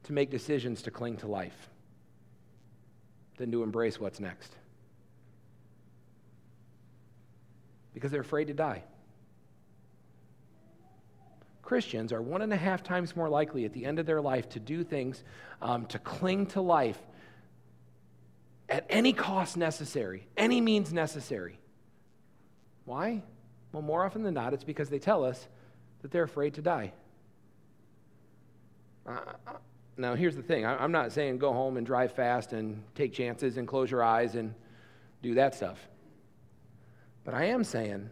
to 0.03 0.13
make 0.13 0.31
decisions 0.31 0.81
to 0.83 0.91
cling 0.91 1.17
to 1.17 1.27
life 1.27 1.69
than 3.37 3.51
to 3.51 3.63
embrace 3.63 3.99
what's 3.99 4.21
next. 4.21 4.55
Because 7.97 8.11
they're 8.11 8.21
afraid 8.21 8.45
to 8.45 8.53
die. 8.53 8.83
Christians 11.63 12.13
are 12.13 12.21
one 12.21 12.43
and 12.43 12.53
a 12.53 12.55
half 12.55 12.83
times 12.83 13.15
more 13.15 13.27
likely 13.27 13.65
at 13.65 13.73
the 13.73 13.85
end 13.85 13.97
of 13.97 14.05
their 14.05 14.21
life 14.21 14.47
to 14.49 14.59
do 14.59 14.83
things, 14.83 15.23
um, 15.63 15.87
to 15.87 15.97
cling 15.97 16.45
to 16.45 16.61
life 16.61 17.01
at 18.69 18.85
any 18.87 19.13
cost 19.13 19.57
necessary, 19.57 20.27
any 20.37 20.61
means 20.61 20.93
necessary. 20.93 21.57
Why? 22.85 23.23
Well, 23.71 23.81
more 23.81 24.05
often 24.05 24.21
than 24.21 24.35
not, 24.35 24.53
it's 24.53 24.63
because 24.63 24.89
they 24.89 24.99
tell 24.99 25.25
us 25.25 25.47
that 26.03 26.11
they're 26.11 26.23
afraid 26.23 26.53
to 26.53 26.61
die. 26.61 26.93
Uh, 29.07 29.17
now, 29.97 30.13
here's 30.13 30.35
the 30.35 30.43
thing 30.43 30.67
I'm 30.67 30.91
not 30.91 31.11
saying 31.11 31.39
go 31.39 31.51
home 31.51 31.77
and 31.77 31.85
drive 31.85 32.11
fast 32.11 32.53
and 32.53 32.83
take 32.93 33.11
chances 33.11 33.57
and 33.57 33.67
close 33.67 33.89
your 33.89 34.03
eyes 34.03 34.35
and 34.35 34.53
do 35.23 35.33
that 35.33 35.55
stuff. 35.55 35.79
But 37.27 37.35
I 37.35 37.47
am 37.47 37.65
saying 37.65 38.09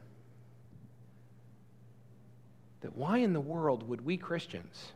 that 2.81 2.97
why 2.97 3.19
in 3.19 3.31
the 3.31 3.39
world 3.39 3.87
would 3.87 4.01
we 4.01 4.17
Christians 4.17 4.91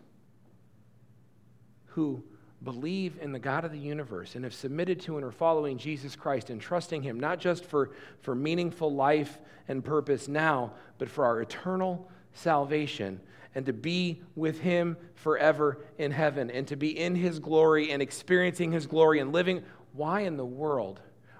who 1.86 2.22
believe 2.61 3.17
in 3.22 3.32
the 3.32 3.39
God 3.39 3.63
of 3.63 3.72
the 3.72 3.80
universe 3.80 4.36
and 4.36 4.43
have 4.43 4.53
submitted 4.53 4.99
to 5.03 5.15
and 5.15 5.26
are 5.26 5.32
following 5.32 5.78
Jesus 5.78 6.17
Christ 6.17 6.49
and 6.49 6.59
trusting 6.59 7.01
Him, 7.01 7.17
not 7.17 7.39
just 7.39 7.63
for, 7.63 7.91
for 8.20 8.36
meaningful 8.36 8.93
life 8.93 9.39
and 9.70 9.86
purpose 9.86 10.28
now, 10.28 10.74
but 10.97 11.07
for 11.09 11.24
our 11.24 11.39
eternal 11.39 12.11
salvation 12.34 13.22
and 13.55 13.65
to 13.67 13.72
be 13.72 14.22
with 14.36 14.59
Him 14.59 14.97
forever 15.15 15.80
in 15.97 16.11
heaven 16.11 16.51
and 16.51 16.67
to 16.67 16.76
be 16.76 16.99
in 16.99 17.15
His 17.15 17.39
glory 17.39 17.93
and 17.93 18.01
experiencing 18.01 18.74
His 18.74 18.86
glory 18.86 19.20
and 19.20 19.32
living. 19.32 19.63
Why 19.93 20.24
in 20.24 20.36
the 20.36 20.43
world 20.43 20.99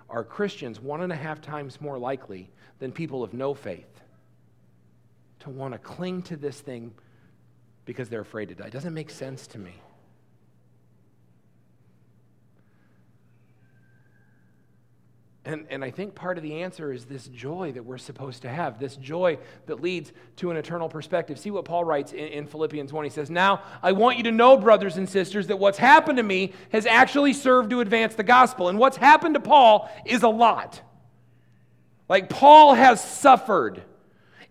are 0.09 0.23
Christians 0.23 0.80
one 0.80 1.01
and 1.01 1.11
a 1.11 1.17
half 1.17 1.41
times 1.41 1.82
more 1.82 1.99
likely 1.99 2.49
than 2.80 2.91
people 2.91 3.23
of 3.23 3.34
no 3.34 3.53
faith 3.53 4.01
to 5.39 5.49
want 5.49 5.73
to 5.73 5.77
cling 5.77 6.21
to 6.23 6.36
this 6.36 6.59
thing 6.59 6.93
because 7.86 8.09
they're 8.09 8.21
afraid 8.21 8.49
to 8.49 8.55
die? 8.55 8.67
It 8.67 8.73
doesn't 8.73 8.93
make 8.93 9.09
sense 9.09 9.47
to 9.47 9.59
me. 9.59 9.75
And, 15.49 15.65
and 15.71 15.84
I 15.84 15.89
think 15.89 16.13
part 16.13 16.38
of 16.38 16.43
the 16.43 16.61
answer 16.61 16.93
is 16.93 17.05
this 17.05 17.27
joy 17.27 17.71
that 17.71 17.84
we're 17.84 17.97
supposed 17.97 18.43
to 18.43 18.49
have, 18.49 18.77
this 18.77 18.97
joy 18.97 19.39
that 19.65 19.82
leads 19.82 20.11
to 20.36 20.51
an 20.51 20.57
eternal 20.57 20.88
perspective. 20.88 21.39
See 21.39 21.49
what 21.49 21.65
Paul 21.65 21.86
writes 21.86 22.11
in, 22.11 22.19
in 22.19 22.45
Philippians 22.45 22.93
1. 22.93 23.03
He 23.03 23.09
says, 23.09 23.32
Now 23.32 23.63
I 23.82 23.93
want 23.93 24.17
you 24.17 24.23
to 24.25 24.32
know, 24.32 24.57
brothers 24.57 24.97
and 24.97 25.09
sisters, 25.09 25.47
that 25.47 25.57
what's 25.57 25.80
happened 25.80 26.17
to 26.17 26.23
me 26.23 26.53
has 26.71 26.86
actually 26.86 27.34
served 27.34 27.71
to 27.71 27.80
advance 27.80 28.13
the 28.13 28.23
gospel. 28.23 28.69
And 28.69 28.77
what's 28.77 28.97
happened 28.97 29.34
to 29.34 29.39
Paul 29.39 29.89
is 30.05 30.21
a 30.21 30.30
lot. 30.30 30.82
Like, 32.10 32.28
Paul 32.28 32.74
has 32.74 33.01
suffered. 33.01 33.84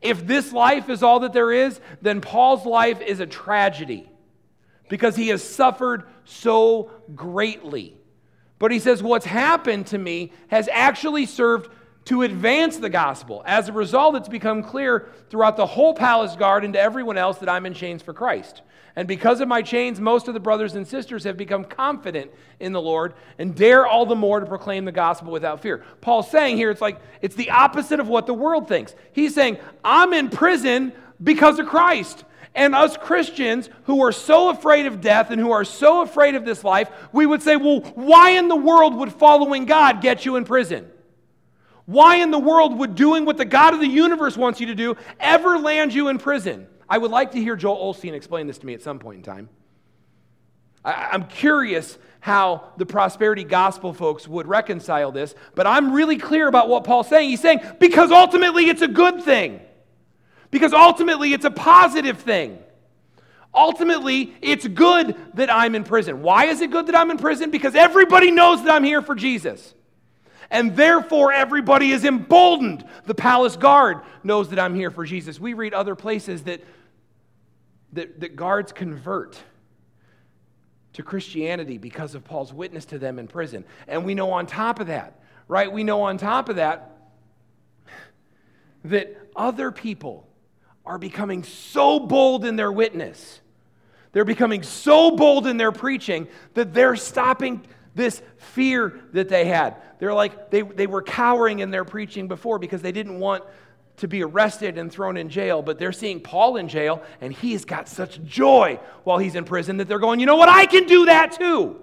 If 0.00 0.26
this 0.26 0.52
life 0.52 0.88
is 0.88 1.02
all 1.02 1.20
that 1.20 1.32
there 1.32 1.52
is, 1.52 1.80
then 2.00 2.20
Paul's 2.20 2.64
life 2.64 3.00
is 3.00 3.18
a 3.20 3.26
tragedy 3.26 4.08
because 4.88 5.16
he 5.16 5.28
has 5.28 5.42
suffered 5.42 6.04
so 6.24 6.90
greatly. 7.14 7.96
But 8.58 8.70
he 8.70 8.78
says, 8.78 9.02
What's 9.02 9.26
happened 9.26 9.88
to 9.88 9.98
me 9.98 10.32
has 10.48 10.68
actually 10.72 11.26
served 11.26 11.70
to 12.08 12.22
advance 12.22 12.78
the 12.78 12.88
gospel. 12.88 13.42
As 13.44 13.68
a 13.68 13.72
result, 13.72 14.16
it's 14.16 14.30
become 14.30 14.62
clear 14.62 15.10
throughout 15.28 15.58
the 15.58 15.66
whole 15.66 15.92
palace 15.92 16.36
guard 16.36 16.64
and 16.64 16.72
to 16.72 16.80
everyone 16.80 17.18
else 17.18 17.36
that 17.38 17.50
I'm 17.50 17.66
in 17.66 17.74
chains 17.74 18.00
for 18.00 18.14
Christ. 18.14 18.62
And 18.96 19.06
because 19.06 19.42
of 19.42 19.48
my 19.48 19.60
chains, 19.60 20.00
most 20.00 20.26
of 20.26 20.32
the 20.32 20.40
brothers 20.40 20.74
and 20.74 20.88
sisters 20.88 21.24
have 21.24 21.36
become 21.36 21.64
confident 21.64 22.30
in 22.60 22.72
the 22.72 22.80
Lord 22.80 23.12
and 23.38 23.54
dare 23.54 23.86
all 23.86 24.06
the 24.06 24.16
more 24.16 24.40
to 24.40 24.46
proclaim 24.46 24.86
the 24.86 24.92
gospel 24.92 25.30
without 25.30 25.60
fear. 25.60 25.84
Paul's 26.00 26.30
saying 26.30 26.56
here, 26.56 26.70
it's 26.70 26.80
like 26.80 26.98
it's 27.20 27.36
the 27.36 27.50
opposite 27.50 28.00
of 28.00 28.08
what 28.08 28.24
the 28.24 28.32
world 28.32 28.68
thinks. 28.68 28.94
He's 29.12 29.34
saying, 29.34 29.58
I'm 29.84 30.14
in 30.14 30.30
prison 30.30 30.94
because 31.22 31.58
of 31.58 31.66
Christ. 31.66 32.24
And 32.54 32.74
us 32.74 32.96
Christians 32.96 33.68
who 33.84 34.02
are 34.02 34.12
so 34.12 34.48
afraid 34.48 34.86
of 34.86 35.02
death 35.02 35.30
and 35.30 35.38
who 35.38 35.52
are 35.52 35.64
so 35.64 36.00
afraid 36.00 36.36
of 36.36 36.46
this 36.46 36.64
life, 36.64 36.88
we 37.12 37.26
would 37.26 37.42
say, 37.42 37.56
well, 37.56 37.80
why 37.96 38.30
in 38.30 38.48
the 38.48 38.56
world 38.56 38.94
would 38.94 39.12
following 39.12 39.66
God 39.66 40.00
get 40.00 40.24
you 40.24 40.36
in 40.36 40.46
prison? 40.46 40.90
Why 41.88 42.16
in 42.16 42.30
the 42.30 42.38
world 42.38 42.78
would 42.80 42.96
doing 42.96 43.24
what 43.24 43.38
the 43.38 43.46
God 43.46 43.72
of 43.72 43.80
the 43.80 43.88
universe 43.88 44.36
wants 44.36 44.60
you 44.60 44.66
to 44.66 44.74
do 44.74 44.94
ever 45.18 45.58
land 45.58 45.94
you 45.94 46.08
in 46.08 46.18
prison? 46.18 46.66
I 46.86 46.98
would 46.98 47.10
like 47.10 47.30
to 47.30 47.38
hear 47.38 47.56
Joel 47.56 47.94
Osteen 47.94 48.12
explain 48.12 48.46
this 48.46 48.58
to 48.58 48.66
me 48.66 48.74
at 48.74 48.82
some 48.82 48.98
point 48.98 49.16
in 49.16 49.22
time. 49.22 49.48
I, 50.84 51.14
am 51.14 51.28
curious 51.28 51.96
how 52.20 52.72
the 52.76 52.84
prosperity 52.84 53.42
gospel 53.42 53.94
folks 53.94 54.28
would 54.28 54.46
reconcile 54.46 55.12
this, 55.12 55.34
but 55.54 55.66
I'm 55.66 55.94
really 55.94 56.18
clear 56.18 56.46
about 56.46 56.68
what 56.68 56.84
Paul's 56.84 57.08
saying. 57.08 57.30
He's 57.30 57.40
saying, 57.40 57.62
because 57.80 58.12
ultimately 58.12 58.68
it's 58.68 58.82
a 58.82 58.88
good 58.88 59.22
thing. 59.22 59.62
Because 60.50 60.74
ultimately, 60.74 61.32
it's 61.32 61.46
a 61.46 61.50
positive 61.50 62.18
thing. 62.18 62.58
Ultimately, 63.54 64.34
it's 64.42 64.68
good 64.68 65.16
that 65.34 65.50
I'm 65.50 65.74
in 65.74 65.84
prison. 65.84 66.20
Why 66.20 66.48
is 66.48 66.60
it 66.60 66.70
good 66.70 66.88
that 66.88 66.94
I'm 66.94 67.10
in 67.10 67.16
prison? 67.16 67.50
Because 67.50 67.74
everybody 67.74 68.30
knows 68.30 68.62
that 68.62 68.74
I'm 68.74 68.84
here 68.84 69.00
for 69.00 69.14
Jesus. 69.14 69.74
And 70.50 70.74
therefore, 70.76 71.32
everybody 71.32 71.92
is 71.92 72.04
emboldened. 72.04 72.84
The 73.04 73.14
palace 73.14 73.56
guard 73.56 74.00
knows 74.24 74.48
that 74.50 74.58
I'm 74.58 74.74
here 74.74 74.90
for 74.90 75.04
Jesus. 75.04 75.38
We 75.38 75.54
read 75.54 75.74
other 75.74 75.94
places 75.94 76.44
that, 76.44 76.64
that, 77.92 78.20
that 78.20 78.34
guards 78.34 78.72
convert 78.72 79.38
to 80.94 81.02
Christianity 81.02 81.76
because 81.76 82.14
of 82.14 82.24
Paul's 82.24 82.52
witness 82.52 82.86
to 82.86 82.98
them 82.98 83.18
in 83.18 83.28
prison. 83.28 83.64
And 83.86 84.04
we 84.04 84.14
know 84.14 84.32
on 84.32 84.46
top 84.46 84.80
of 84.80 84.86
that, 84.86 85.20
right? 85.48 85.70
We 85.70 85.84
know 85.84 86.02
on 86.02 86.16
top 86.16 86.48
of 86.48 86.56
that 86.56 86.96
that 88.84 89.16
other 89.36 89.70
people 89.70 90.26
are 90.86 90.98
becoming 90.98 91.44
so 91.44 92.00
bold 92.00 92.44
in 92.44 92.56
their 92.56 92.72
witness. 92.72 93.40
They're 94.12 94.24
becoming 94.24 94.62
so 94.62 95.10
bold 95.10 95.46
in 95.46 95.58
their 95.58 95.72
preaching 95.72 96.28
that 96.54 96.72
they're 96.72 96.96
stopping 96.96 97.64
this 97.98 98.22
fear 98.38 98.98
that 99.12 99.28
they 99.28 99.44
had. 99.44 99.76
They're 99.98 100.14
like, 100.14 100.50
they, 100.50 100.62
they 100.62 100.86
were 100.86 101.02
cowering 101.02 101.58
in 101.58 101.70
their 101.70 101.84
preaching 101.84 102.28
before 102.28 102.58
because 102.58 102.80
they 102.80 102.92
didn't 102.92 103.18
want 103.18 103.44
to 103.96 104.08
be 104.08 104.22
arrested 104.22 104.78
and 104.78 104.90
thrown 104.90 105.16
in 105.16 105.28
jail, 105.28 105.60
but 105.60 105.78
they're 105.78 105.92
seeing 105.92 106.20
Paul 106.20 106.56
in 106.56 106.68
jail 106.68 107.02
and 107.20 107.32
he's 107.32 107.64
got 107.64 107.88
such 107.88 108.22
joy 108.22 108.78
while 109.04 109.18
he's 109.18 109.34
in 109.34 109.44
prison 109.44 109.76
that 109.78 109.88
they're 109.88 109.98
going, 109.98 110.20
you 110.20 110.26
know 110.26 110.36
what? 110.36 110.48
I 110.48 110.66
can 110.66 110.86
do 110.86 111.06
that 111.06 111.32
too. 111.32 111.80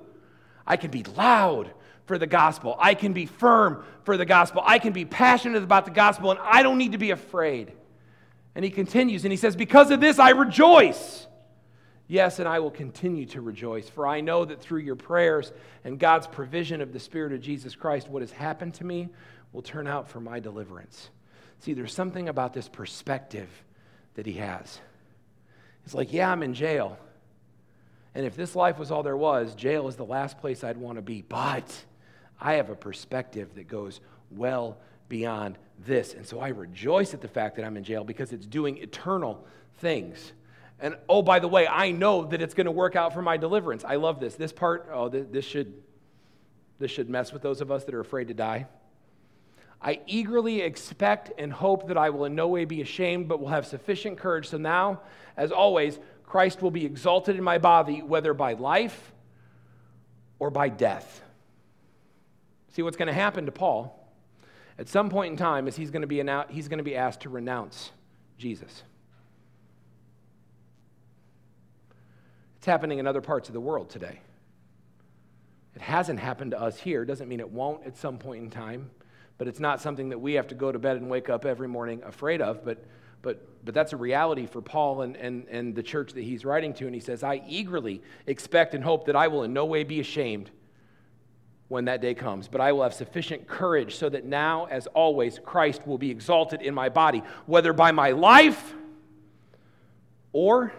I 0.65 0.77
can 0.77 0.89
be 0.89 1.03
loud 1.03 1.69
for 2.05 2.17
the 2.17 2.25
gospel. 2.25 2.75
I 2.79 2.93
can 2.93 3.13
be 3.13 3.25
firm 3.25 3.83
for 4.03 4.15
the 4.15 4.25
gospel. 4.25 4.63
I 4.65 4.79
can 4.79 4.93
be 4.93 5.05
passionate 5.05 5.61
about 5.61 5.85
the 5.85 5.91
gospel 5.91 6.31
and 6.31 6.39
I 6.41 6.63
don't 6.63 6.77
need 6.77 6.93
to 6.93 6.97
be 6.97 7.11
afraid. 7.11 7.73
And 8.55 8.63
he 8.63 8.71
continues 8.71 9.25
and 9.25 9.31
he 9.33 9.37
says, 9.37 9.55
Because 9.55 9.91
of 9.91 9.99
this 9.99 10.17
I 10.17 10.29
rejoice. 10.29 11.27
Yes, 12.07 12.39
and 12.39 12.47
I 12.47 12.59
will 12.59 12.71
continue 12.71 13.25
to 13.27 13.41
rejoice, 13.41 13.89
for 13.89 14.05
I 14.05 14.21
know 14.21 14.45
that 14.45 14.61
through 14.61 14.81
your 14.81 14.95
prayers 14.95 15.51
and 15.83 15.99
God's 15.99 16.27
provision 16.27 16.81
of 16.81 16.93
the 16.93 16.99
Spirit 16.99 17.33
of 17.33 17.41
Jesus 17.41 17.75
Christ, 17.75 18.09
what 18.09 18.21
has 18.21 18.31
happened 18.31 18.75
to 18.75 18.83
me 18.83 19.09
will 19.53 19.63
turn 19.63 19.87
out 19.87 20.07
for 20.07 20.19
my 20.19 20.39
deliverance. 20.39 21.09
See, 21.59 21.73
there's 21.73 21.93
something 21.93 22.29
about 22.29 22.53
this 22.53 22.67
perspective 22.67 23.49
that 24.13 24.25
he 24.25 24.33
has. 24.33 24.79
It's 25.83 25.95
like, 25.95 26.13
yeah, 26.13 26.31
I'm 26.31 26.43
in 26.43 26.53
jail. 26.53 26.97
And 28.13 28.25
if 28.25 28.35
this 28.35 28.55
life 28.55 28.77
was 28.77 28.91
all 28.91 29.03
there 29.03 29.17
was, 29.17 29.55
jail 29.55 29.87
is 29.87 29.95
the 29.95 30.05
last 30.05 30.37
place 30.37 30.63
I'd 30.63 30.77
want 30.77 30.97
to 30.97 31.01
be. 31.01 31.21
But 31.21 31.85
I 32.39 32.53
have 32.53 32.69
a 32.69 32.75
perspective 32.75 33.55
that 33.55 33.67
goes 33.67 33.99
well 34.31 34.77
beyond 35.09 35.57
this. 35.85 36.13
And 36.13 36.25
so 36.25 36.39
I 36.39 36.49
rejoice 36.49 37.13
at 37.13 37.21
the 37.21 37.27
fact 37.27 37.55
that 37.55 37.65
I'm 37.65 37.77
in 37.77 37.83
jail 37.83 38.03
because 38.03 38.31
it's 38.31 38.45
doing 38.45 38.77
eternal 38.77 39.45
things. 39.77 40.33
And 40.79 40.97
oh, 41.07 41.21
by 41.21 41.39
the 41.39 41.47
way, 41.47 41.67
I 41.67 41.91
know 41.91 42.25
that 42.25 42.41
it's 42.41 42.53
going 42.53 42.65
to 42.65 42.71
work 42.71 42.95
out 42.95 43.13
for 43.13 43.21
my 43.21 43.37
deliverance. 43.37 43.83
I 43.85 43.95
love 43.95 44.19
this. 44.19 44.35
This 44.35 44.51
part, 44.51 44.89
oh, 44.91 45.09
this 45.09 45.45
should, 45.45 45.73
this 46.79 46.91
should 46.91 47.09
mess 47.09 47.31
with 47.31 47.41
those 47.41 47.61
of 47.61 47.71
us 47.71 47.85
that 47.85 47.95
are 47.95 48.01
afraid 48.01 48.27
to 48.27 48.33
die. 48.33 48.67
I 49.81 50.01
eagerly 50.07 50.61
expect 50.61 51.31
and 51.37 51.51
hope 51.51 51.87
that 51.87 51.97
I 51.97 52.09
will 52.09 52.25
in 52.25 52.35
no 52.35 52.47
way 52.47 52.65
be 52.65 52.81
ashamed, 52.81 53.27
but 53.27 53.39
will 53.39 53.49
have 53.49 53.65
sufficient 53.65 54.17
courage. 54.17 54.49
So 54.49 54.57
now, 54.57 55.01
as 55.37 55.51
always, 55.51 55.99
Christ 56.25 56.61
will 56.61 56.71
be 56.71 56.85
exalted 56.85 57.37
in 57.37 57.43
my 57.43 57.57
body, 57.57 58.01
whether 58.01 58.33
by 58.33 58.53
life 58.53 59.13
or 60.39 60.49
by 60.49 60.69
death. 60.69 61.21
See 62.69 62.81
what's 62.81 62.97
going 62.97 63.07
to 63.07 63.13
happen 63.13 63.45
to 63.45 63.51
Paul 63.51 64.05
at 64.77 64.89
some 64.89 65.09
point 65.09 65.31
in 65.31 65.37
time 65.37 65.67
is 65.67 65.75
he's 65.75 65.91
going 65.91 66.01
to 66.01 66.07
be, 66.07 66.23
he's 66.49 66.67
going 66.67 66.79
to 66.79 66.83
be 66.83 66.95
asked 66.95 67.21
to 67.21 67.29
renounce 67.29 67.91
Jesus. 68.37 68.83
It's 72.65 72.71
happening 72.71 72.97
in 72.97 73.05
other 73.05 73.21
parts 73.21 73.47
of 73.47 73.53
the 73.53 73.59
world 73.59 73.91
today. 73.91 74.19
It 75.75 75.83
hasn't 75.83 76.19
happened 76.19 76.49
to 76.49 76.59
us 76.59 76.79
here. 76.79 77.05
Doesn't 77.05 77.29
mean 77.29 77.39
it 77.39 77.51
won't 77.51 77.85
at 77.85 77.95
some 77.95 78.17
point 78.17 78.43
in 78.43 78.49
time, 78.49 78.89
but 79.37 79.47
it's 79.47 79.59
not 79.59 79.81
something 79.81 80.09
that 80.09 80.17
we 80.17 80.33
have 80.33 80.47
to 80.47 80.55
go 80.55 80.71
to 80.71 80.79
bed 80.79 80.97
and 80.97 81.07
wake 81.07 81.29
up 81.29 81.45
every 81.45 81.67
morning 81.67 82.01
afraid 82.03 82.41
of. 82.41 82.65
But, 82.65 82.83
but, 83.21 83.47
but 83.63 83.75
that's 83.75 83.93
a 83.93 83.97
reality 83.97 84.47
for 84.47 84.63
Paul 84.63 85.03
and, 85.03 85.15
and, 85.15 85.47
and 85.47 85.75
the 85.75 85.83
church 85.83 86.13
that 86.13 86.23
he's 86.23 86.43
writing 86.43 86.73
to. 86.73 86.87
And 86.87 86.95
he 86.95 87.01
says, 87.01 87.21
I 87.21 87.43
eagerly 87.47 88.01
expect 88.25 88.73
and 88.73 88.83
hope 88.83 89.05
that 89.05 89.15
I 89.15 89.27
will 89.27 89.43
in 89.43 89.53
no 89.53 89.65
way 89.65 89.83
be 89.83 89.99
ashamed 89.99 90.49
when 91.67 91.85
that 91.85 92.01
day 92.01 92.15
comes, 92.15 92.47
but 92.47 92.61
I 92.61 92.71
will 92.71 92.81
have 92.81 92.95
sufficient 92.95 93.47
courage 93.47 93.95
so 93.95 94.09
that 94.09 94.25
now, 94.25 94.65
as 94.71 94.87
always, 94.87 95.39
Christ 95.45 95.85
will 95.85 95.99
be 95.99 96.09
exalted 96.09 96.63
in 96.63 96.73
my 96.73 96.89
body, 96.89 97.21
whether 97.45 97.73
by 97.73 97.91
my 97.91 98.09
life 98.09 98.73
or 100.33 100.73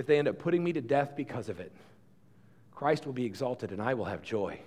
if 0.00 0.06
they 0.06 0.18
end 0.18 0.28
up 0.28 0.38
putting 0.38 0.64
me 0.64 0.72
to 0.72 0.80
death 0.80 1.12
because 1.14 1.50
of 1.50 1.60
it. 1.60 1.70
Christ 2.74 3.04
will 3.04 3.12
be 3.12 3.26
exalted 3.26 3.70
and 3.70 3.82
I 3.82 3.92
will 3.92 4.06
have 4.06 4.22
joy. 4.22 4.58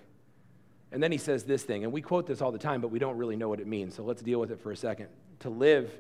And 0.92 1.02
then 1.02 1.12
he 1.12 1.18
says 1.18 1.44
this 1.44 1.64
thing, 1.64 1.84
and 1.84 1.92
we 1.92 2.04
quote 2.04 2.28
this 2.28 2.40
all 2.40 2.52
the 2.52 2.60
time, 2.60 2.82
but 2.82 2.90
we 2.90 3.00
don't 3.00 3.18
really 3.18 3.36
know 3.36 3.50
what 3.50 3.60
it 3.60 3.66
means, 3.66 3.96
so 3.96 4.04
let's 4.04 4.22
deal 4.22 4.40
with 4.40 4.52
it 4.52 4.62
for 4.62 4.72
a 4.72 4.78
second. 4.78 5.08
To 5.40 5.50
live 5.50 5.92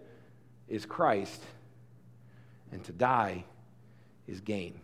is 0.68 0.86
Christ, 0.86 1.42
and 2.72 2.84
to 2.84 2.92
die 2.92 3.44
is 4.28 4.40
gain. 4.40 4.80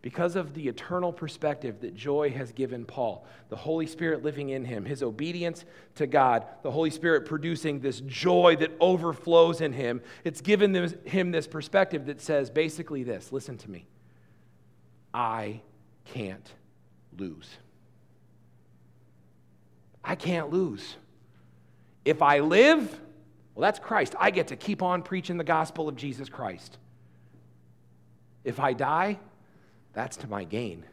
Because 0.00 0.36
of 0.36 0.54
the 0.54 0.68
eternal 0.68 1.12
perspective 1.12 1.80
that 1.80 1.94
joy 1.94 2.30
has 2.30 2.52
given 2.52 2.84
Paul, 2.84 3.26
the 3.48 3.56
Holy 3.56 3.86
Spirit 3.86 4.22
living 4.22 4.50
in 4.50 4.64
him, 4.64 4.84
his 4.84 5.02
obedience 5.02 5.64
to 5.96 6.06
God, 6.06 6.46
the 6.62 6.70
Holy 6.70 6.90
Spirit 6.90 7.24
producing 7.26 7.80
this 7.80 8.00
joy 8.00 8.56
that 8.60 8.70
overflows 8.78 9.60
in 9.60 9.72
him, 9.72 10.00
it's 10.22 10.40
given 10.40 10.72
him 11.04 11.32
this 11.32 11.48
perspective 11.48 12.06
that 12.06 12.20
says 12.20 12.48
basically 12.48 13.02
this 13.02 13.32
listen 13.32 13.58
to 13.58 13.70
me. 13.70 13.86
I 15.12 15.62
can't 16.04 16.48
lose. 17.16 17.48
I 20.04 20.14
can't 20.14 20.50
lose. 20.50 20.96
If 22.04 22.22
I 22.22 22.38
live, 22.38 23.00
well, 23.54 23.62
that's 23.62 23.80
Christ. 23.80 24.14
I 24.18 24.30
get 24.30 24.48
to 24.48 24.56
keep 24.56 24.80
on 24.80 25.02
preaching 25.02 25.36
the 25.36 25.44
gospel 25.44 25.88
of 25.88 25.96
Jesus 25.96 26.28
Christ. 26.28 26.78
If 28.44 28.60
I 28.60 28.72
die, 28.72 29.18
that's 29.98 30.18
to 30.18 30.28
my 30.28 30.44
gain. 30.44 30.84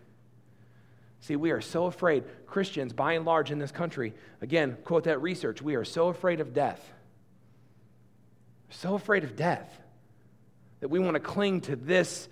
See, 1.19 1.35
we 1.35 1.51
are 1.51 1.61
so 1.61 1.85
afraid, 1.85 2.23
Christians 2.47 2.91
by 2.91 3.13
and 3.13 3.23
large 3.23 3.51
in 3.51 3.59
this 3.59 3.71
country, 3.71 4.15
again, 4.41 4.77
quote 4.83 5.03
that 5.03 5.21
research, 5.21 5.61
we 5.61 5.75
are 5.75 5.85
so 5.85 6.07
afraid 6.07 6.39
of 6.39 6.55
death. 6.55 6.83
So 8.71 8.95
afraid 8.95 9.23
of 9.23 9.35
death 9.35 9.69
that 10.79 10.87
we 10.87 10.97
want 10.97 11.13
to 11.13 11.19
cling 11.19 11.61
to 11.61 11.75
this 11.75 12.27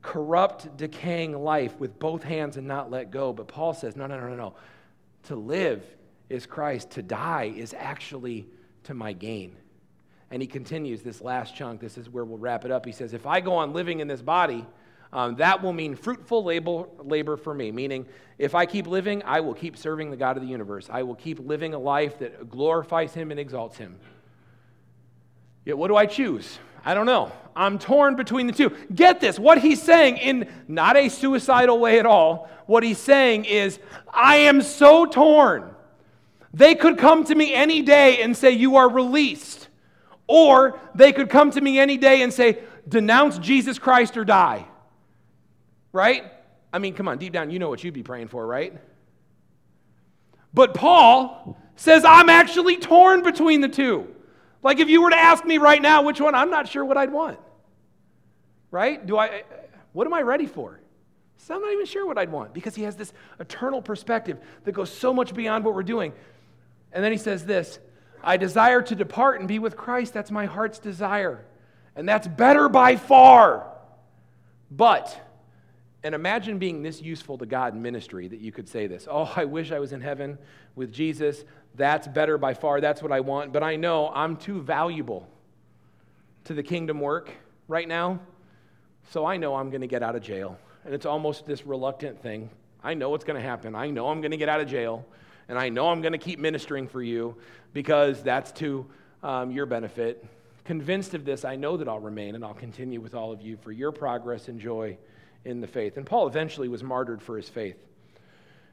corrupt, 0.00 0.78
decaying 0.78 1.36
life 1.36 1.78
with 1.78 1.98
both 1.98 2.22
hands 2.22 2.56
and 2.56 2.66
not 2.66 2.90
let 2.90 3.10
go. 3.10 3.34
But 3.34 3.46
Paul 3.46 3.74
says, 3.74 3.96
no, 3.96 4.06
no, 4.06 4.18
no, 4.18 4.28
no, 4.28 4.34
no. 4.34 4.54
To 5.24 5.36
live 5.36 5.84
is 6.30 6.46
Christ, 6.46 6.92
to 6.92 7.02
die 7.02 7.52
is 7.54 7.74
actually 7.74 8.46
to 8.84 8.94
my 8.94 9.12
gain. 9.12 9.54
And 10.30 10.40
he 10.40 10.48
continues 10.48 11.02
this 11.02 11.20
last 11.20 11.54
chunk. 11.54 11.82
This 11.82 11.98
is 11.98 12.08
where 12.08 12.24
we'll 12.24 12.38
wrap 12.38 12.64
it 12.64 12.70
up. 12.70 12.86
He 12.86 12.92
says, 12.92 13.12
If 13.12 13.26
I 13.26 13.40
go 13.40 13.56
on 13.56 13.74
living 13.74 14.00
in 14.00 14.08
this 14.08 14.22
body, 14.22 14.64
um, 15.12 15.36
that 15.36 15.62
will 15.62 15.72
mean 15.72 15.94
fruitful 15.94 16.44
labor, 16.44 16.84
labor 17.02 17.36
for 17.36 17.54
me. 17.54 17.72
Meaning, 17.72 18.06
if 18.38 18.54
I 18.54 18.66
keep 18.66 18.86
living, 18.86 19.22
I 19.24 19.40
will 19.40 19.54
keep 19.54 19.76
serving 19.76 20.10
the 20.10 20.16
God 20.16 20.36
of 20.36 20.42
the 20.42 20.48
universe. 20.48 20.88
I 20.90 21.02
will 21.02 21.14
keep 21.14 21.38
living 21.38 21.74
a 21.74 21.78
life 21.78 22.18
that 22.18 22.50
glorifies 22.50 23.14
him 23.14 23.30
and 23.30 23.40
exalts 23.40 23.78
him. 23.78 23.98
Yet, 25.64 25.78
what 25.78 25.88
do 25.88 25.96
I 25.96 26.06
choose? 26.06 26.58
I 26.84 26.94
don't 26.94 27.06
know. 27.06 27.32
I'm 27.56 27.78
torn 27.78 28.14
between 28.14 28.46
the 28.46 28.52
two. 28.52 28.76
Get 28.94 29.20
this 29.20 29.38
what 29.38 29.58
he's 29.58 29.82
saying 29.82 30.18
in 30.18 30.48
not 30.68 30.96
a 30.96 31.08
suicidal 31.08 31.78
way 31.78 31.98
at 31.98 32.06
all. 32.06 32.48
What 32.66 32.82
he's 32.82 32.98
saying 32.98 33.46
is, 33.46 33.78
I 34.12 34.36
am 34.36 34.62
so 34.62 35.06
torn. 35.06 35.74
They 36.52 36.74
could 36.74 36.98
come 36.98 37.24
to 37.24 37.34
me 37.34 37.54
any 37.54 37.82
day 37.82 38.22
and 38.22 38.36
say, 38.36 38.50
You 38.52 38.76
are 38.76 38.88
released. 38.88 39.68
Or 40.28 40.78
they 40.94 41.12
could 41.12 41.30
come 41.30 41.50
to 41.52 41.60
me 41.60 41.78
any 41.78 41.96
day 41.96 42.22
and 42.22 42.32
say, 42.32 42.58
Denounce 42.88 43.38
Jesus 43.38 43.78
Christ 43.78 44.16
or 44.16 44.24
die. 44.24 44.66
Right? 45.96 46.30
I 46.74 46.78
mean, 46.78 46.92
come 46.92 47.08
on, 47.08 47.16
deep 47.16 47.32
down, 47.32 47.50
you 47.50 47.58
know 47.58 47.70
what 47.70 47.82
you'd 47.82 47.94
be 47.94 48.02
praying 48.02 48.28
for, 48.28 48.46
right? 48.46 48.74
But 50.52 50.74
Paul 50.74 51.56
says, 51.76 52.04
I'm 52.04 52.28
actually 52.28 52.76
torn 52.76 53.22
between 53.22 53.62
the 53.62 53.68
two. 53.68 54.14
Like 54.62 54.78
if 54.78 54.90
you 54.90 55.00
were 55.00 55.08
to 55.08 55.16
ask 55.16 55.42
me 55.46 55.56
right 55.56 55.80
now 55.80 56.02
which 56.02 56.20
one, 56.20 56.34
I'm 56.34 56.50
not 56.50 56.68
sure 56.68 56.84
what 56.84 56.98
I'd 56.98 57.10
want. 57.10 57.38
Right? 58.70 59.06
Do 59.06 59.16
I 59.16 59.44
what 59.94 60.06
am 60.06 60.12
I 60.12 60.20
ready 60.20 60.44
for? 60.44 60.78
So 61.38 61.54
I'm 61.54 61.62
not 61.62 61.72
even 61.72 61.86
sure 61.86 62.04
what 62.04 62.18
I'd 62.18 62.30
want 62.30 62.52
because 62.52 62.74
he 62.74 62.82
has 62.82 62.94
this 62.96 63.14
eternal 63.40 63.80
perspective 63.80 64.38
that 64.64 64.72
goes 64.72 64.90
so 64.90 65.14
much 65.14 65.32
beyond 65.32 65.64
what 65.64 65.74
we're 65.74 65.82
doing. 65.82 66.12
And 66.92 67.02
then 67.02 67.10
he 67.10 67.16
says 67.16 67.46
this 67.46 67.78
I 68.22 68.36
desire 68.36 68.82
to 68.82 68.94
depart 68.94 69.40
and 69.40 69.48
be 69.48 69.58
with 69.58 69.78
Christ. 69.78 70.12
That's 70.12 70.30
my 70.30 70.44
heart's 70.44 70.78
desire. 70.78 71.46
And 71.94 72.06
that's 72.06 72.28
better 72.28 72.68
by 72.68 72.96
far. 72.96 73.72
But, 74.70 75.18
and 76.06 76.14
imagine 76.14 76.60
being 76.60 76.84
this 76.84 77.02
useful 77.02 77.36
to 77.38 77.46
God 77.46 77.74
in 77.74 77.82
ministry 77.82 78.28
that 78.28 78.38
you 78.38 78.52
could 78.52 78.68
say 78.68 78.86
this 78.86 79.08
Oh, 79.10 79.32
I 79.34 79.44
wish 79.44 79.72
I 79.72 79.80
was 79.80 79.92
in 79.92 80.00
heaven 80.00 80.38
with 80.76 80.92
Jesus. 80.92 81.44
That's 81.74 82.06
better 82.06 82.38
by 82.38 82.54
far. 82.54 82.80
That's 82.80 83.02
what 83.02 83.10
I 83.10 83.18
want. 83.18 83.52
But 83.52 83.64
I 83.64 83.74
know 83.74 84.08
I'm 84.14 84.36
too 84.36 84.62
valuable 84.62 85.28
to 86.44 86.54
the 86.54 86.62
kingdom 86.62 87.00
work 87.00 87.32
right 87.66 87.88
now. 87.88 88.20
So 89.10 89.26
I 89.26 89.36
know 89.36 89.56
I'm 89.56 89.68
going 89.70 89.80
to 89.80 89.88
get 89.88 90.04
out 90.04 90.14
of 90.14 90.22
jail. 90.22 90.56
And 90.84 90.94
it's 90.94 91.06
almost 91.06 91.44
this 91.44 91.66
reluctant 91.66 92.22
thing. 92.22 92.50
I 92.84 92.94
know 92.94 93.10
what's 93.10 93.24
going 93.24 93.40
to 93.40 93.46
happen. 93.46 93.74
I 93.74 93.90
know 93.90 94.08
I'm 94.08 94.20
going 94.20 94.30
to 94.30 94.36
get 94.36 94.48
out 94.48 94.60
of 94.60 94.68
jail. 94.68 95.04
And 95.48 95.58
I 95.58 95.70
know 95.70 95.88
I'm 95.88 96.02
going 96.02 96.12
to 96.12 96.18
keep 96.18 96.38
ministering 96.38 96.86
for 96.86 97.02
you 97.02 97.36
because 97.72 98.22
that's 98.22 98.52
to 98.52 98.86
um, 99.24 99.50
your 99.50 99.66
benefit. 99.66 100.24
Convinced 100.64 101.14
of 101.14 101.24
this, 101.24 101.44
I 101.44 101.56
know 101.56 101.76
that 101.76 101.88
I'll 101.88 101.98
remain 101.98 102.36
and 102.36 102.44
I'll 102.44 102.54
continue 102.54 103.00
with 103.00 103.16
all 103.16 103.32
of 103.32 103.42
you 103.42 103.56
for 103.56 103.72
your 103.72 103.90
progress 103.90 104.46
and 104.46 104.60
joy 104.60 104.96
in 105.46 105.60
the 105.60 105.66
faith. 105.66 105.96
And 105.96 106.04
Paul 106.04 106.26
eventually 106.26 106.68
was 106.68 106.82
martyred 106.82 107.22
for 107.22 107.36
his 107.36 107.48
faith. 107.48 107.76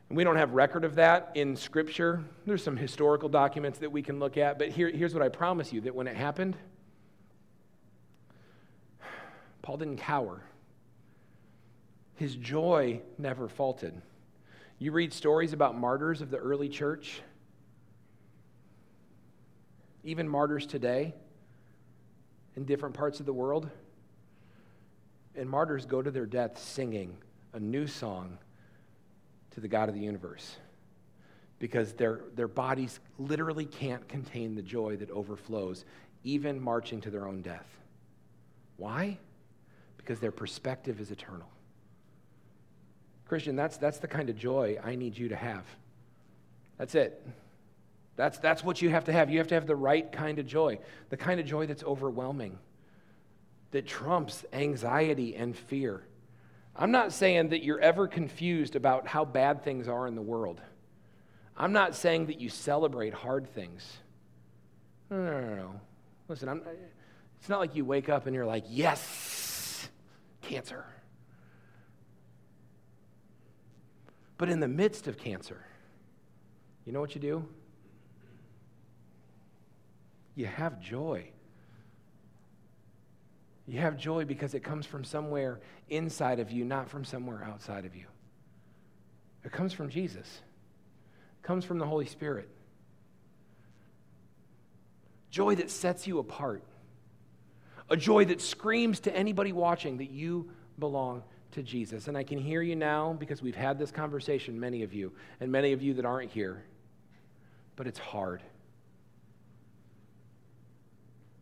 And 0.09 0.17
We 0.17 0.23
don't 0.23 0.35
have 0.35 0.51
record 0.51 0.83
of 0.83 0.95
that 0.95 1.31
in 1.35 1.55
Scripture. 1.55 2.23
There's 2.45 2.63
some 2.63 2.75
historical 2.75 3.29
documents 3.29 3.79
that 3.79 3.91
we 3.91 4.01
can 4.01 4.19
look 4.19 4.37
at, 4.37 4.57
but 4.57 4.69
here, 4.69 4.89
here's 4.89 5.13
what 5.13 5.23
I 5.23 5.29
promise 5.29 5.71
you 5.71 5.81
that 5.81 5.95
when 5.95 6.07
it 6.07 6.15
happened, 6.15 6.57
Paul 9.61 9.77
didn't 9.77 9.97
cower. 9.97 10.41
His 12.15 12.35
joy 12.35 13.01
never 13.17 13.47
faltered. 13.47 13.93
You 14.79 14.91
read 14.91 15.13
stories 15.13 15.53
about 15.53 15.77
martyrs 15.77 16.21
of 16.21 16.31
the 16.31 16.37
early 16.37 16.69
church, 16.69 17.21
even 20.03 20.27
martyrs 20.27 20.65
today 20.65 21.13
in 22.55 22.65
different 22.65 22.95
parts 22.95 23.19
of 23.19 23.25
the 23.25 23.33
world. 23.33 23.69
And 25.35 25.49
martyrs 25.49 25.85
go 25.85 26.01
to 26.01 26.11
their 26.11 26.25
death 26.25 26.59
singing 26.59 27.17
a 27.53 27.59
new 27.59 27.87
song 27.87 28.37
to 29.51 29.59
the 29.59 29.67
God 29.67 29.89
of 29.89 29.95
the 29.95 30.01
universe 30.01 30.57
because 31.59 31.93
their, 31.93 32.21
their 32.35 32.47
bodies 32.47 32.99
literally 33.17 33.65
can't 33.65 34.07
contain 34.07 34.55
the 34.55 34.61
joy 34.61 34.97
that 34.97 35.09
overflows, 35.11 35.85
even 36.23 36.61
marching 36.61 36.99
to 37.01 37.09
their 37.09 37.27
own 37.27 37.41
death. 37.41 37.67
Why? 38.77 39.17
Because 39.97 40.19
their 40.19 40.31
perspective 40.31 40.99
is 40.99 41.11
eternal. 41.11 41.47
Christian, 43.27 43.55
that's, 43.55 43.77
that's 43.77 43.99
the 43.99 44.07
kind 44.07 44.29
of 44.29 44.37
joy 44.37 44.77
I 44.83 44.95
need 44.95 45.17
you 45.17 45.29
to 45.29 45.35
have. 45.35 45.63
That's 46.77 46.95
it. 46.95 47.25
That's, 48.15 48.37
that's 48.39 48.63
what 48.63 48.81
you 48.81 48.89
have 48.89 49.05
to 49.05 49.13
have. 49.13 49.29
You 49.29 49.37
have 49.37 49.47
to 49.47 49.55
have 49.55 49.65
the 49.65 49.75
right 49.75 50.11
kind 50.11 50.39
of 50.39 50.45
joy, 50.45 50.79
the 51.09 51.17
kind 51.17 51.39
of 51.39 51.45
joy 51.45 51.65
that's 51.65 51.83
overwhelming, 51.83 52.59
that 53.73 53.87
trumps 53.87 54.45
anxiety 54.53 55.35
and 55.35 55.57
fear. 55.57 56.03
I'm 56.75 56.91
not 56.91 57.11
saying 57.11 57.49
that 57.49 57.63
you're 57.63 57.79
ever 57.79 58.07
confused 58.07 58.75
about 58.75 59.07
how 59.07 59.25
bad 59.25 59.63
things 59.63 59.87
are 59.87 60.07
in 60.07 60.15
the 60.15 60.21
world. 60.21 60.61
I'm 61.57 61.73
not 61.73 61.95
saying 61.95 62.27
that 62.27 62.39
you 62.39 62.49
celebrate 62.49 63.13
hard 63.13 63.51
things. 63.53 63.97
No, 65.09 65.17
no, 65.17 65.41
no, 65.41 65.55
no. 65.55 65.81
Listen, 66.27 66.49
I'm, 66.49 66.61
it's 67.39 67.49
not 67.49 67.59
like 67.59 67.75
you 67.75 67.83
wake 67.83 68.09
up 68.09 68.27
and 68.27 68.35
you're 68.35 68.45
like, 68.45 68.63
yes, 68.69 69.89
cancer. 70.41 70.85
But 74.37 74.49
in 74.49 74.59
the 74.59 74.67
midst 74.67 75.07
of 75.07 75.17
cancer, 75.17 75.65
you 76.85 76.93
know 76.93 77.01
what 77.01 77.15
you 77.15 77.21
do? 77.21 77.47
You 80.35 80.45
have 80.45 80.79
joy. 80.79 81.32
You 83.67 83.79
have 83.79 83.97
joy 83.97 84.25
because 84.25 84.53
it 84.53 84.61
comes 84.61 84.85
from 84.85 85.03
somewhere 85.03 85.59
inside 85.89 86.39
of 86.39 86.51
you, 86.51 86.65
not 86.65 86.89
from 86.89 87.05
somewhere 87.05 87.43
outside 87.43 87.85
of 87.85 87.95
you. 87.95 88.05
It 89.43 89.51
comes 89.51 89.73
from 89.73 89.89
Jesus, 89.89 90.41
it 91.41 91.45
comes 91.45 91.65
from 91.65 91.79
the 91.79 91.85
Holy 91.85 92.05
Spirit. 92.05 92.49
Joy 95.29 95.55
that 95.55 95.71
sets 95.71 96.05
you 96.05 96.19
apart. 96.19 96.63
A 97.89 97.97
joy 97.97 98.25
that 98.25 98.39
screams 98.39 98.99
to 99.01 99.15
anybody 99.15 99.51
watching 99.51 99.97
that 99.97 100.11
you 100.11 100.51
belong 100.77 101.23
to 101.51 101.63
Jesus. 101.63 102.07
And 102.07 102.15
I 102.15 102.23
can 102.23 102.37
hear 102.37 102.61
you 102.61 102.75
now 102.75 103.13
because 103.13 103.41
we've 103.41 103.55
had 103.55 103.79
this 103.79 103.91
conversation, 103.91 104.59
many 104.59 104.83
of 104.83 104.93
you, 104.93 105.11
and 105.39 105.51
many 105.51 105.73
of 105.73 105.81
you 105.81 105.95
that 105.95 106.05
aren't 106.05 106.29
here. 106.29 106.63
But 107.75 107.87
it's 107.87 107.97
hard. 107.97 108.43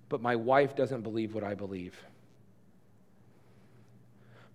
But 0.08 0.22
my 0.22 0.38
wife 0.38 0.74
doesn't 0.76 1.02
believe 1.02 1.34
what 1.34 1.44
I 1.44 1.54
believe 1.54 1.94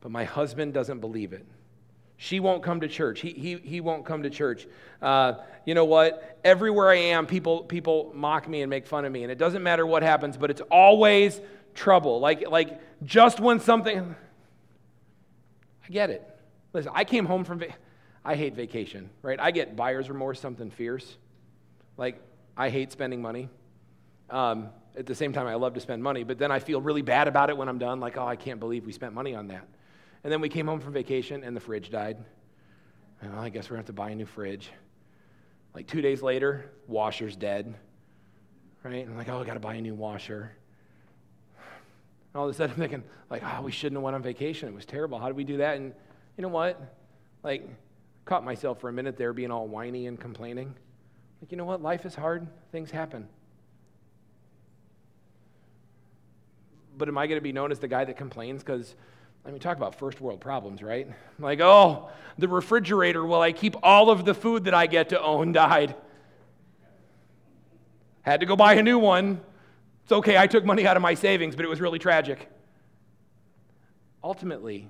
but 0.01 0.11
my 0.11 0.25
husband 0.25 0.75
doesn't 0.75 1.01
believe 1.01 1.33
it. 1.33 1.47
She 2.19 2.41
won't 2.41 2.63
come 2.63 2.81
to 2.81 2.89
church. 2.89 3.21
He, 3.21 3.31
he, 3.31 3.57
he 3.57 3.81
won't 3.81 4.07
come 4.07 4.23
to 4.23 4.31
church. 4.31 4.67
Uh, 5.03 5.35
you 5.67 5.75
know 5.75 5.85
what? 5.85 6.39
Everywhere 6.45 6.89
I 6.89 6.97
am, 6.97 7.27
people, 7.27 7.65
people 7.65 8.13
mock 8.15 8.49
me 8.49 8.63
and 8.63 8.71
make 8.71 8.87
fun 8.87 9.05
of 9.05 9.13
me. 9.13 9.23
And 9.23 9.31
it 9.31 9.37
doesn't 9.37 9.63
matter 9.63 9.87
what 9.87 10.03
happens, 10.03 10.37
but 10.37 10.51
it's 10.51 10.63
always 10.71 11.41
trouble. 11.75 12.21
Like, 12.21 12.49
like 12.49 12.81
just 13.05 13.39
when 13.39 13.61
something. 13.61 14.17
I 15.87 15.93
get 15.93 16.09
it. 16.11 16.27
Listen, 16.73 16.93
I 16.95 17.05
came 17.05 17.27
home 17.27 17.45
from. 17.45 17.59
Va- 17.59 17.75
I 18.25 18.35
hate 18.35 18.55
vacation, 18.55 19.11
right? 19.23 19.39
I 19.39 19.51
get 19.51 19.77
buyer's 19.77 20.09
remorse, 20.09 20.41
something 20.41 20.71
fierce. 20.71 21.17
Like, 21.97 22.21
I 22.57 22.71
hate 22.71 22.91
spending 22.91 23.23
money. 23.23 23.49
Um, 24.31 24.71
at 24.97 25.07
the 25.07 25.15
same 25.15 25.33
time, 25.33 25.47
I 25.47 25.55
love 25.55 25.75
to 25.75 25.81
spend 25.81 26.03
money, 26.03 26.25
but 26.25 26.39
then 26.39 26.51
I 26.51 26.59
feel 26.59 26.81
really 26.81 27.03
bad 27.03 27.29
about 27.29 27.51
it 27.51 27.57
when 27.57 27.69
I'm 27.69 27.79
done. 27.79 28.01
Like, 28.01 28.17
oh, 28.17 28.27
I 28.27 28.35
can't 28.35 28.59
believe 28.59 28.85
we 28.85 28.93
spent 28.93 29.13
money 29.13 29.35
on 29.35 29.49
that. 29.49 29.69
And 30.25 30.33
then 30.33 30.41
we 30.41 30.49
came 30.49 30.67
home 30.67 30.81
from 30.81 30.93
vacation 30.93 31.45
and 31.45 31.57
the 31.57 31.61
fridge 31.61 31.91
died. 31.91 32.19
And 33.21 33.33
well, 33.33 33.43
I 33.43 33.49
guess 33.49 33.71
we're 33.71 33.77
going 33.77 33.85
to 33.85 33.89
have 33.91 33.97
to 33.97 34.01
buy 34.01 34.11
a 34.11 34.15
new 34.15 34.27
fridge. 34.27 34.71
Like 35.75 35.87
two 35.87 36.01
days 36.01 36.23
later, 36.23 36.71
washer's 36.87 37.37
dead. 37.37 37.75
Right? 38.83 39.05
And 39.05 39.11
I'm 39.11 39.17
like, 39.17 39.29
oh, 39.29 39.41
I 39.41 39.45
got 39.45 39.55
to 39.55 39.61
buy 39.61 39.75
a 39.75 39.81
new 39.81 39.95
washer. 39.95 40.53
And 42.33 42.41
all 42.41 42.49
of 42.49 42.55
a 42.55 42.55
sudden, 42.55 42.73
I'm 42.73 42.79
thinking, 42.79 43.05
like, 43.31 43.43
oh, 43.45 43.63
we 43.63 43.73
shouldn't 43.73 43.97
have 43.97 44.03
went 44.03 44.15
on 44.15 44.23
vacation. 44.23 44.69
It 44.69 44.75
was 44.75 44.87
terrible. 44.87 45.19
How 45.19 45.27
did 45.27 45.37
we 45.37 45.45
do 45.45 45.59
that? 45.59 45.77
And 45.77 45.93
you 46.37 46.43
know 46.43 46.49
what? 46.49 46.97
Like, 47.43 47.69
caught 48.25 48.45
myself 48.45 48.81
for 48.81 48.89
a 48.89 48.93
minute 48.93 49.17
there 49.17 49.33
being 49.33 49.51
all 49.51 49.67
whiny 49.67 50.07
and 50.07 50.21
complaining. 50.21 50.75
Like, 51.41 51.51
you 51.51 51.57
know 51.57 51.65
what? 51.65 51.83
Life 51.83 52.07
is 52.07 52.15
hard. 52.15 52.47
Things 52.73 52.91
happen. 52.91 53.29
But 56.97 57.09
am 57.09 57.19
I 57.19 57.27
going 57.27 57.39
to 57.39 57.43
be 57.43 57.53
known 57.53 57.71
as 57.71 57.79
the 57.79 57.89
guy 57.89 58.05
that 58.05 58.17
complains 58.17 58.63
because 58.63 58.95
I 59.47 59.51
mean, 59.51 59.61
talk 59.61 59.77
about 59.77 59.95
first 59.95 60.21
world 60.21 60.41
problems, 60.41 60.83
right? 60.83 61.09
Like, 61.39 61.61
oh, 61.61 62.09
the 62.37 62.49
refrigerator, 62.49 63.25
well, 63.25 63.41
I 63.41 63.53
keep 63.53 63.77
all 63.81 64.11
of 64.11 64.25
the 64.25 64.35
food 64.35 64.65
that 64.65 64.75
I 64.75 64.87
get 64.87 65.11
to 65.11 65.23
own 65.23 65.53
died. 65.53 65.95
Had 68.23 68.41
to 68.41 68.47
go 68.47 68.57
buy 68.57 68.75
a 68.75 68.83
new 68.83 68.99
one. 68.99 69.41
It's 70.03 70.11
okay, 70.11 70.37
I 70.37 70.49
took 70.49 70.65
money 70.65 70.85
out 70.85 70.97
of 70.97 71.03
my 71.03 71.15
savings, 71.15 71.55
but 71.55 71.65
it 71.65 71.69
was 71.69 71.81
really 71.81 72.01
tragic. 72.01 72.51
Ultimately, 74.25 74.89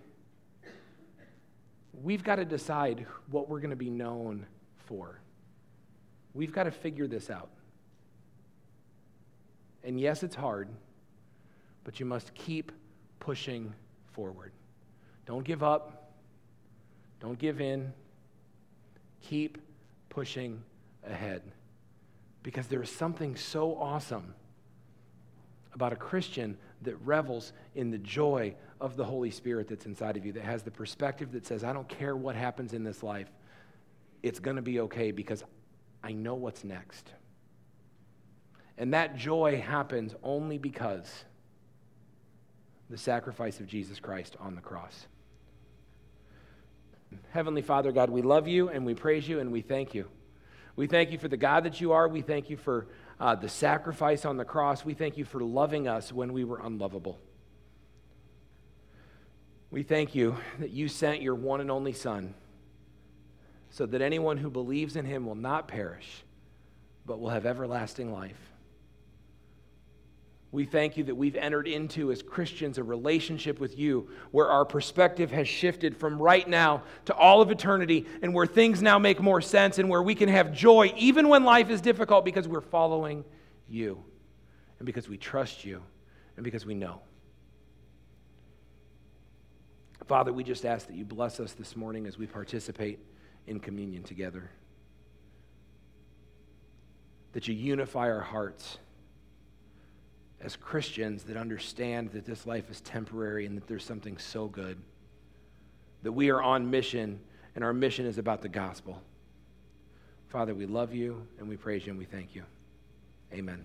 we've 2.02 2.24
got 2.24 2.36
to 2.36 2.46
decide 2.46 3.06
what 3.30 3.50
we're 3.50 3.60
going 3.60 3.70
to 3.70 3.76
be 3.76 3.90
known 3.90 4.46
for. 4.86 5.20
We've 6.32 6.52
got 6.52 6.64
to 6.64 6.70
figure 6.70 7.06
this 7.06 7.28
out. 7.28 7.50
And 9.84 10.00
yes, 10.00 10.22
it's 10.22 10.34
hard, 10.34 10.68
but 11.84 12.00
you 12.00 12.06
must 12.06 12.32
keep 12.32 12.72
pushing 13.20 13.74
forward. 14.16 14.52
Don't 15.26 15.44
give 15.44 15.62
up. 15.62 16.10
Don't 17.20 17.38
give 17.38 17.60
in. 17.60 17.92
Keep 19.20 19.58
pushing 20.08 20.62
ahead. 21.06 21.42
Because 22.42 22.66
there 22.66 22.82
is 22.82 22.90
something 22.90 23.36
so 23.36 23.76
awesome 23.76 24.34
about 25.74 25.92
a 25.92 25.96
Christian 25.96 26.56
that 26.82 26.96
revels 27.04 27.52
in 27.74 27.90
the 27.90 27.98
joy 27.98 28.54
of 28.80 28.96
the 28.96 29.04
Holy 29.04 29.30
Spirit 29.30 29.68
that's 29.68 29.84
inside 29.84 30.16
of 30.16 30.24
you, 30.24 30.32
that 30.32 30.44
has 30.44 30.62
the 30.62 30.70
perspective 30.70 31.32
that 31.32 31.46
says, 31.46 31.62
I 31.62 31.74
don't 31.74 31.88
care 31.88 32.16
what 32.16 32.34
happens 32.34 32.72
in 32.72 32.82
this 32.82 33.02
life, 33.02 33.30
it's 34.22 34.38
going 34.38 34.56
to 34.56 34.62
be 34.62 34.80
okay 34.80 35.10
because 35.10 35.44
I 36.02 36.12
know 36.12 36.34
what's 36.34 36.64
next. 36.64 37.12
And 38.78 38.94
that 38.94 39.16
joy 39.16 39.60
happens 39.60 40.14
only 40.22 40.56
because 40.56 41.24
the 42.90 42.98
sacrifice 42.98 43.60
of 43.60 43.66
Jesus 43.66 43.98
Christ 43.98 44.36
on 44.40 44.54
the 44.54 44.60
cross. 44.60 45.06
Heavenly 47.30 47.62
Father, 47.62 47.92
God, 47.92 48.10
we 48.10 48.22
love 48.22 48.48
you 48.48 48.68
and 48.68 48.84
we 48.84 48.94
praise 48.94 49.28
you 49.28 49.40
and 49.40 49.52
we 49.52 49.60
thank 49.60 49.94
you. 49.94 50.08
We 50.74 50.86
thank 50.86 51.10
you 51.10 51.18
for 51.18 51.28
the 51.28 51.36
God 51.36 51.64
that 51.64 51.80
you 51.80 51.92
are. 51.92 52.06
We 52.08 52.20
thank 52.20 52.50
you 52.50 52.56
for 52.56 52.88
uh, 53.18 53.34
the 53.34 53.48
sacrifice 53.48 54.24
on 54.24 54.36
the 54.36 54.44
cross. 54.44 54.84
We 54.84 54.94
thank 54.94 55.16
you 55.16 55.24
for 55.24 55.40
loving 55.40 55.88
us 55.88 56.12
when 56.12 56.32
we 56.32 56.44
were 56.44 56.60
unlovable. 56.62 57.18
We 59.70 59.82
thank 59.82 60.14
you 60.14 60.36
that 60.58 60.70
you 60.70 60.88
sent 60.88 61.22
your 61.22 61.34
one 61.34 61.60
and 61.60 61.70
only 61.70 61.92
Son 61.92 62.34
so 63.70 63.86
that 63.86 64.00
anyone 64.00 64.38
who 64.38 64.50
believes 64.50 64.96
in 64.96 65.04
him 65.04 65.26
will 65.26 65.34
not 65.34 65.68
perish, 65.68 66.24
but 67.04 67.20
will 67.20 67.30
have 67.30 67.46
everlasting 67.46 68.12
life. 68.12 68.52
We 70.52 70.64
thank 70.64 70.96
you 70.96 71.04
that 71.04 71.14
we've 71.14 71.36
entered 71.36 71.66
into, 71.66 72.12
as 72.12 72.22
Christians, 72.22 72.78
a 72.78 72.84
relationship 72.84 73.58
with 73.58 73.76
you 73.76 74.08
where 74.30 74.48
our 74.48 74.64
perspective 74.64 75.30
has 75.32 75.48
shifted 75.48 75.96
from 75.96 76.22
right 76.22 76.48
now 76.48 76.84
to 77.06 77.14
all 77.14 77.42
of 77.42 77.50
eternity 77.50 78.06
and 78.22 78.32
where 78.32 78.46
things 78.46 78.80
now 78.80 78.98
make 78.98 79.20
more 79.20 79.40
sense 79.40 79.78
and 79.78 79.88
where 79.88 80.02
we 80.02 80.14
can 80.14 80.28
have 80.28 80.52
joy 80.52 80.92
even 80.96 81.28
when 81.28 81.44
life 81.44 81.68
is 81.68 81.80
difficult 81.80 82.24
because 82.24 82.46
we're 82.46 82.60
following 82.60 83.24
you 83.68 84.02
and 84.78 84.86
because 84.86 85.08
we 85.08 85.16
trust 85.16 85.64
you 85.64 85.82
and 86.36 86.44
because 86.44 86.64
we 86.64 86.74
know. 86.74 87.00
Father, 90.06 90.32
we 90.32 90.44
just 90.44 90.64
ask 90.64 90.86
that 90.86 90.94
you 90.94 91.04
bless 91.04 91.40
us 91.40 91.52
this 91.52 91.74
morning 91.74 92.06
as 92.06 92.16
we 92.16 92.26
participate 92.26 93.00
in 93.48 93.58
communion 93.58 94.04
together, 94.04 94.50
that 97.32 97.48
you 97.48 97.54
unify 97.54 98.08
our 98.08 98.20
hearts 98.20 98.78
as 100.40 100.56
Christians 100.56 101.24
that 101.24 101.36
understand 101.36 102.12
that 102.12 102.24
this 102.24 102.46
life 102.46 102.70
is 102.70 102.80
temporary 102.80 103.46
and 103.46 103.56
that 103.56 103.66
there's 103.66 103.84
something 103.84 104.18
so 104.18 104.46
good. 104.46 104.78
That 106.02 106.12
we 106.12 106.30
are 106.30 106.42
on 106.42 106.70
mission, 106.70 107.18
and 107.54 107.64
our 107.64 107.72
mission 107.72 108.06
is 108.06 108.18
about 108.18 108.42
the 108.42 108.48
gospel. 108.48 109.00
Father, 110.28 110.54
we 110.54 110.66
love 110.66 110.94
you 110.94 111.26
and 111.38 111.48
we 111.48 111.56
praise 111.56 111.86
you 111.86 111.90
and 111.90 111.98
we 111.98 112.04
thank 112.04 112.34
you. 112.34 112.44
Amen. 113.32 113.64